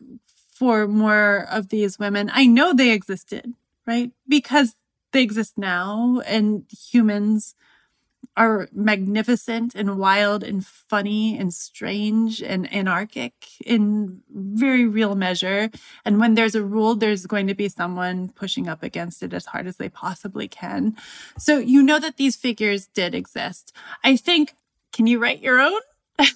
for 0.52 0.88
more 0.88 1.46
of 1.50 1.68
these 1.68 1.98
women. 1.98 2.30
I 2.32 2.46
know 2.46 2.72
they 2.72 2.90
existed 2.90 3.54
right? 3.88 4.12
Because 4.28 4.76
they 5.12 5.22
exist 5.22 5.56
now 5.56 6.20
and 6.26 6.64
humans 6.92 7.56
are 8.38 8.68
magnificent 8.72 9.74
and 9.74 9.98
wild 9.98 10.44
and 10.44 10.64
funny 10.64 11.36
and 11.36 11.52
strange 11.52 12.40
and 12.40 12.72
anarchic 12.72 13.32
in 13.66 14.22
very 14.30 14.86
real 14.86 15.16
measure. 15.16 15.70
And 16.04 16.20
when 16.20 16.34
there's 16.34 16.54
a 16.54 16.62
rule, 16.62 16.94
there's 16.94 17.26
going 17.26 17.48
to 17.48 17.54
be 17.54 17.68
someone 17.68 18.28
pushing 18.28 18.68
up 18.68 18.84
against 18.84 19.24
it 19.24 19.34
as 19.34 19.46
hard 19.46 19.66
as 19.66 19.76
they 19.76 19.88
possibly 19.88 20.46
can. 20.46 20.96
So 21.36 21.58
you 21.58 21.82
know 21.82 21.98
that 21.98 22.16
these 22.16 22.36
figures 22.36 22.86
did 22.86 23.12
exist. 23.12 23.74
I 24.04 24.14
think, 24.14 24.54
can 24.92 25.08
you 25.08 25.18
write 25.18 25.42
your 25.42 25.58
own? 25.60 25.80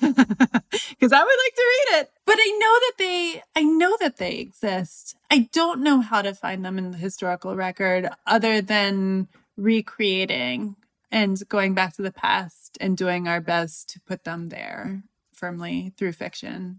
Because 0.91 1.13
I 1.13 1.23
would 1.23 1.39
like 1.45 1.55
to 1.57 1.73
read 1.73 2.01
it. 2.01 2.11
But 2.25 2.37
I 2.39 2.59
know 2.59 2.79
that 2.81 2.93
they, 2.99 3.43
I 3.57 3.65
know 3.65 3.97
that 4.01 4.17
they 4.17 4.37
exist. 4.37 5.17
I 5.31 5.49
don't 5.53 5.83
know 5.83 6.01
how 6.01 6.23
to 6.23 6.35
find 6.35 6.65
them 6.65 6.79
in 6.79 6.93
the 6.93 6.99
historical 6.99 7.57
record 7.57 8.09
other 8.27 8.61
than 8.61 9.29
recreating 9.57 10.77
and 11.13 11.41
going 11.49 11.75
back 11.75 11.95
to 11.97 12.03
the 12.03 12.11
past 12.11 12.79
and 12.81 12.97
doing 12.97 13.29
our 13.29 13.41
best 13.41 13.91
to 13.91 14.01
put 14.01 14.25
them 14.25 14.49
there 14.49 15.03
firmly 15.33 15.93
through 15.97 16.13
fiction. 16.13 16.79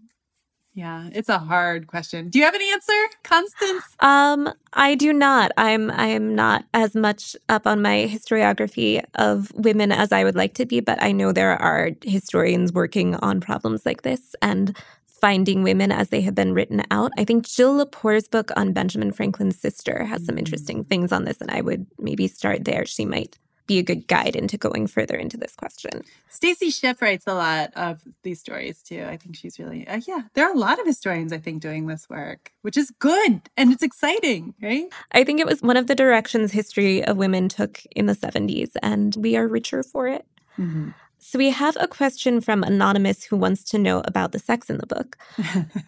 Yeah, 0.76 1.10
it's 1.14 1.30
a 1.30 1.38
hard 1.38 1.86
question. 1.86 2.30
Do 2.30 2.40
you 2.40 2.46
have 2.46 2.56
an 2.56 2.62
answer, 2.74 3.16
Constance? 3.24 3.84
Um, 4.00 4.52
I 4.74 4.96
do 4.96 5.14
not. 5.14 5.52
I'm 5.56 5.92
I'm 5.92 6.34
not 6.34 6.66
as 6.74 6.96
much 6.96 7.36
up 7.48 7.68
on 7.68 7.84
my 7.84 8.10
historiography 8.12 9.04
of 9.14 9.52
women 9.54 9.92
as 9.92 10.12
I 10.12 10.24
would 10.24 10.36
like 10.36 10.56
to 10.56 10.66
be, 10.66 10.80
but 10.80 11.02
I 11.02 11.12
know 11.12 11.32
there 11.32 11.62
are 11.62 11.92
historians 12.04 12.74
working 12.74 13.16
on 13.18 13.40
problems 13.40 13.86
like 13.86 14.02
this 14.02 14.36
and 14.42 14.76
finding 15.06 15.62
women 15.62 15.92
as 15.92 16.10
they 16.10 16.22
have 16.22 16.36
been 16.36 16.56
written 16.56 16.82
out. 16.90 17.12
I 17.20 17.24
think 17.24 17.48
Jill 17.48 17.76
Lepore's 17.76 18.28
book 18.28 18.50
on 18.58 18.74
Benjamin 18.74 19.12
Franklin's 19.12 19.60
sister 19.60 20.04
has 20.06 20.26
some 20.26 20.40
interesting 20.40 20.84
things 20.84 21.12
on 21.12 21.24
this, 21.24 21.40
and 21.40 21.52
I 21.52 21.62
would 21.62 21.86
maybe 22.00 22.28
start 22.28 22.66
there. 22.66 22.86
She 22.88 23.06
might 23.06 23.38
be 23.66 23.80
a 23.80 23.84
good 23.84 24.08
guide 24.08 24.36
into 24.36 24.58
going 24.58 24.88
further 24.88 25.16
into 25.16 25.38
this 25.38 25.56
question. 25.56 26.04
Stacy 26.30 26.70
Schiff 26.70 27.02
writes 27.02 27.26
a 27.28 27.34
lot 27.34 27.72
of 27.76 28.02
these 28.24 28.40
stories 28.40 28.82
too. 28.82 29.06
I 29.08 29.18
think 29.18 29.36
she's 29.36 29.60
really, 29.60 29.88
uh, 29.88 30.02
yeah, 30.08 30.24
there 30.34 30.48
are 30.48 30.54
a 30.54 30.58
lot 30.58 30.80
of 30.80 30.86
historians, 30.86 31.32
I 31.32 31.38
think, 31.38 31.62
doing 31.62 31.88
this 31.88 32.10
work, 32.10 32.52
which 32.62 32.78
is 32.78 32.92
good 33.00 33.42
and 33.56 33.72
it's 33.72 33.84
exciting, 33.84 34.54
right? 34.62 34.86
I 35.12 35.24
think 35.24 35.40
it 35.40 35.48
was 35.48 35.62
one 35.62 35.78
of 35.78 35.88
the 35.88 35.96
directions 35.96 36.52
history 36.52 37.04
of 37.04 37.18
women 37.18 37.50
took 37.50 37.84
in 37.96 38.06
the 38.06 38.16
70s, 38.16 38.72
and 38.82 39.16
we 39.18 39.36
are 39.38 39.48
richer 39.48 39.84
for 39.84 40.08
it. 40.08 40.26
Mm-hmm. 40.58 40.90
So 41.26 41.40
we 41.40 41.52
have 41.52 41.78
a 41.80 41.88
question 41.88 42.42
from 42.42 42.64
Anonymous 42.64 43.24
who 43.24 43.38
wants 43.38 43.64
to 43.66 43.78
know 43.78 44.02
about 44.04 44.34
the 44.34 44.40
sex 44.40 44.70
in 44.70 44.78
the 44.78 44.86
book. 44.86 45.18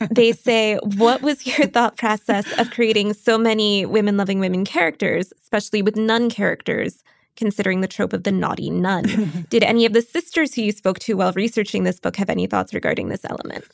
they 0.09 0.31
say, 0.47 0.79
What 0.95 1.21
was 1.21 1.45
your 1.45 1.67
thought 1.67 1.97
process 1.97 2.45
of 2.57 2.71
creating 2.71 3.13
so 3.13 3.37
many 3.37 3.85
women 3.85 4.15
loving 4.15 4.39
women 4.39 4.63
characters, 4.63 5.33
especially 5.41 5.81
with 5.81 5.97
nun 5.97 6.29
characters? 6.29 7.03
Considering 7.35 7.81
the 7.81 7.87
trope 7.87 8.13
of 8.13 8.23
the 8.23 8.31
naughty 8.31 8.69
nun. 8.69 9.45
Did 9.49 9.63
any 9.63 9.85
of 9.85 9.93
the 9.93 10.01
sisters 10.01 10.53
who 10.53 10.61
you 10.61 10.71
spoke 10.71 10.99
to 10.99 11.15
while 11.15 11.33
researching 11.33 11.83
this 11.83 11.99
book 11.99 12.15
have 12.17 12.29
any 12.29 12.47
thoughts 12.47 12.73
regarding 12.73 13.09
this 13.09 13.25
element? 13.25 13.65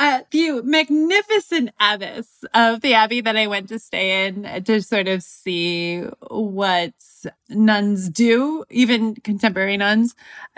Uh, 0.00 0.22
the 0.30 0.62
magnificent 0.62 1.68
abbess 1.78 2.42
of 2.54 2.80
the 2.80 2.94
abbey 2.94 3.20
that 3.20 3.36
I 3.36 3.46
went 3.46 3.68
to 3.68 3.78
stay 3.78 4.26
in 4.26 4.64
to 4.64 4.80
sort 4.80 5.08
of 5.08 5.22
see 5.22 6.00
what 6.28 6.94
nuns 7.50 8.08
do, 8.08 8.64
even 8.70 9.16
contemporary 9.16 9.76
nuns. 9.76 10.14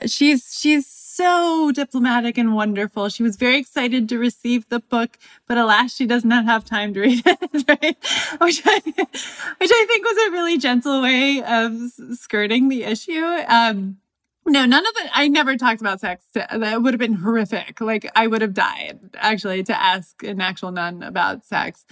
She's 0.07 0.57
she's 0.57 0.87
so 0.87 1.73
diplomatic 1.75 2.39
and 2.39 2.55
wonderful. 2.55 3.09
She 3.09 3.25
was 3.25 3.35
very 3.35 3.59
excited 3.59 4.09
to 4.11 4.19
receive 4.19 4.69
the 4.69 4.79
book, 4.79 5.19
but 5.49 5.59
alas, 5.59 5.93
she 5.93 6.07
does 6.07 6.25
not 6.25 6.45
have 6.45 6.65
time 6.65 6.95
to 6.95 7.01
read 7.01 7.23
it, 7.27 7.65
right? 7.69 7.97
which, 8.41 8.63
I, 8.65 8.81
which 8.85 9.71
I 9.75 9.87
think 9.89 10.05
was 10.07 10.29
a 10.29 10.31
really 10.31 10.57
gentle 10.57 11.03
way 11.03 11.43
of 11.43 11.77
skirting 12.17 12.69
the 12.69 12.85
issue. 12.85 13.25
Um, 13.49 13.99
no, 14.47 14.65
none 14.67 14.87
of 14.87 14.93
it. 14.97 15.11
I 15.15 15.29
never 15.29 15.57
talked 15.57 15.81
about 15.81 16.01
sex. 16.01 16.25
That 16.35 16.83
would 16.83 16.95
have 16.95 16.99
been 16.99 17.15
horrific. 17.15 17.81
Like 17.81 18.11
I 18.17 18.27
would 18.27 18.43
have 18.43 18.55
died 18.55 18.99
actually 19.15 19.63
to 19.65 19.81
ask 19.81 20.23
an 20.23 20.41
actual 20.41 20.73
nun 20.73 21.03
about 21.03 21.45
sex. 21.45 21.85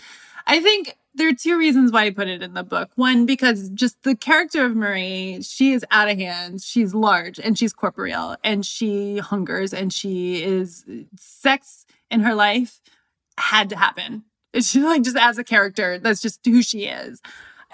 I 0.46 0.61
think 0.61 0.96
there 1.14 1.28
are 1.28 1.34
two 1.34 1.59
reasons 1.59 1.92
why 1.92 2.05
I 2.05 2.11
put 2.11 2.28
it 2.28 2.42
in 2.42 2.55
the 2.55 2.62
book. 2.62 2.90
One, 2.94 3.26
because 3.26 3.68
just 3.70 4.03
the 4.03 4.16
character 4.16 4.64
of 4.64 4.74
Marie, 4.74 5.42
she 5.42 5.72
is 5.72 5.84
out 5.90 6.09
of 6.09 6.18
hand. 6.18 6.62
She's 6.62 6.94
large 6.94 7.38
and 7.38 7.59
she's 7.59 7.72
corporeal 7.72 8.36
and 8.42 8.64
she 8.64 9.18
hungers 9.18 9.72
and 9.74 9.92
she 9.92 10.42
is 10.42 10.84
sex 11.16 11.86
in 12.11 12.20
her 12.20 12.34
life 12.34 12.80
had 13.38 13.70
to 13.70 13.76
happen. 13.76 14.24
She 14.61 14.80
like 14.80 15.03
just 15.03 15.16
as 15.16 15.38
a 15.38 15.44
character, 15.44 15.98
that's 15.98 16.20
just 16.20 16.40
who 16.44 16.62
she 16.62 16.86
is. 16.86 17.20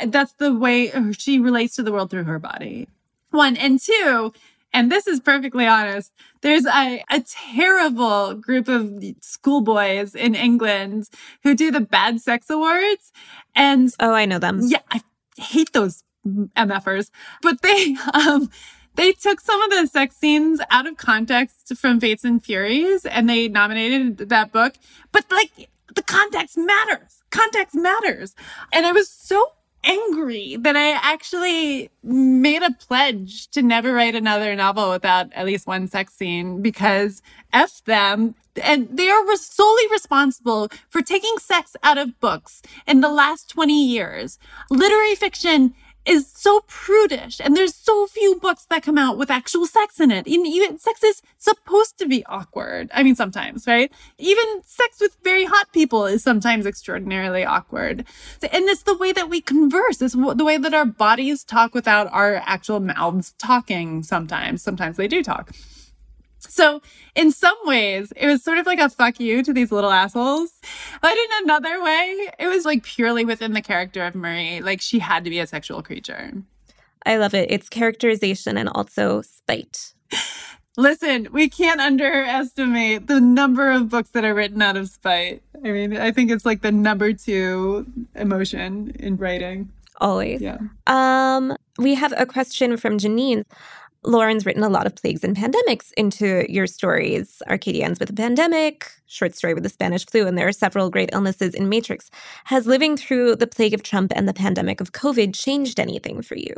that's 0.09 0.33
the 0.35 0.55
way 0.55 0.93
she 1.17 1.39
relates 1.39 1.77
to 1.77 1.83
the 1.83 1.93
world 1.93 2.11
through 2.11 2.25
her 2.25 2.39
body. 2.39 2.89
One 3.31 3.57
and 3.57 3.81
two, 3.81 4.33
and 4.77 4.93
this 4.93 5.07
is 5.07 5.21
perfectly 5.21 5.67
honest, 5.67 6.13
there's 6.43 6.67
a, 6.67 7.03
a 7.11 7.25
terrible 7.55 8.35
group 8.35 8.69
of 8.69 9.03
schoolboys 9.23 10.15
in 10.15 10.35
England 10.35 11.09
who 11.43 11.55
do 11.55 11.71
the 11.71 11.81
bad 11.81 12.21
sex 12.21 12.51
awards. 12.51 13.11
And 13.55 13.91
oh, 13.99 14.13
I 14.13 14.27
know 14.27 14.39
them. 14.39 14.61
Yeah, 14.63 14.83
I 14.91 15.01
hate 15.39 15.73
those 15.73 16.03
MFers, 16.27 17.11
but 17.41 17.63
they, 17.63 17.97
um, 18.13 18.51
they 18.97 19.13
took 19.13 19.41
some 19.41 19.63
of 19.63 19.71
the 19.71 19.87
sex 19.87 20.15
scenes 20.17 20.61
out 20.71 20.87
of 20.87 20.99
context 20.99 21.75
from 21.75 21.99
Fates 21.99 22.23
and 22.23 22.45
Furies 22.45 23.07
and 23.07 23.31
they 23.31 23.49
nominated 23.49 24.29
that 24.29 24.53
book. 24.53 24.75
But 25.11 25.25
like 25.31 25.71
the 25.95 26.03
context 26.03 26.59
matters. 26.59 27.23
Context 27.31 27.75
matters. 27.75 28.35
And 28.75 28.85
I 28.85 28.93
was 28.93 29.09
so 29.09 29.53
angry 29.87 30.57
that 30.57 30.77
I 30.77 30.91
actually 30.93 31.91
made 32.03 32.63
a 32.63 32.73
pledge 32.73 33.49
to 33.53 33.63
never 33.63 33.93
write 33.93 34.15
another 34.15 34.55
novel 34.55 34.91
without 34.91 35.33
at 35.33 35.47
least 35.47 35.67
one 35.67 35.89
sex 35.89 36.15
scene 36.15 36.61
because 36.61 37.23
F 37.53 37.83
them. 37.85 38.35
And 38.63 38.89
they 38.97 39.09
are 39.09 39.37
solely 39.37 39.87
responsible 39.91 40.69
for 40.89 41.03
taking 41.03 41.37
sex 41.39 41.77
out 41.83 41.99
of 41.99 42.19
books 42.21 42.63
in 42.87 43.01
the 43.01 43.11
last 43.11 43.51
20 43.51 43.87
years. 43.87 44.39
Literary 44.71 45.15
fiction 45.15 45.75
is 46.07 46.31
so 46.33 46.61
prudish 46.69 47.41
and 47.41 47.57
there's 47.57 47.75
so 47.75 48.07
few 48.07 48.37
books 48.37 48.65
that 48.71 48.83
come 48.83 48.97
out 48.97 49.19
with 49.19 49.31
actual 49.31 49.67
sex 49.67 50.01
in 50.01 50.11
it. 50.11 50.27
Even 50.27 50.79
sex 50.79 51.03
is 51.03 51.21
supposed 51.39 51.99
to 51.99 52.07
be 52.07 52.25
awkward. 52.27 52.89
I 52.95 53.03
mean, 53.03 53.17
sometimes, 53.17 53.67
right? 53.67 53.93
Even 54.19 54.63
sex 54.65 55.01
with 55.01 55.17
very 55.25 55.45
hot 55.45 55.73
people 55.73 56.07
is 56.07 56.23
sometimes 56.23 56.65
extraordinarily 56.65 57.45
awkward. 57.45 58.05
And 58.43 58.65
it's 58.69 58.85
the 58.85 58.97
way 58.97 59.13
that 59.13 59.29
we 59.29 59.41
converse. 59.41 60.01
It's 60.01 60.15
the 60.15 60.45
way 60.45 60.57
that 60.57 60.75
our 60.75 60.87
bodies 60.87 61.45
talk 61.45 61.75
without 61.75 62.09
our 62.13 62.37
actual 62.47 62.81
mouths 62.81 63.35
talking 63.39 64.03
sometimes. 64.03 64.63
Sometimes 64.63 64.97
they 64.97 65.09
do 65.09 65.23
talk. 65.23 65.53
So 66.49 66.81
in 67.15 67.33
some 67.33 67.57
ways, 67.65 68.13
it 68.17 68.27
was 68.27 68.43
sort 68.43 68.59
of 68.59 68.67
like 68.67 68.79
a 68.79 68.89
fuck 68.89 69.21
you 69.21 69.43
to 69.43 69.53
these 69.53 69.73
little 69.73 69.91
assholes. 69.91 70.53
But 71.01 71.13
in 71.13 71.45
another 71.45 71.83
way, 71.83 72.31
it 72.39 72.49
was 72.49 72.65
like 72.65 72.83
purely 72.83 73.25
within 73.25 73.53
the 73.53 73.63
character 73.63 74.05
of 74.05 74.15
Marie. 74.15 74.61
Like 74.61 74.81
she 74.81 74.99
had 74.99 75.25
to 75.25 75.31
be 75.31 75.39
a 75.39 75.47
sexual 75.47 75.83
creature. 75.83 76.33
I 77.05 77.17
love 77.17 77.35
it. 77.35 77.51
It's 77.51 77.69
characterization 77.69 78.59
and 78.59 78.69
also 78.69 79.23
spite. 79.23 79.95
Listen, 80.79 81.29
we 81.33 81.49
can't 81.49 81.81
underestimate 81.81 83.07
the 83.07 83.21
number 83.21 83.71
of 83.71 83.89
books 83.89 84.11
that 84.11 84.25
are 84.25 84.35
written 84.35 84.61
out 84.61 84.77
of 84.77 84.91
spite. 84.91 85.43
I 85.65 85.71
mean, 85.71 85.97
I 85.97 86.11
think 86.13 86.31
it's 86.31 86.45
like 86.45 86.61
the 86.61 86.73
number 86.73 87.15
two 87.15 87.87
emotion 88.15 88.95
in 88.99 89.17
writing. 89.17 89.71
Always. 89.99 90.43
Yeah. 90.43 90.59
Um, 90.87 91.57
we 91.79 91.95
have 91.95 92.13
a 92.17 92.27
question 92.27 92.77
from 92.77 92.99
Janine. 92.99 93.45
Lauren's 94.07 94.47
written 94.47 94.63
a 94.63 94.69
lot 94.69 94.87
of 94.87 94.95
plagues 94.95 95.25
and 95.25 95.37
pandemics 95.37 95.93
into 95.97 96.47
your 96.49 96.67
stories. 96.67 97.43
Arcadia 97.49 97.85
ends 97.85 97.99
with 97.99 98.09
a 98.11 98.13
pandemic, 98.13 98.89
short 99.07 99.35
story 99.35 99.53
with 99.53 99.65
the 99.65 99.69
Spanish 99.69 100.07
flu, 100.07 100.27
and 100.27 100.39
there 100.39 100.47
are 100.47 100.53
several 100.53 100.91
great 100.91 101.11
illnesses 101.13 101.55
in 101.55 101.69
Matrix. 101.69 102.11
Has 102.45 102.67
living 102.67 102.97
through 102.97 103.37
the 103.37 103.47
plague 103.47 103.75
of 103.75 103.83
Trump 103.83 104.13
and 104.15 104.29
the 104.29 104.33
pandemic 104.33 104.81
of 104.81 104.93
COVID 104.93 105.35
changed 105.35 105.81
anything 105.81 106.23
for 106.23 106.37
you? 106.37 106.55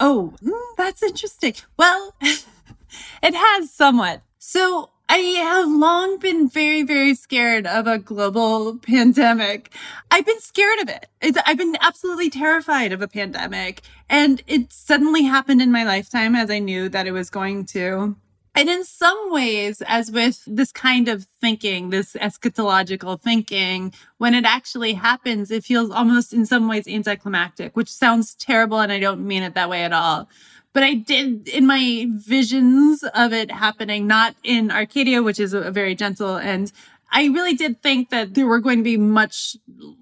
Oh, 0.00 0.34
mm, 0.42 0.76
that's 0.76 1.02
interesting. 1.02 1.54
Well, 1.76 2.14
it 2.20 3.34
has 3.34 3.70
somewhat. 3.70 4.22
So 4.38 4.90
I 5.14 5.18
have 5.18 5.70
long 5.70 6.18
been 6.20 6.48
very, 6.48 6.82
very 6.84 7.14
scared 7.14 7.66
of 7.66 7.86
a 7.86 7.98
global 7.98 8.78
pandemic. 8.78 9.70
I've 10.10 10.24
been 10.24 10.40
scared 10.40 10.78
of 10.80 10.88
it. 10.88 11.06
It's, 11.20 11.36
I've 11.44 11.58
been 11.58 11.76
absolutely 11.82 12.30
terrified 12.30 12.94
of 12.94 13.02
a 13.02 13.08
pandemic. 13.08 13.82
And 14.08 14.42
it 14.46 14.72
suddenly 14.72 15.24
happened 15.24 15.60
in 15.60 15.70
my 15.70 15.84
lifetime 15.84 16.34
as 16.34 16.50
I 16.50 16.60
knew 16.60 16.88
that 16.88 17.06
it 17.06 17.12
was 17.12 17.28
going 17.28 17.66
to. 17.66 18.16
And 18.54 18.70
in 18.70 18.84
some 18.84 19.30
ways, 19.30 19.82
as 19.86 20.10
with 20.10 20.42
this 20.46 20.72
kind 20.72 21.08
of 21.08 21.24
thinking, 21.42 21.90
this 21.90 22.14
eschatological 22.14 23.20
thinking, 23.20 23.92
when 24.16 24.32
it 24.32 24.46
actually 24.46 24.94
happens, 24.94 25.50
it 25.50 25.62
feels 25.62 25.90
almost 25.90 26.32
in 26.32 26.46
some 26.46 26.68
ways 26.68 26.88
anticlimactic, 26.88 27.76
which 27.76 27.92
sounds 27.92 28.34
terrible. 28.34 28.80
And 28.80 28.90
I 28.90 28.98
don't 28.98 29.26
mean 29.26 29.42
it 29.42 29.54
that 29.56 29.68
way 29.68 29.84
at 29.84 29.92
all. 29.92 30.30
But 30.72 30.82
I 30.82 30.94
did 30.94 31.48
in 31.48 31.66
my 31.66 32.06
visions 32.10 33.02
of 33.02 33.32
it 33.32 33.50
happening, 33.50 34.06
not 34.06 34.34
in 34.42 34.70
Arcadia, 34.70 35.22
which 35.22 35.38
is 35.38 35.52
a, 35.52 35.70
very 35.70 35.94
gentle 35.94 36.36
and 36.36 36.72
I 37.12 37.26
really 37.26 37.54
did 37.54 37.80
think 37.82 38.08
that 38.08 38.32
there 38.34 38.46
were 38.46 38.58
going 38.58 38.78
to 38.78 38.84
be 38.84 38.96
much 38.96 39.56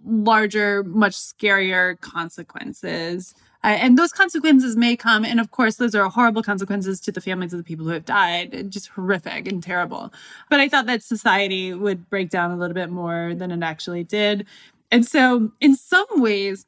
larger, 0.04 0.84
much 0.84 1.14
scarier 1.14 2.00
consequences. 2.00 3.34
Uh, 3.62 3.66
and 3.68 3.98
those 3.98 4.12
consequences 4.12 4.76
may 4.76 4.96
come. 4.96 5.24
And 5.24 5.40
of 5.40 5.50
course, 5.50 5.76
those 5.76 5.94
are 5.94 6.08
horrible 6.08 6.42
consequences 6.42 7.00
to 7.00 7.12
the 7.12 7.20
families 7.20 7.52
of 7.52 7.58
the 7.58 7.64
people 7.64 7.84
who 7.84 7.92
have 7.92 8.04
died. 8.04 8.70
Just 8.70 8.88
horrific 8.88 9.48
and 9.48 9.62
terrible. 9.62 10.12
But 10.48 10.60
I 10.60 10.68
thought 10.68 10.86
that 10.86 11.02
society 11.02 11.74
would 11.74 12.08
break 12.08 12.30
down 12.30 12.52
a 12.52 12.56
little 12.56 12.74
bit 12.74 12.90
more 12.90 13.34
than 13.34 13.50
it 13.50 13.62
actually 13.62 14.04
did. 14.04 14.46
And 14.92 15.04
so, 15.04 15.52
in 15.60 15.76
some 15.76 16.06
ways, 16.14 16.64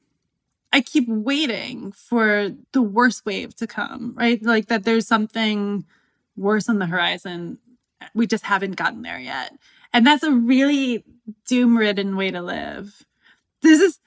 I 0.73 0.81
keep 0.81 1.07
waiting 1.09 1.93
for 1.93 2.51
the 2.73 2.83
worst 2.83 3.27
wave 3.27 3.55
to 3.57 3.67
come, 3.67 4.15
right? 4.17 4.43
Like 4.43 4.67
that 4.69 4.85
there's 4.85 5.07
something 5.07 5.85
worse 6.37 6.69
on 6.69 6.79
the 6.79 6.87
horizon. 6.87 7.59
We 8.15 8.27
just 8.27 8.45
haven't 8.45 8.77
gotten 8.77 9.03
there 9.03 9.19
yet. 9.19 9.53
And 9.93 10.07
that's 10.07 10.23
a 10.23 10.33
really 10.33 11.05
doom 11.47 11.77
ridden 11.77 12.17
way 12.17 12.31
to 12.31 12.41
live. 12.41 13.05
This 13.61 13.81
is 13.81 13.99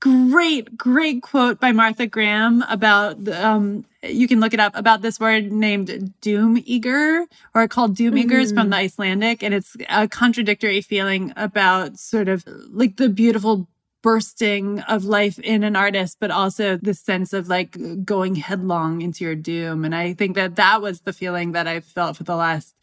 great, 0.00 0.76
great 0.76 1.22
quote 1.22 1.60
by 1.60 1.72
Martha 1.72 2.06
Graham 2.06 2.62
about, 2.68 3.26
um, 3.28 3.84
you 4.02 4.28
can 4.28 4.40
look 4.40 4.54
it 4.54 4.60
up 4.60 4.74
about 4.74 5.02
this 5.02 5.20
word 5.20 5.52
named 5.52 6.14
doom 6.20 6.62
eager 6.64 7.26
or 7.54 7.68
called 7.68 7.96
doom 7.96 8.14
eagers 8.14 8.50
mm. 8.50 8.54
from 8.54 8.70
the 8.70 8.76
Icelandic. 8.76 9.42
And 9.42 9.54
it's 9.54 9.76
a 9.88 10.08
contradictory 10.08 10.80
feeling 10.80 11.32
about 11.36 11.98
sort 11.98 12.28
of 12.28 12.44
like 12.70 12.96
the 12.96 13.08
beautiful 13.08 13.68
bursting 14.02 14.80
of 14.80 15.04
life 15.04 15.38
in 15.38 15.62
an 15.62 15.76
artist, 15.76 16.18
but 16.20 16.30
also 16.30 16.76
the 16.76 16.94
sense 16.94 17.32
of 17.32 17.48
like 17.48 17.76
going 18.04 18.34
headlong 18.36 19.02
into 19.02 19.24
your 19.24 19.34
doom. 19.34 19.84
And 19.84 19.94
I 19.94 20.14
think 20.14 20.36
that 20.36 20.56
that 20.56 20.80
was 20.80 21.02
the 21.02 21.12
feeling 21.12 21.52
that 21.52 21.66
I 21.66 21.80
felt 21.80 22.16
for 22.16 22.24
the 22.24 22.36
last 22.36 22.74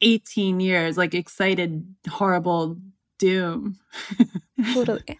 18 0.00 0.60
years, 0.60 0.96
like 0.96 1.14
excited, 1.14 1.84
horrible 2.08 2.76
doom. 3.18 3.78
totally. 4.72 5.18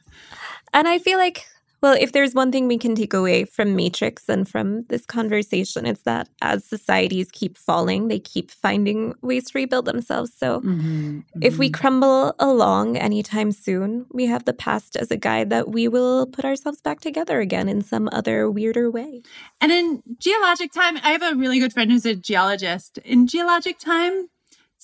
And 0.72 0.88
I 0.88 0.98
feel 0.98 1.18
like 1.18 1.46
well, 1.82 1.96
if 1.98 2.12
there's 2.12 2.32
one 2.32 2.52
thing 2.52 2.68
we 2.68 2.78
can 2.78 2.94
take 2.94 3.12
away 3.12 3.44
from 3.44 3.74
Matrix 3.74 4.28
and 4.28 4.48
from 4.48 4.84
this 4.84 5.04
conversation, 5.04 5.84
it's 5.84 6.02
that 6.02 6.28
as 6.40 6.64
societies 6.64 7.28
keep 7.32 7.58
falling, 7.58 8.06
they 8.06 8.20
keep 8.20 8.52
finding 8.52 9.14
ways 9.20 9.50
to 9.50 9.58
rebuild 9.58 9.86
themselves. 9.86 10.32
So 10.32 10.60
mm-hmm, 10.60 11.18
mm-hmm. 11.18 11.42
if 11.42 11.58
we 11.58 11.70
crumble 11.70 12.36
along 12.38 12.96
anytime 12.96 13.50
soon, 13.50 14.06
we 14.12 14.26
have 14.26 14.44
the 14.44 14.52
past 14.52 14.94
as 14.94 15.10
a 15.10 15.16
guide 15.16 15.50
that 15.50 15.70
we 15.70 15.88
will 15.88 16.26
put 16.26 16.44
ourselves 16.44 16.80
back 16.80 17.00
together 17.00 17.40
again 17.40 17.68
in 17.68 17.82
some 17.82 18.08
other 18.12 18.48
weirder 18.48 18.88
way. 18.88 19.22
And 19.60 19.72
in 19.72 20.04
geologic 20.18 20.72
time, 20.72 20.98
I 20.98 21.10
have 21.10 21.22
a 21.22 21.34
really 21.34 21.58
good 21.58 21.72
friend 21.72 21.90
who's 21.90 22.06
a 22.06 22.14
geologist. 22.14 22.98
In 22.98 23.26
geologic 23.26 23.80
time, 23.80 24.28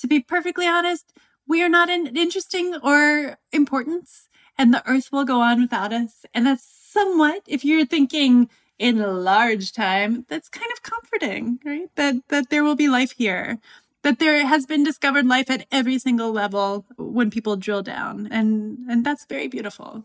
to 0.01 0.09
be 0.09 0.19
perfectly 0.19 0.67
honest, 0.67 1.13
we 1.47 1.63
are 1.63 1.69
not 1.69 1.89
in 1.89 2.09
interesting 2.17 2.75
or 2.83 3.39
importance 3.53 4.29
and 4.59 4.75
the 4.75 4.87
earth 4.91 5.11
will 5.13 5.25
go 5.25 5.41
on 5.41 5.63
without 5.63 5.93
us. 5.93 6.27
And 6.35 6.47
that's 6.47 6.78
somewhat, 6.99 7.43
if 7.47 7.65
you're 7.65 7.87
thinking 7.87 8.49
in 8.79 8.99
large 9.25 9.73
time, 9.73 10.25
that's 10.29 10.49
kind 10.49 10.71
of 10.73 10.83
comforting, 10.83 11.59
right? 11.65 11.91
That 11.97 12.17
that 12.29 12.51
there 12.51 12.65
will 12.65 12.77
be 12.77 12.89
life 12.89 13.13
here. 13.13 13.59
That 14.03 14.19
there 14.19 14.47
has 14.47 14.67
been 14.67 14.85
discovered 14.85 15.27
life 15.27 15.51
at 15.51 15.67
every 15.73 15.99
single 15.99 16.31
level 16.31 16.87
when 16.97 17.31
people 17.31 17.57
drill 17.57 17.83
down. 17.83 18.29
And 18.31 18.79
and 18.89 19.05
that's 19.05 19.25
very 19.25 19.49
beautiful. 19.49 20.05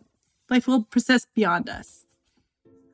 Life 0.50 0.68
will 0.68 0.84
persist 0.84 1.28
beyond 1.36 1.70
us. 1.70 2.06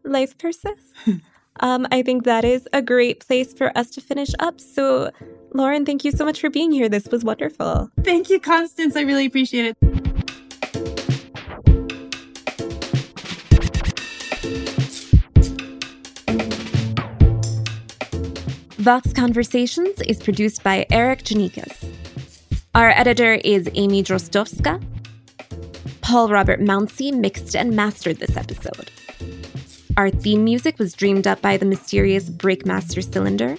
Life 0.04 0.38
persists. 0.38 0.94
um, 1.60 1.88
I 1.92 2.02
think 2.02 2.24
that 2.26 2.46
is 2.46 2.68
a 2.74 2.82
great 2.82 3.26
place 3.26 3.54
for 3.54 3.72
us 3.78 3.90
to 3.92 4.02
finish 4.02 4.32
up. 4.40 4.60
So 4.60 5.12
Lauren, 5.54 5.86
thank 5.86 6.06
you 6.06 6.12
so 6.12 6.26
much 6.26 6.40
for 6.40 6.50
being 6.50 6.72
here. 6.72 6.90
This 6.90 7.08
was 7.08 7.24
wonderful. 7.24 7.90
Thank 8.04 8.30
you, 8.30 8.40
Constance. 8.40 8.96
I 8.96 9.02
really 9.02 9.26
appreciate 9.26 9.66
it. 9.66 10.09
Vox 18.80 19.12
Conversations 19.12 20.00
is 20.04 20.24
produced 20.24 20.64
by 20.64 20.86
Erikk 20.90 21.24
Geannikis. 21.24 21.84
Our 22.74 22.92
editor 22.92 23.34
is 23.34 23.70
Amy 23.74 24.02
Drozdowska. 24.02 24.82
Paul 26.00 26.30
Robert 26.30 26.62
Mounsey 26.62 27.14
mixed 27.14 27.58
and 27.58 27.76
mastered 27.76 28.20
this 28.20 28.38
episode. 28.38 28.90
Our 29.98 30.10
theme 30.10 30.46
music 30.46 30.80
was 30.80 30.94
dreamed 30.94 31.28
up 31.28 31.42
by 31.42 31.58
the 31.58 31.66
mysterious 31.66 32.30
Breakmaster 32.30 33.04
Cylinder. 33.04 33.58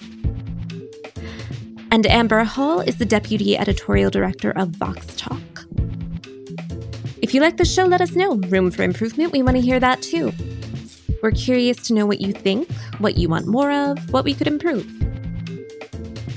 And 1.91 2.07
Amber 2.07 2.43
Hall 2.43 2.79
is 2.79 2.97
the 2.97 3.05
deputy 3.05 3.55
editorial 3.55 4.09
director 4.09 4.49
of 4.49 4.69
Vox 4.69 5.05
Talk. 5.17 5.67
If 7.21 7.35
you 7.35 7.41
like 7.41 7.57
the 7.57 7.65
show, 7.65 7.85
let 7.85 8.01
us 8.01 8.15
know. 8.15 8.37
Room 8.37 8.71
for 8.71 8.81
improvement, 8.81 9.33
we 9.33 9.43
want 9.43 9.55
to 9.55 9.61
hear 9.61 9.79
that 9.79 10.01
too. 10.01 10.31
We're 11.21 11.29
curious 11.29 11.77
to 11.87 11.93
know 11.93 12.07
what 12.07 12.21
you 12.21 12.33
think, 12.33 12.71
what 12.97 13.19
you 13.19 13.29
want 13.29 13.45
more 13.45 13.71
of, 13.71 14.11
what 14.11 14.25
we 14.25 14.33
could 14.33 14.47
improve. 14.47 14.91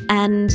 And 0.09 0.51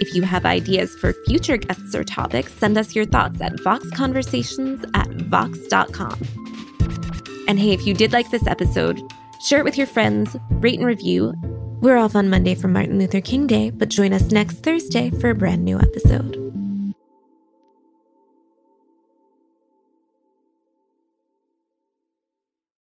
if 0.00 0.14
you 0.14 0.22
have 0.22 0.44
ideas 0.46 0.94
for 0.94 1.12
future 1.26 1.56
guests 1.56 1.94
or 1.94 2.04
topics, 2.04 2.52
send 2.54 2.78
us 2.78 2.94
your 2.94 3.04
thoughts 3.04 3.40
at 3.40 3.54
voxconversations 3.54 4.88
at 4.94 5.08
vox.com. 5.22 6.20
And 7.48 7.58
hey, 7.58 7.72
if 7.72 7.86
you 7.86 7.94
did 7.94 8.12
like 8.12 8.30
this 8.30 8.46
episode, 8.46 9.00
share 9.40 9.58
it 9.58 9.64
with 9.64 9.78
your 9.78 9.86
friends, 9.86 10.36
rate 10.50 10.78
and 10.78 10.86
review. 10.86 11.34
We're 11.80 11.96
off 11.96 12.16
on 12.16 12.28
Monday 12.28 12.54
for 12.54 12.68
Martin 12.68 12.98
Luther 12.98 13.20
King 13.20 13.46
Day, 13.46 13.70
but 13.70 13.88
join 13.88 14.12
us 14.12 14.30
next 14.30 14.62
Thursday 14.62 15.10
for 15.10 15.30
a 15.30 15.34
brand 15.34 15.64
new 15.64 15.78
episode. 15.78 16.47